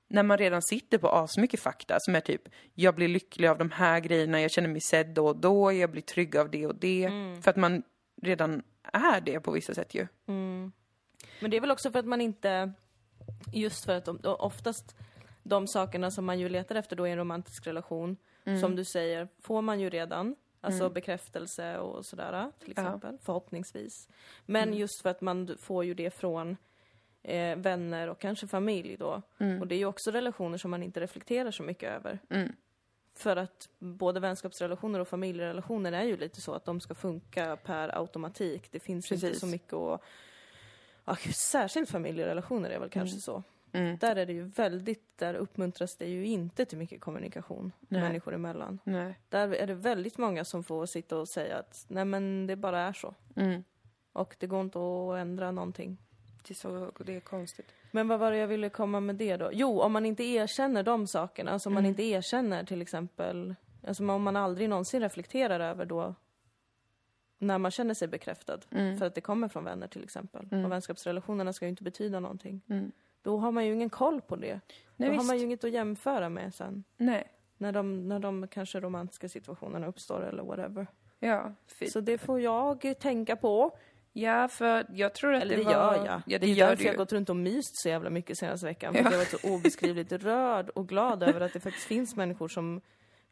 När 0.08 0.22
man 0.22 0.38
redan 0.38 0.62
sitter 0.62 0.98
på 0.98 1.08
asmycket 1.08 1.60
fakta 1.60 1.96
som 2.00 2.14
är 2.14 2.20
typ, 2.20 2.42
jag 2.74 2.94
blir 2.94 3.08
lycklig 3.08 3.48
av 3.48 3.58
de 3.58 3.70
här 3.70 4.00
grejerna, 4.00 4.40
jag 4.40 4.50
känner 4.50 4.68
mig 4.68 4.80
sedd 4.80 5.06
då 5.06 5.26
och 5.26 5.36
då, 5.36 5.72
jag 5.72 5.90
blir 5.90 6.02
trygg 6.02 6.36
av 6.36 6.50
det 6.50 6.66
och 6.66 6.74
det. 6.74 7.10
För 7.42 7.50
att 7.50 7.56
man 7.56 7.82
redan 8.22 8.62
är 8.92 9.20
det 9.20 9.40
på 9.40 9.50
vissa 9.50 9.74
sätt 9.74 9.94
ju. 9.94 10.06
Men 11.40 11.50
det 11.50 11.56
är 11.56 11.60
väl 11.60 11.70
också 11.70 11.90
för 11.92 11.98
att 11.98 12.06
man 12.06 12.20
inte... 12.20 12.72
Just 13.52 13.84
för 13.84 13.92
att 13.96 14.04
de, 14.04 14.18
oftast 14.24 14.96
de 15.42 15.66
sakerna 15.68 16.10
som 16.10 16.24
man 16.24 16.38
ju 16.40 16.48
letar 16.48 16.74
efter 16.74 16.96
då 16.96 17.08
i 17.08 17.10
en 17.10 17.18
romantisk 17.18 17.66
relation, 17.66 18.16
Mm. 18.46 18.60
som 18.60 18.76
du 18.76 18.84
säger, 18.84 19.28
får 19.40 19.62
man 19.62 19.80
ju 19.80 19.90
redan. 19.90 20.36
Alltså 20.60 20.90
bekräftelse 20.90 21.78
och 21.78 22.06
sådär 22.06 22.50
till 22.60 22.72
Ja. 22.76 22.82
Mm. 22.82 22.94
exempel, 22.94 23.18
förhoppningsvis. 23.22 24.08
Men 24.46 24.74
just 24.74 25.02
för 25.02 25.10
att 25.10 25.20
man 25.20 25.56
får 25.60 25.84
ju 25.84 25.94
det 25.94 26.10
från 26.10 26.56
eh, 27.22 27.56
vänner 27.56 28.08
och 28.08 28.18
kanske 28.20 28.46
familj 28.46 28.96
då. 28.96 29.22
Mm. 29.38 29.60
Och 29.60 29.66
det 29.66 29.74
är 29.74 29.78
ju 29.78 29.86
också 29.86 30.10
relationer 30.10 30.58
som 30.58 30.70
man 30.70 30.82
inte 30.82 31.00
reflekterar 31.00 31.50
så 31.50 31.62
mycket 31.62 31.90
över. 31.92 32.18
Mm. 33.14 33.22
För 33.22 33.36
att 33.36 33.68
både 33.78 34.20
vänskapsrelationer 34.20 35.00
och 35.00 35.08
familjerelationer 35.08 35.92
är 35.92 36.02
ju 36.02 36.16
lite 36.16 36.40
så 36.40 36.54
att 36.54 36.64
de 36.64 36.80
ska 36.80 36.94
funka 36.94 37.56
per 37.56 37.98
automatik. 37.98 38.72
Det 38.72 38.80
finns 38.80 39.12
inte 39.12 39.26
Precis. 39.26 39.40
så 39.40 39.46
mycket 39.46 39.72
att... 39.72 40.00
Ja, 41.04 41.16
särskilt 41.34 41.90
familjerelationer 41.90 42.70
är 42.70 42.78
väl 42.78 42.90
kanske 42.90 43.20
så. 43.20 43.42
Mm. 43.72 43.96
Där 43.98 44.16
är 44.16 44.26
det 44.26 44.32
ju 44.32 44.42
väldigt, 44.42 45.18
där 45.18 45.34
uppmuntras 45.34 45.96
det 45.96 46.06
ju 46.06 46.26
inte 46.26 46.64
till 46.64 46.78
mycket 46.78 47.00
kommunikation 47.00 47.72
Nej. 47.80 48.00
människor 48.00 48.34
emellan. 48.34 48.78
Nej. 48.84 49.18
Där 49.28 49.54
är 49.54 49.66
det 49.66 49.74
väldigt 49.74 50.18
många 50.18 50.44
som 50.44 50.64
får 50.64 50.86
sitta 50.86 51.18
och 51.18 51.28
säga 51.28 51.58
att 51.58 51.84
nej 51.88 52.04
men 52.04 52.46
det 52.46 52.56
bara 52.56 52.80
är 52.80 52.92
så. 52.92 53.14
Mm. 53.36 53.64
Och 54.12 54.36
det 54.38 54.46
går 54.46 54.60
inte 54.60 54.78
att 54.78 55.18
ändra 55.20 55.50
någonting. 55.50 55.98
Det 56.46 56.52
är, 56.52 56.54
så, 56.54 56.92
det 57.04 57.16
är 57.16 57.20
konstigt. 57.20 57.74
Men 57.94 58.08
vad 58.08 58.18
var 58.18 58.30
det 58.30 58.36
jag 58.36 58.46
ville 58.46 58.68
komma 58.68 59.00
med 59.00 59.16
det 59.16 59.36
då? 59.36 59.50
Jo, 59.52 59.80
om 59.80 59.92
man 59.92 60.06
inte 60.06 60.24
erkänner 60.24 60.82
de 60.82 61.06
sakerna, 61.06 61.50
alltså 61.50 61.68
om 61.68 61.74
man 61.74 61.86
inte 61.86 62.02
erkänner 62.02 62.64
till 62.64 62.82
exempel, 62.82 63.54
alltså 63.86 64.08
om 64.08 64.22
man 64.22 64.36
aldrig 64.36 64.68
någonsin 64.68 65.00
reflekterar 65.00 65.60
över 65.60 65.84
då 65.84 66.14
när 67.38 67.58
man 67.58 67.70
känner 67.70 67.94
sig 67.94 68.08
bekräftad, 68.08 68.58
för 68.70 69.02
att 69.02 69.14
det 69.14 69.20
kommer 69.20 69.48
från 69.48 69.64
vänner 69.64 69.86
till 69.86 70.04
exempel. 70.04 70.64
Och 70.64 70.72
vänskapsrelationerna 70.72 71.52
ska 71.52 71.64
ju 71.64 71.70
inte 71.70 71.82
betyda 71.82 72.20
någonting. 72.20 72.60
Mm. 72.68 72.92
Då 73.22 73.38
har 73.38 73.52
man 73.52 73.66
ju 73.66 73.72
ingen 73.72 73.90
koll 73.90 74.20
på 74.20 74.36
det. 74.36 74.60
Nej, 74.96 75.08
då 75.08 75.16
har 75.16 75.16
man 75.16 75.26
visst. 75.26 75.34
ju 75.34 75.46
inget 75.46 75.64
att 75.64 75.70
jämföra 75.70 76.28
med 76.28 76.54
sen. 76.54 76.84
Nej. 76.96 77.28
När 77.58 77.72
de, 77.72 78.08
när 78.08 78.18
de 78.18 78.48
kanske 78.48 78.80
romantiska 78.80 79.28
situationerna 79.28 79.86
uppstår 79.86 80.22
eller 80.22 80.42
whatever. 80.42 80.86
Ja. 81.18 81.54
För, 81.66 81.86
Så 81.86 82.00
det 82.00 82.18
får 82.18 82.40
jag 82.40 82.94
tänka 83.00 83.36
på. 83.36 83.76
Ja, 84.16 84.48
för 84.48 84.86
jag 84.92 85.14
tror 85.14 85.34
att 85.34 85.42
Eller 85.42 85.56
det, 85.56 85.62
det, 85.62 85.64
var... 85.64 85.72
gör 85.96 86.06
jag. 86.06 86.22
Ja, 86.26 86.38
det 86.38 86.38
det 86.38 86.46
är 86.46 86.54
gör 86.54 86.68
därför 86.68 86.82
du 86.82 86.88
jag 86.88 86.96
gått 86.96 87.12
runt 87.12 87.30
och 87.30 87.36
myst 87.36 87.76
så 87.82 87.88
jävla 87.88 88.10
mycket 88.10 88.38
senaste 88.38 88.66
veckan. 88.66 88.94
Ja. 88.94 89.00
jag 89.00 89.10
har 89.10 89.16
varit 89.16 89.40
så 89.40 89.48
obeskrivligt 89.54 90.12
rörd 90.24 90.68
och 90.68 90.88
glad 90.88 91.22
över 91.22 91.40
att 91.40 91.52
det 91.52 91.60
faktiskt 91.60 91.86
finns 91.86 92.16
människor 92.16 92.48
som 92.48 92.80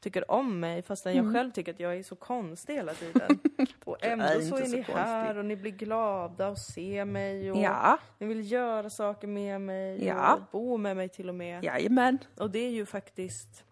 tycker 0.01 0.30
om 0.30 0.61
mig 0.61 0.83
fastän 0.83 1.12
Mm. 1.12 1.24
jag 1.24 1.35
själv 1.35 1.51
tycker 1.51 1.72
att 1.72 1.80
jag 1.80 1.97
är 1.97 2.03
så 2.03 2.16
konstig 2.16 2.74
hela 2.74 2.95
tiden. 2.95 3.39
Och 3.85 4.05
ändå 4.05 4.24
är 4.24 4.41
så 4.41 4.57
är 4.57 4.64
så 4.64 4.76
ni 4.76 4.76
konstig. 4.85 4.93
här 4.95 5.39
och 5.39 5.45
ni 5.45 5.57
blir 5.57 5.70
glada 5.70 6.49
och 6.49 6.59
ser 6.59 7.05
mig 7.05 7.51
och 7.53 7.57
Ja. 7.59 7.99
ni 8.18 8.26
vill 8.26 8.53
göra 8.53 8.91
saker 8.91 9.26
med 9.28 9.61
mig 9.61 10.07
Ja. 10.07 10.35
och 10.35 10.41
bo 10.53 10.76
med 10.76 10.97
mig 10.97 11.09
till 11.09 11.28
och 11.28 11.35
med. 11.35 11.64
Jajamän. 11.64 12.18
Och 12.37 12.51
det 12.51 12.59
är 12.59 12.70
ju 12.70 12.87
faktiskt 12.87 13.64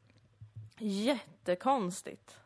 jättekonstigt 0.78 2.36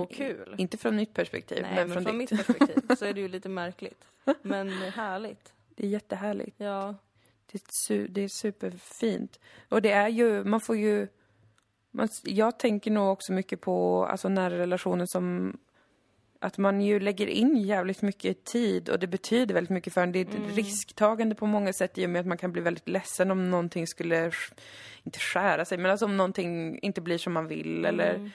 och 0.00 0.10
kul. 0.12 0.54
Inte 0.58 0.76
från 0.76 0.96
mitt 0.96 1.14
perspektiv, 1.14 1.58
Nej, 1.62 1.74
men, 1.74 1.88
men 1.88 1.92
från, 1.94 2.04
från 2.04 2.18
ditt. 2.18 2.30
mitt 2.30 2.46
perspektiv 2.46 2.82
så 2.98 3.04
är 3.04 3.12
det 3.14 3.20
ju 3.20 3.28
lite 3.28 3.48
märkligt. 3.48 4.04
Men 4.42 4.68
härligt. 4.70 5.52
Det 5.74 5.86
är 5.86 5.90
jättehärligt. 5.90 6.54
Ja. 6.58 6.94
Det 7.52 7.58
är, 7.58 7.60
su- 7.88 8.08
det 8.08 8.20
är 8.20 8.28
superfint. 8.28 9.40
Och 9.68 9.82
det 9.82 9.90
är 9.90 10.08
ju, 10.08 10.44
man 10.44 10.60
får 10.60 10.76
ju... 10.76 11.08
Man, 11.90 12.08
jag 12.24 12.58
tänker 12.58 12.90
nog 12.90 13.12
också 13.12 13.32
mycket 13.32 13.60
på 13.60 14.06
alltså, 14.06 14.28
nära 14.28 14.58
relationer 14.58 15.06
som... 15.06 15.58
Att 16.42 16.58
man 16.58 16.80
ju 16.80 17.00
lägger 17.00 17.26
in 17.26 17.56
jävligt 17.56 18.02
mycket 18.02 18.44
tid 18.44 18.88
och 18.88 18.98
det 18.98 19.06
betyder 19.06 19.54
väldigt 19.54 19.70
mycket 19.70 19.94
för 19.94 20.02
en. 20.02 20.12
Det 20.12 20.18
är 20.18 20.24
ett 20.24 20.56
risktagande 20.56 21.34
på 21.34 21.46
många 21.46 21.72
sätt 21.72 21.98
i 21.98 22.06
och 22.06 22.10
med 22.10 22.20
att 22.20 22.26
man 22.26 22.38
kan 22.38 22.52
bli 22.52 22.62
väldigt 22.62 22.88
ledsen 22.88 23.30
om 23.30 23.50
någonting 23.50 23.86
skulle, 23.86 24.28
sk- 24.30 24.52
inte 25.04 25.18
skära 25.18 25.64
sig, 25.64 25.78
men 25.78 25.90
alltså 25.90 26.04
om 26.04 26.16
någonting 26.16 26.78
inte 26.78 27.00
blir 27.00 27.18
som 27.18 27.32
man 27.32 27.46
vill 27.48 27.84
eller... 27.84 28.30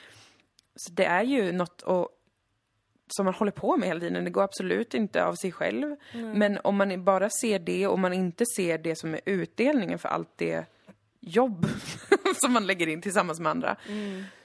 Så 0.75 0.91
det 0.93 1.05
är 1.05 1.23
ju 1.23 1.51
något 1.51 1.83
att, 1.85 2.07
som 3.15 3.25
man 3.25 3.33
håller 3.33 3.51
på 3.51 3.77
med 3.77 3.87
hela 3.87 3.99
tiden. 3.99 4.23
Det 4.23 4.29
går 4.29 4.43
absolut 4.43 4.93
inte 4.93 5.25
av 5.25 5.35
sig 5.35 5.51
själv. 5.51 5.95
Men 6.13 6.59
om 6.63 6.75
man 6.75 7.03
bara 7.03 7.29
ser 7.29 7.59
det 7.59 7.87
och 7.87 7.99
man 7.99 8.13
inte 8.13 8.45
ser 8.55 8.77
det 8.77 8.95
som 8.95 9.13
är 9.13 9.21
utdelningen 9.25 9.99
för 9.99 10.09
allt 10.09 10.29
det 10.35 10.65
jobb 11.19 11.67
som 12.41 12.53
man 12.53 12.67
lägger 12.67 12.87
in 12.87 13.01
tillsammans 13.01 13.39
med 13.39 13.49
andra. 13.49 13.75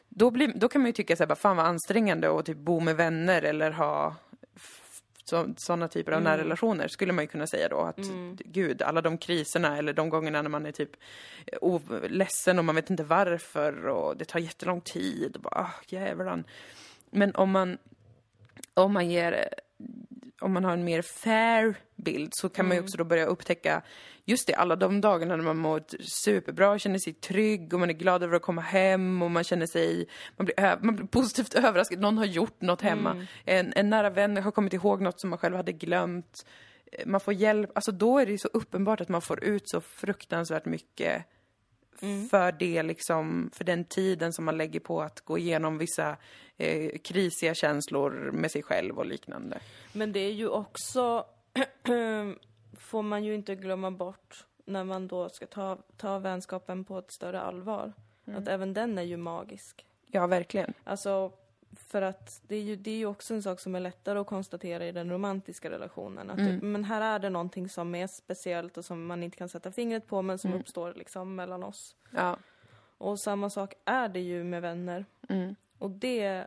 Då, 0.09 0.31
blir, 0.31 0.53
då 0.55 0.69
kan 0.69 0.81
man 0.81 0.87
ju 0.87 0.93
tycka 0.93 1.17
så 1.17 1.23
här, 1.23 1.29
bara, 1.29 1.35
fan 1.35 1.57
vad 1.57 1.67
ansträngande 1.67 2.39
att 2.39 2.47
typ 2.47 2.59
bo 2.59 2.81
med 2.81 2.97
vänner 2.97 3.43
eller 3.43 3.71
ha 3.71 4.15
sådana 5.57 5.89
typer 5.89 6.13
av 6.13 6.23
nära 6.23 6.39
relationer 6.39 6.89
skulle 6.89 7.13
man 7.13 7.25
ju 7.25 7.29
kunna 7.29 7.47
säga 7.47 7.69
då 7.69 7.81
att 7.81 7.97
gud, 8.45 8.83
alla 8.83 9.01
de 9.03 9.19
kriserna 9.19 9.79
eller 9.79 9.93
de 9.93 10.09
gångerna 10.11 10.43
när 10.43 10.51
man 10.51 10.67
är 10.67 10.73
typ 10.73 10.91
o- 11.61 11.81
ledsen 12.09 12.59
och 12.59 12.65
man 12.65 12.75
vet 12.75 12.91
inte 12.91 13.03
varför 13.05 13.87
och 13.87 14.17
det 14.17 14.25
tar 14.25 14.39
jättelång 14.39 14.81
tid 14.81 15.37
och 15.37 15.43
bara 15.43 15.61
ah, 15.61 15.71
jävlar. 15.89 16.45
Men 17.11 17.35
om 17.35 17.51
man 17.51 17.79
om 18.75 18.93
man 18.93 19.11
ger 19.11 19.49
om 20.41 20.53
man 20.53 20.65
har 20.65 20.73
en 20.73 20.85
mer 20.85 21.03
fair 21.03 21.75
bild 21.97 22.31
så 22.35 22.49
kan 22.49 22.69
man 22.69 22.77
ju 22.77 22.83
också 22.83 22.97
då 22.97 23.05
börja 23.05 23.27
upptäcka 23.27 23.83
just 24.25 24.47
det, 24.47 24.55
alla 24.55 24.77
de 24.77 25.01
dagarna 25.01 25.37
när 25.37 25.45
man 25.45 25.59
mår 25.59 25.83
superbra, 26.03 26.79
känner 26.79 26.99
sig 26.99 27.13
trygg 27.13 27.75
och 27.75 27.81
man 27.81 27.91
är 27.91 27.95
glad 27.95 28.23
över 28.23 28.37
att 28.37 28.43
komma 28.43 28.61
hem 28.61 29.23
och 29.23 29.31
man 29.31 29.45
känner 29.45 29.67
sig, 29.67 30.07
man 30.37 30.45
blir, 30.45 30.85
man 30.85 30.97
blir 30.97 31.07
positivt 31.07 31.55
överraskad, 31.65 32.01
någon 32.01 32.19
har 32.19 32.25
gjort 32.25 32.61
något 32.61 32.83
hemma. 32.83 33.27
En, 33.45 33.73
en 33.77 33.91
nära 33.91 34.11
vän 34.11 34.37
har 34.37 34.51
kommit 34.51 34.73
ihåg 34.73 35.01
något 35.01 35.21
som 35.21 35.31
man 35.31 35.39
själv 35.39 35.57
hade 35.57 35.73
glömt. 35.73 36.47
Man 37.07 37.21
får 37.21 37.35
hjälp, 37.35 37.71
alltså 37.75 37.93
då 37.93 38.19
är 38.19 38.27
det 38.27 38.33
ju 38.33 38.39
så 38.39 38.49
uppenbart 38.49 39.01
att 39.01 39.09
man 39.09 39.23
får 39.23 39.45
ut 39.45 39.69
så 39.69 39.81
fruktansvärt 39.81 40.65
mycket 40.65 41.25
för 42.31 42.53
det 42.53 42.83
liksom, 42.83 43.51
för 43.53 43.65
den 43.65 43.85
tiden 43.85 44.33
som 44.33 44.45
man 44.45 44.57
lägger 44.57 44.81
på 44.81 45.03
att 45.03 45.21
gå 45.21 45.39
igenom 45.39 45.79
vissa 45.79 46.17
eh, 46.57 46.99
krisiga 46.99 47.55
känslor 47.55 48.31
med 48.33 48.51
sig 48.51 48.63
själv 48.63 48.99
och 48.99 49.07
liknande. 49.07 49.61
Men 49.93 50.13
det 50.13 50.21
är 50.21 50.33
ju 50.33 50.49
också, 50.49 51.27
får 52.79 53.03
man 53.03 53.25
ju 53.25 53.35
inte 53.35 53.55
glömma 53.55 53.91
bort 53.91 54.47
när 54.65 54.85
man 54.85 55.09
då 55.09 55.29
ska 55.29 55.47
ta, 55.47 55.79
ta 55.97 56.19
vänskapen 56.19 56.85
på 56.85 56.99
ett 56.99 57.13
större 57.13 57.41
allvar. 57.41 57.93
Att 58.37 58.49
även 58.49 58.75
den 58.75 58.99
är 58.99 59.03
ju 59.03 59.17
magisk. 59.17 59.87
Ja, 60.07 60.27
verkligen. 60.27 60.73
Alltså, 60.85 61.33
för 61.77 62.03
att 62.03 62.41
det 62.47 62.57
är, 62.57 62.63
ju, 62.63 62.77
det 62.77 62.91
är 62.91 62.97
ju 62.97 63.07
också 63.07 63.35
en 63.35 63.43
sak 63.43 63.61
som 63.61 63.75
är 63.75 63.81
lättare 63.81 64.19
att 64.19 64.27
konstatera 64.27 64.87
i 64.87 64.93
den 64.93 65.11
romantiska 65.11 65.71
relationen. 65.71 66.31
Att 66.31 66.39
typ, 66.39 66.63
men 66.63 66.85
här 66.85 67.01
är 67.01 67.19
det 67.19 67.31
någonting 67.31 67.69
som 67.69 67.95
är 67.95 68.07
speciellt 68.07 68.77
och 68.79 68.85
som 68.85 69.07
man 69.07 69.23
inte 69.23 69.37
kan 69.37 69.49
sätta 69.49 69.73
fingret 69.73 70.07
på 70.07 70.23
men 70.23 70.39
som 70.39 70.55
uppstår 70.55 70.95
liksom 70.95 71.35
mellan 71.35 71.63
oss. 71.63 71.97
Ja. 72.11 72.39
Och 72.99 73.21
samma 73.21 73.51
sak 73.51 73.75
är 73.85 74.09
det 74.09 74.21
ju 74.21 74.45
med 74.45 74.63
vänner. 74.63 75.05
Mm. 75.29 75.55
Och 75.79 75.91
det 75.91 76.47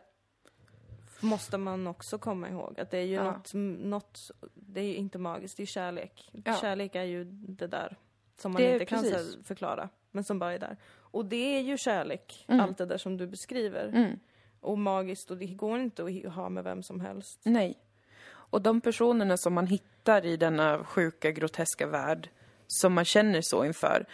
måste 1.20 1.58
man 1.58 1.86
också 1.86 2.18
komma 2.18 2.48
ihåg. 2.48 2.80
Att 2.80 2.90
det 2.90 2.98
är 2.98 3.02
ju 3.04 3.14
Ja. 3.14 3.24
något, 3.24 3.50
något, 3.84 4.30
det 4.54 4.80
är 4.80 4.84
ju 4.84 4.94
inte 4.94 5.18
magiskt, 5.18 5.56
det 5.56 5.62
är 5.62 5.66
kärlek. 5.66 6.30
Ja. 6.44 6.54
Kärlek 6.60 6.94
är 6.94 7.02
ju 7.02 7.24
det 7.30 7.66
där 7.66 7.96
som 8.38 8.52
man 8.52 8.62
Det 8.62 8.72
inte 8.72 8.84
kan 8.86 9.02
precis. 9.02 9.46
förklara, 9.46 9.88
men 10.10 10.24
som 10.24 10.38
bara 10.38 10.52
är 10.54 10.58
där. 10.58 10.76
Och 10.96 11.24
det 11.24 11.56
är 11.56 11.60
ju 11.60 11.78
kärlek, 11.78 12.44
Mm. 12.48 12.60
allt 12.60 12.78
det 12.78 12.86
där 12.86 12.98
som 12.98 13.16
du 13.16 13.26
beskriver. 13.26 13.88
Mm. 13.88 14.18
Och 14.64 14.78
magiskt, 14.78 15.30
och 15.30 15.36
det 15.36 15.46
går 15.46 15.78
inte 15.80 16.04
att 16.04 16.34
ha 16.34 16.48
med 16.48 16.64
vem 16.64 16.82
som 16.82 17.00
helst. 17.00 17.40
Nej. 17.42 17.78
Och 18.26 18.62
de 18.62 18.80
personerna 18.80 19.36
som 19.36 19.54
man 19.54 19.66
hittar 19.66 20.26
i 20.26 20.36
denna 20.36 20.84
sjuka, 20.84 21.30
groteska 21.30 21.86
värld 21.86 22.28
som 22.66 22.92
man 22.92 23.04
känner 23.04 23.40
så 23.42 23.64
inför, 23.64 24.06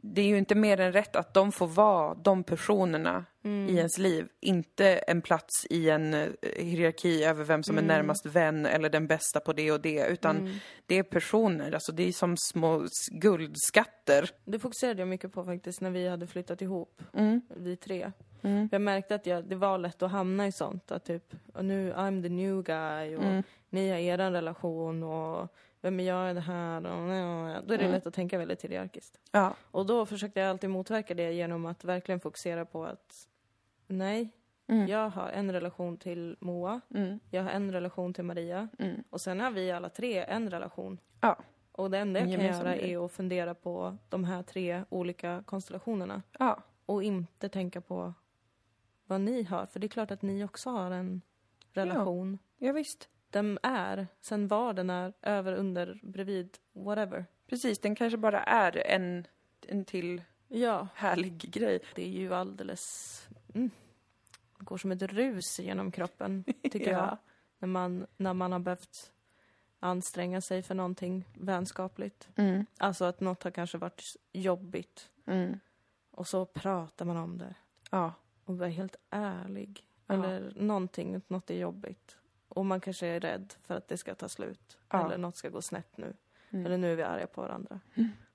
det 0.00 0.20
är 0.22 0.26
ju 0.26 0.38
inte 0.38 0.54
mer 0.54 0.80
än 0.80 0.92
rätt 0.92 1.16
att 1.16 1.34
de 1.34 1.52
får 1.52 1.66
vara 1.66 2.14
de 2.14 2.44
personerna 2.44 3.24
i 3.68 3.76
ens 3.76 3.98
liv. 3.98 4.28
Inte 4.40 4.88
en 4.96 5.22
plats 5.22 5.66
i 5.70 5.90
en 5.90 6.14
eh, 6.14 6.28
hierarki 6.56 7.24
över 7.24 7.44
vem 7.44 7.62
som 7.62 7.78
är 7.78 7.82
närmast 7.82 8.26
vän 8.26 8.66
eller 8.66 8.88
den 8.90 9.06
bästa 9.06 9.40
på 9.40 9.52
det 9.52 9.72
och 9.72 9.80
det, 9.80 10.06
utan 10.06 10.60
det 10.86 10.98
är 10.98 11.02
personer, 11.02 11.72
alltså 11.72 11.92
det 11.92 12.08
är 12.08 12.12
som 12.12 12.36
små 12.36 12.86
guldskatter. 13.10 14.30
Det 14.44 14.58
fokuserade 14.58 15.00
jag 15.00 15.08
mycket 15.08 15.32
på 15.32 15.44
faktiskt 15.44 15.80
när 15.80 15.90
vi 15.90 16.08
hade 16.08 16.26
flyttat 16.26 16.62
ihop, 16.62 17.02
Mm. 17.14 17.40
vi 17.56 17.76
tre. 17.76 18.12
Jag 18.70 18.80
märkte 18.80 19.14
att 19.14 19.26
jag, 19.26 19.44
det 19.44 19.56
var 19.56 19.78
lätt 19.78 20.02
att 20.02 20.10
hamna 20.10 20.46
i 20.46 20.52
sånt, 20.52 20.90
att 20.92 21.04
typ, 21.04 21.34
och 21.54 21.64
nu 21.64 21.92
I'm 21.92 22.22
the 22.22 22.28
new 22.28 22.62
guy 22.62 23.16
och 23.16 23.22
Mm. 23.24 23.42
ni 23.70 23.90
har 23.90 23.98
eran 23.98 24.32
relation 24.32 25.02
och 25.02 25.48
vem 25.80 26.00
är 26.00 26.04
jag 26.04 26.30
i 26.30 26.34
det 26.34 26.40
här 26.40 26.76
och 26.86 27.08
då 27.66 27.74
är 27.74 27.78
det 27.78 27.88
lätt 27.88 28.06
att 28.06 28.14
tänka 28.14 28.38
väldigt 28.38 28.64
hierarkiskt. 28.64 29.18
Ja. 29.32 29.54
Och 29.70 29.86
då 29.86 30.06
försökte 30.06 30.40
jag 30.40 30.50
alltid 30.50 30.70
motverka 30.70 31.14
det 31.14 31.32
genom 31.32 31.66
att 31.66 31.84
verkligen 31.84 32.20
fokusera 32.20 32.64
på 32.64 32.84
att 32.84 33.28
nej, 33.86 34.28
jag 34.88 35.10
har 35.10 35.28
en 35.28 35.52
relation 35.52 35.96
till 35.96 36.36
Moa, 36.40 36.80
Mm. 36.94 37.20
jag 37.30 37.42
har 37.42 37.50
en 37.50 37.72
relation 37.72 38.14
till 38.14 38.24
Maria 38.24 38.68
Mm. 38.78 39.04
och 39.10 39.20
sen 39.20 39.40
har 39.40 39.50
vi 39.50 39.70
alla 39.72 39.88
tre 39.88 40.24
en 40.24 40.50
relation. 40.50 40.98
Ja. 41.20 41.36
Och 41.72 41.90
det 41.90 41.98
enda 41.98 42.20
jag 42.20 42.28
kan 42.38 42.46
göra 42.46 42.76
är 42.76 43.04
att 43.04 43.12
fundera 43.12 43.54
på 43.54 43.96
de 44.08 44.24
här 44.24 44.42
tre 44.42 44.84
olika 44.88 45.42
konstellationerna. 45.46 46.22
Ja. 46.38 46.58
Och 46.86 47.02
inte 47.02 47.48
tänka 47.48 47.80
på 47.80 48.14
vad 49.08 49.20
ni 49.20 49.42
har. 49.42 49.66
För 49.66 49.80
det 49.80 49.86
är 49.86 49.88
klart 49.88 50.10
att 50.10 50.22
ni 50.22 50.44
också 50.44 50.70
har 50.70 50.90
en 50.90 51.22
relation. 51.72 52.38
Ja, 52.58 52.72
visst. 52.72 53.08
Den 53.30 53.58
är, 53.62 54.06
sen 54.20 54.48
var 54.48 54.72
den 54.72 54.90
är, 54.90 55.12
över, 55.22 55.52
under, 55.52 56.00
bredvid, 56.02 56.58
whatever. 56.72 57.24
Precis, 57.46 57.78
den 57.78 57.94
kanske 57.94 58.16
bara 58.16 58.42
är 58.42 58.76
en, 58.86 59.26
en 59.66 59.84
till 59.84 60.22
Ja, 60.48 60.88
härlig 60.94 61.38
grej. 61.52 61.78
det 61.94 62.02
är 62.02 62.08
ju 62.10 62.34
alldeles... 62.34 63.28
Mm, 63.54 63.70
det 64.58 64.64
går 64.64 64.76
som 64.78 64.92
ett 64.92 65.02
rus 65.02 65.58
genom 65.60 65.90
kroppen, 65.92 66.44
tycker 66.62 66.80
Ja. 66.92 66.98
jag. 66.98 67.18
När 67.58 67.68
man, 67.68 68.06
när 68.16 68.34
man 68.34 68.52
har 68.52 68.58
behövt 68.58 69.12
anstränga 69.80 70.40
sig 70.40 70.62
för 70.62 70.74
någonting 70.74 71.24
vänskapligt. 71.34 72.28
Mm, 72.36 72.66
Alltså 72.78 73.04
att 73.04 73.20
något 73.20 73.42
har 73.42 73.50
kanske 73.50 73.78
varit 73.78 74.16
jobbigt. 74.32 75.10
mm, 75.26 75.60
Och 76.10 76.26
så 76.28 76.44
pratar 76.46 77.04
man 77.04 77.16
om 77.16 77.38
det. 77.38 77.54
ja. 77.90 78.12
Och 78.48 78.66
är 78.66 78.68
helt 78.70 78.96
ärlig. 79.10 79.84
Ja. 80.06 80.14
Eller 80.14 80.52
någonting, 80.56 81.20
något 81.28 81.50
är 81.50 81.54
jobbigt. 81.54 82.16
Och 82.48 82.66
man 82.66 82.80
kanske 82.80 83.06
är 83.06 83.20
rädd 83.20 83.54
för 83.60 83.74
att 83.74 83.88
det 83.88 83.96
ska 83.96 84.14
ta 84.14 84.28
slut. 84.28 84.78
Ja. 84.90 85.04
Eller 85.06 85.18
något 85.18 85.36
ska 85.36 85.48
gå 85.48 85.62
snett 85.62 85.96
nu. 85.96 86.14
Mm. 86.50 86.66
Eller 86.66 86.78
nu 86.78 86.92
är 86.92 86.96
vi 86.96 87.02
arga 87.02 87.26
på 87.26 87.40
varandra. 87.40 87.80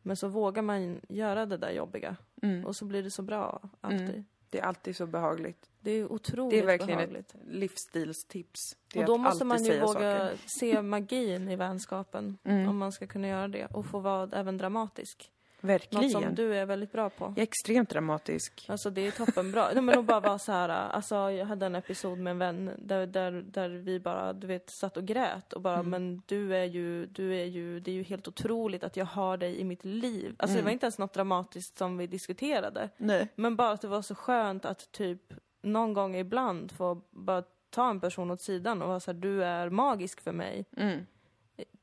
Men 0.01 0.17
så 0.17 0.27
vågar 0.27 0.61
man 0.61 1.01
göra 1.09 1.45
det 1.45 1.57
där 1.57 1.71
jobbiga. 1.71 2.15
Mm. 2.41 2.65
Och 2.65 2.75
så 2.75 2.85
blir 2.85 3.03
det 3.03 3.11
så 3.11 3.21
bra, 3.21 3.69
alltid. 3.81 4.09
Mm. 4.09 4.25
Det 4.49 4.59
är 4.59 4.63
alltid 4.63 4.95
så 4.95 5.05
behagligt. 5.05 5.69
Det 5.79 5.91
är 5.91 6.11
otroligt 6.11 6.51
Det 6.51 6.59
är 6.59 6.65
verkligen 6.65 6.97
behagligt. 6.97 7.35
ett 7.35 7.41
livsstilstips. 7.47 8.77
Det 8.93 8.99
Och 8.99 9.05
då 9.05 9.17
måste 9.17 9.45
man 9.45 9.63
ju 9.63 9.79
våga 9.79 10.19
saker. 10.19 10.37
se 10.45 10.81
magin 10.81 11.49
i 11.49 11.55
vänskapen. 11.55 12.37
Mm. 12.43 12.69
Om 12.69 12.77
man 12.77 12.91
ska 12.91 13.07
kunna 13.07 13.27
göra 13.27 13.47
det. 13.47 13.65
Och 13.65 13.85
få 13.85 13.99
vara 13.99 14.29
även 14.33 14.57
dramatisk. 14.57 15.31
Något 15.63 15.69
Verkligen. 15.69 16.09
som 16.09 16.35
du 16.35 16.55
är 16.55 16.65
väldigt 16.65 16.91
bra 16.91 17.09
på. 17.09 17.25
Jag 17.25 17.37
är 17.37 17.41
extremt 17.43 17.89
dramatisk. 17.89 18.65
Alltså 18.69 18.89
det 18.89 19.07
är 19.07 19.11
toppenbra. 19.11 19.69
Nej, 19.73 19.81
men 19.83 19.99
att 19.99 20.05
bara 20.05 20.19
vara 20.19 20.39
så 20.39 20.51
här, 20.51 20.69
alltså 20.69 21.15
jag 21.15 21.45
hade 21.45 21.65
en 21.65 21.75
episod 21.75 22.19
med 22.19 22.31
en 22.31 22.37
vän 22.39 22.71
där, 22.77 23.07
där, 23.07 23.31
där 23.31 23.69
vi 23.69 23.99
bara, 23.99 24.33
du 24.33 24.47
vet, 24.47 24.69
satt 24.69 24.97
och 24.97 25.05
grät 25.05 25.53
och 25.53 25.61
bara, 25.61 25.73
Mm. 25.79 25.89
men 25.89 26.21
du 26.25 26.55
är 26.55 26.63
ju, 26.63 27.05
du 27.05 27.35
är 27.35 27.45
ju, 27.45 27.79
det 27.79 27.91
är 27.91 27.95
ju 27.95 28.03
helt 28.03 28.27
otroligt 28.27 28.83
att 28.83 28.97
jag 28.97 29.05
har 29.05 29.37
dig 29.37 29.59
i 29.59 29.63
mitt 29.63 29.85
liv. 29.85 30.35
Alltså 30.37 30.53
det 30.53 30.59
Mm. 30.59 30.65
var 30.65 30.71
inte 30.71 30.85
ens 30.85 30.97
något 30.99 31.13
dramatiskt 31.13 31.77
som 31.77 31.97
vi 31.97 32.07
diskuterade. 32.07 32.89
Nej. 32.97 33.27
Men 33.35 33.55
bara 33.55 33.71
att 33.71 33.81
det 33.81 33.87
var 33.87 34.01
så 34.01 34.15
skönt 34.15 34.65
att 34.65 34.91
typ 34.91 35.33
någon 35.61 35.93
gång 35.93 36.15
ibland 36.15 36.71
få 36.71 37.01
bara 37.11 37.43
ta 37.69 37.89
en 37.89 37.99
person 37.99 38.31
åt 38.31 38.41
sidan 38.41 38.81
och 38.81 38.87
vara 38.87 38.99
så 38.99 39.11
här, 39.11 39.19
du 39.19 39.43
är 39.43 39.69
magisk 39.69 40.21
för 40.21 40.31
mig. 40.31 40.65
Mm. 40.77 41.05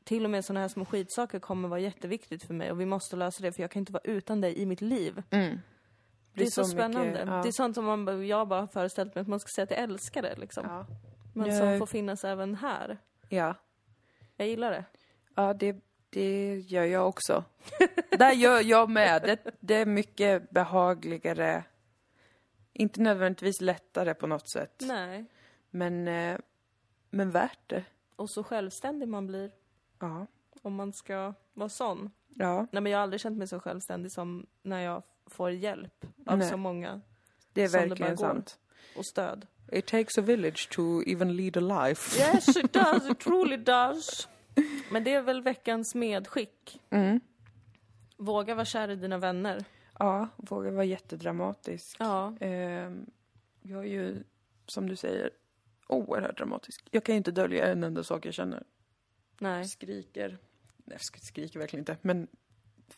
Till 0.04 0.24
och 0.24 0.30
med 0.30 0.44
sådana 0.44 0.60
här 0.60 0.68
små 0.68 0.84
skitsaker 0.84 1.38
kommer 1.38 1.68
vara 1.68 1.80
jätteviktigt 1.80 2.44
för 2.46 2.54
mig 2.54 2.70
och 2.70 2.80
vi 2.80 2.86
måste 2.86 3.16
lösa 3.16 3.42
det 3.42 3.52
för 3.52 3.62
jag 3.62 3.70
kan 3.70 3.80
inte 3.80 3.92
vara 3.92 4.02
utan 4.04 4.40
dig 4.40 4.58
i 4.58 4.66
mitt 4.66 4.80
liv. 4.80 5.22
Mm. 5.30 5.58
Det 6.34 6.42
är 6.42 6.46
så, 6.46 6.50
så 6.50 6.60
mycket, 6.60 6.70
spännande. 6.92 7.24
ja. 7.26 7.42
Det 7.42 7.48
är 7.48 7.52
sånt 7.52 7.74
som 7.74 7.84
man, 7.84 8.26
jag 8.26 8.48
bara 8.48 8.60
har 8.60 8.66
föreställt 8.66 9.14
mig 9.14 9.22
att 9.22 9.28
man 9.28 9.40
ska 9.40 9.48
säga 9.54 9.62
att 9.64 9.70
jag 9.70 9.80
älskar 9.80 10.22
det 10.22 10.36
liksom. 10.36 10.64
Ja. 10.68 10.86
Men 11.34 11.46
Ja. 11.50 11.58
som 11.58 11.78
får 11.78 11.86
finnas 11.86 12.24
även 12.24 12.54
här. 12.54 12.98
Ja. 13.28 13.54
Jag 14.36 14.48
gillar 14.48 14.70
det. 14.70 14.84
Ja, 15.34 15.54
det, 15.54 15.76
det 16.10 16.54
gör 16.58 16.84
jag 16.84 17.08
också. 17.08 17.44
Där 18.18 18.32
gör 18.32 18.60
jag 18.60 18.90
med. 18.90 19.22
Det, 19.22 19.56
det 19.60 19.74
är 19.74 19.86
mycket 19.86 20.50
behagligare. 20.50 21.64
Inte 22.72 23.00
nödvändigtvis 23.02 23.60
lättare 23.60 24.14
på 24.14 24.26
något 24.26 24.50
sätt. 24.52 24.82
Nej. 24.86 25.24
Men, 25.70 26.08
eh, 26.08 26.38
men 27.10 27.30
värt 27.30 27.58
det. 27.68 27.84
Och 28.16 28.30
så 28.30 28.44
självständig 28.44 29.08
man 29.08 29.26
blir 29.26 29.50
Ja. 30.00 30.26
om 30.62 30.74
man 30.74 30.92
ska 30.92 31.34
vara 31.54 31.68
sån. 31.68 32.10
Ja, 32.34 32.66
Nej 32.72 32.82
men 32.82 32.92
jag 32.92 32.98
har 32.98 33.02
aldrig 33.02 33.20
känt 33.20 33.38
mig 33.38 33.46
så 33.46 33.60
självständig 33.60 34.12
som 34.12 34.46
när 34.62 34.80
jag 34.80 35.02
får 35.26 35.50
hjälp 35.50 36.04
av 36.26 36.38
Nej. 36.38 36.48
så 36.50 36.56
många 36.56 37.00
det 37.52 37.62
är 37.62 37.68
Som 37.68 37.80
det 37.80 37.86
verkligen 37.88 38.16
bara 38.16 38.26
går. 38.28 38.34
sant. 38.34 38.58
och 38.96 39.06
stöd. 39.06 39.46
It 39.72 39.86
takes 39.86 40.18
a 40.18 40.20
village 40.20 40.68
to 40.70 41.02
even 41.06 41.36
lead 41.36 41.56
a 41.56 41.84
life. 41.86 42.20
Yes 42.20 42.56
it 42.56 42.72
does, 42.72 43.10
it 43.10 43.18
truly 43.20 43.56
does. 43.56 44.28
Men 44.92 45.04
det 45.04 45.14
är 45.14 45.22
väl 45.22 45.42
veckans 45.42 45.94
medskick. 45.94 46.80
Mm. 46.90 47.20
Våga 48.16 48.54
vara 48.54 48.64
kär 48.64 48.88
i 48.88 48.96
dina 48.96 49.18
vänner. 49.18 49.64
Ja, 49.98 50.28
våga 50.36 50.70
vara 50.70 50.84
jättedramatisk. 50.84 51.96
Ja. 51.98 52.36
Ehm, 52.40 53.06
jag 53.62 53.80
är 53.84 53.88
ju, 53.88 54.22
som 54.66 54.88
du 54.88 54.96
säger, 54.96 55.30
oerhört 55.88 56.38
dramatisk. 56.38 56.88
Jag 56.90 57.04
kan 57.04 57.14
ju 57.14 57.16
inte 57.16 57.30
dölja 57.30 57.66
en 57.72 57.84
enda 57.84 58.02
sak 58.04 58.26
jag 58.26 58.34
känner. 58.34 58.62
Nej. 59.40 59.64
Skriker. 59.64 60.28
Nej, 60.28 60.38
jag 60.84 60.98
sk- 60.98 61.24
skriker 61.24 61.60
verkligen 61.60 61.80
inte. 61.80 61.96
Men 62.02 62.28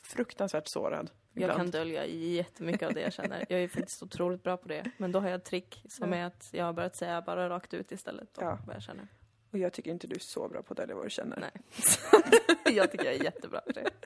fruktansvärt 0.02 0.68
sårad. 0.68 1.10
Jag 1.32 1.42
ibland. 1.42 1.58
kan 1.58 1.70
dölja 1.70 2.06
jättemycket 2.06 2.88
av 2.88 2.94
det 2.94 3.00
jag 3.00 3.12
känner. 3.12 3.46
Jag 3.48 3.60
är 3.60 3.68
faktiskt 3.68 4.02
otroligt 4.02 4.42
bra 4.42 4.56
på 4.56 4.68
det. 4.68 4.90
Men 4.96 5.12
då 5.12 5.20
har 5.20 5.28
jag 5.28 5.36
ett 5.38 5.44
trick 5.44 5.84
som 5.88 6.12
är 6.12 6.24
att 6.24 6.48
jag 6.52 6.64
har 6.64 6.72
börjat 6.72 6.96
säga 6.96 7.22
bara 7.22 7.48
rakt 7.48 7.74
ut 7.74 7.92
istället 7.92 8.38
om 8.38 8.44
Ja. 8.46 8.58
vad 8.66 8.76
jag 8.76 8.82
känner. 8.82 9.08
Och 9.50 9.58
jag 9.58 9.72
tycker 9.72 9.90
inte 9.90 10.06
du 10.06 10.14
är 10.14 10.18
så 10.20 10.48
bra 10.48 10.62
på 10.62 10.72
att 10.72 10.76
dölja 10.76 10.94
vad 10.94 11.06
du 11.06 11.10
känner. 11.10 11.40
Nej. 11.40 11.52
jag 12.76 12.90
tycker 12.92 13.04
jag 13.04 13.14
är 13.14 13.24
jättebra 13.24 13.60
på 13.60 13.72
det. 13.72 13.90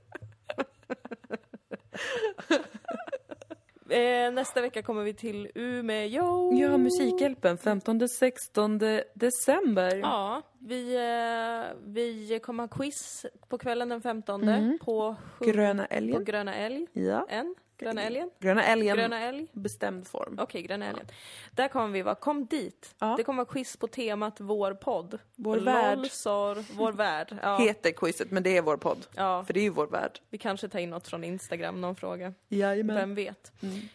eh, 3.88 4.32
nästa 4.32 4.60
vecka 4.60 4.82
kommer 4.82 5.02
vi 5.02 5.14
till 5.14 5.50
Umeå. 5.54 6.52
Ja, 6.54 6.76
Musikhjälpen 6.78 7.58
15-16 7.58 9.02
december. 9.14 9.96
Ja, 9.96 10.42
vi, 10.58 10.94
eh, 10.96 11.76
vi 11.86 12.40
kommer 12.42 12.62
ha 12.62 12.68
quiz 12.68 13.26
på 13.48 13.58
kvällen 13.58 13.88
den 13.88 14.00
15 14.02 14.40
på, 14.84 15.16
hund- 15.40 15.52
Gröna 15.52 15.86
på 15.86 15.94
älgen. 15.94 16.24
Gröna 16.24 16.54
Älg. 16.54 16.86
Ja. 16.92 17.26
En? 17.28 17.54
Gröna 17.78 18.02
Älgen? 18.02 18.30
Gröna 18.40 18.64
älgen. 18.64 18.96
Gröna 18.96 19.20
Älg? 19.20 19.46
Bestämd 19.52 20.06
form. 20.06 20.38
Okej, 20.40 20.62
Gröna 20.62 20.86
Älgen. 20.86 21.06
Där 21.50 21.68
kommer 21.68 21.88
vi 21.88 22.02
vara. 22.02 22.14
Kom 22.14 22.46
dit. 22.46 22.94
Ja. 22.98 23.14
Det 23.16 23.24
kommer 23.24 23.36
vara 23.44 23.52
quiz 23.52 23.76
på 23.76 23.86
temat 23.86 24.40
Vår 24.40 24.74
podd. 24.74 25.18
Vår 25.36 25.56
LOL, 25.56 25.64
värld. 25.64 26.06
sorr, 26.10 26.64
Vår 26.76 26.92
värld. 26.92 27.36
Ja. 27.42 27.58
Heter 27.58 27.90
quizet, 27.90 28.30
men 28.30 28.42
det 28.42 28.56
är 28.56 28.62
vår 28.62 28.76
podd. 28.76 29.06
ja, 29.16 29.44
För 29.44 29.54
det 29.54 29.60
är 29.60 29.64
ju 29.64 29.70
vår 29.70 29.86
värld. 29.86 30.18
vi 30.30 30.38
kanske 30.38 30.68
tar 30.68 30.78
in 30.78 30.90
något 30.90 31.08
från 31.08 31.24
Instagram, 31.24 31.80
någon 31.80 31.96
fråga. 31.96 32.32
Jajamän. 32.48 32.96
Vem 32.96 33.14
vet? 33.14 33.52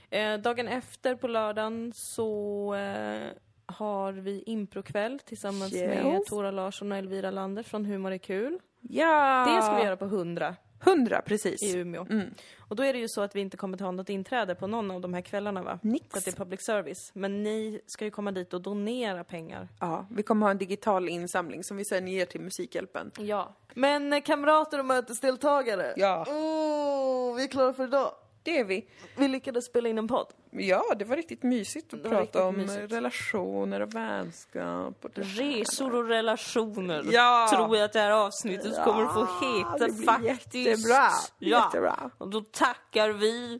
Eh, 0.09 0.37
dagen 0.37 0.67
efter 0.67 1.15
på 1.15 1.27
lördagen 1.27 1.91
så 1.95 2.73
eh, 2.75 3.27
har 3.65 4.11
vi 4.13 4.43
improkväll 4.45 5.19
tillsammans 5.25 5.73
med 5.73 6.05
Yes. 6.05 6.25
Tora 6.25 6.51
Larsson 6.51 6.91
och 6.91 6.97
Elvira 6.97 7.31
Lander 7.31 7.63
från 7.63 7.85
Humor 7.85 8.11
är 8.11 8.17
kul. 8.17 8.59
Ja! 8.81 9.45
Det 9.55 9.61
ska 9.61 9.75
vi 9.75 9.83
göra 9.83 9.97
på 9.97 10.05
100 10.05 10.55
100, 10.83 11.21
precis. 11.25 11.63
i 11.63 11.77
Umeå. 11.77 12.05
Mm. 12.09 12.33
Och 12.59 12.75
då 12.75 12.83
är 12.83 12.93
det 12.93 12.99
ju 12.99 13.07
så 13.07 13.21
att 13.21 13.35
vi 13.35 13.39
inte 13.39 13.57
kommer 13.57 13.77
ta 13.77 13.91
något 13.91 14.09
inträde 14.09 14.55
på 14.55 14.67
någon 14.67 14.91
av 14.91 15.01
de 15.01 15.13
här 15.13 15.21
kvällarna 15.21 15.63
va? 15.63 15.79
Nix. 15.81 16.05
För 16.09 16.17
att 16.17 16.25
det 16.25 16.31
är 16.31 16.35
public 16.35 16.61
service. 16.61 17.11
Men 17.13 17.43
ni 17.43 17.81
ska 17.85 18.05
ju 18.05 18.11
komma 18.11 18.31
dit 18.31 18.53
och 18.53 18.61
donera 18.61 19.23
pengar. 19.23 19.67
Ja, 19.79 20.07
vi 20.11 20.23
kommer 20.23 20.45
ha 20.45 20.51
en 20.51 20.57
digital 20.57 21.09
insamling 21.09 21.63
som 21.63 21.77
vi 21.77 21.85
sen 21.85 22.07
ger 22.07 22.25
till 22.25 22.41
Musikhjälpen. 22.41 23.11
Ja. 23.17 23.55
Men 23.73 24.13
eh, 24.13 24.21
kamrater 24.21 24.79
och 24.79 24.85
mötesdeltagare. 24.85 25.93
Ja. 25.97 26.25
Oh, 26.27 27.35
vi 27.35 27.43
är 27.43 27.47
klara 27.47 27.73
för 27.73 27.83
idag. 27.83 28.11
Det 28.43 28.59
är 28.59 28.63
vi. 28.63 28.85
Vi 29.15 29.27
lyckades 29.27 29.65
spela 29.65 29.89
in 29.89 29.97
en 29.97 30.07
podd. 30.07 30.27
Ja, 30.51 30.83
det 30.99 31.05
var 31.05 31.15
riktigt 31.15 31.43
mysigt 31.43 31.93
att 31.93 32.03
prata 32.03 32.45
om 32.45 32.55
mysigt. 32.57 32.91
relationer 32.93 33.79
och 33.81 33.95
vänskap. 33.95 35.05
Och. 35.05 35.11
Resor 35.15 35.95
och 35.95 36.07
relationer. 36.07 37.03
Ja. 37.11 37.47
Tror 37.53 37.77
jag 37.77 37.85
att 37.85 37.93
det 37.93 37.99
här 37.99 38.11
avsnittet 38.11 38.73
Ja, 38.77 38.83
kommer 38.83 39.03
att 39.05 39.13
få 39.13 39.19
heta 39.45 39.87
det 39.87 39.93
blir 39.93 40.05
faktiskt. 40.05 40.55
jättebra. 40.55 41.07
Ja. 41.39 41.63
Jättebra. 41.65 42.09
Och 42.17 42.29
då 42.29 42.41
tackar 42.41 43.09
vi. 43.09 43.59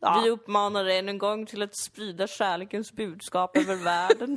Ja. 0.00 0.20
Vi 0.24 0.30
uppmanar 0.30 0.84
än 0.84 1.08
en 1.08 1.18
gång 1.18 1.46
till 1.46 1.62
att 1.62 1.76
sprida 1.76 2.26
kärlekens 2.26 2.92
budskap 2.92 3.56
över 3.56 3.74
världen. 3.84 4.36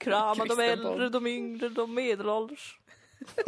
Krama 0.00 0.44
de 0.44 0.60
äldre, 0.60 1.08
de 1.08 1.26
yngre, 1.26 1.68
de 1.68 1.94
medelålders. 1.94 2.78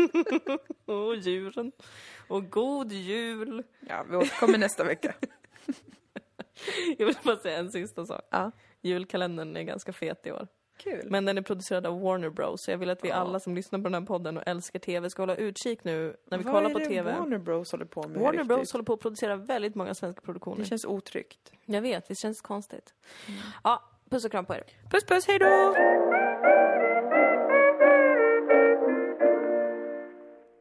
och 0.87 1.17
djuren. 1.17 1.73
Och 2.29 2.51
god 2.51 2.93
jul. 2.93 3.63
Ja, 3.89 4.05
vi 4.11 4.17
återkommer 4.17 4.59
nästa 4.59 4.85
vecka. 4.85 5.15
Jag 6.99 7.07
vill 7.07 7.17
bara 7.25 7.37
säga 7.37 7.59
en 7.59 7.71
sista 7.71 8.07
sak. 8.07 8.23
Ja. 8.31 8.51
Julkalendern 8.83 9.57
är 9.57 9.63
ganska 9.63 9.93
fet 9.93 10.27
i 10.27 10.33
år. 10.33 10.49
Kul. 10.79 11.07
Men 11.11 11.25
den 11.25 11.39
är 11.39 11.43
producerad 11.43 11.87
av 11.87 12.01
Warner 12.01 12.31
Bros. 12.31 12.63
Så 12.65 12.71
jag 12.71 12.79
vill 12.79 12.91
att 12.91 13.05
vi 13.05 13.09
Ja. 13.09 13.15
alla 13.15 13.41
som 13.41 13.55
lyssnar 13.55 13.79
på 13.79 13.83
den 13.83 13.95
här 13.95 14.01
podden 14.07 14.37
och 14.37 14.43
älskar 14.47 14.79
TV 14.79 15.11
ska 15.11 15.23
hålla 15.23 15.37
utkik 15.37 15.85
nu 15.85 16.17
när 16.31 16.39
vi 16.39 16.45
Vad 16.45 16.53
kollar 16.55 16.71
är 16.71 16.73
på 16.73 16.79
det 16.79 16.87
TV. 16.87 17.13
Warner 17.19 17.39
Bros 17.39 17.73
håller 17.73 17.85
på 17.85 18.09
med 18.09 18.21
Warner 18.21 18.33
riktigt? 18.33 18.49
Bros 18.49 18.73
håller 18.73 18.85
på 18.85 18.93
att 18.93 19.01
producera 19.01 19.37
väldigt 19.37 19.75
många 19.75 19.95
svenska 19.95 20.21
produktioner. 20.21 20.59
Det 20.59 20.65
känns 20.65 20.85
otryggt. 20.85 21.53
Jag 21.65 21.81
vet, 21.83 22.11
visst 22.11 22.23
känns 22.23 22.43
det 22.43 22.47
konstigt? 22.47 22.95
Ja, 23.65 23.83
puss 24.11 24.25
och 24.25 24.31
kram 24.31 24.45
på 24.47 24.55
er. 24.55 24.65
Puss 24.91 25.05
puss, 25.05 25.27
hej 25.27 25.39
då! 25.39 26.06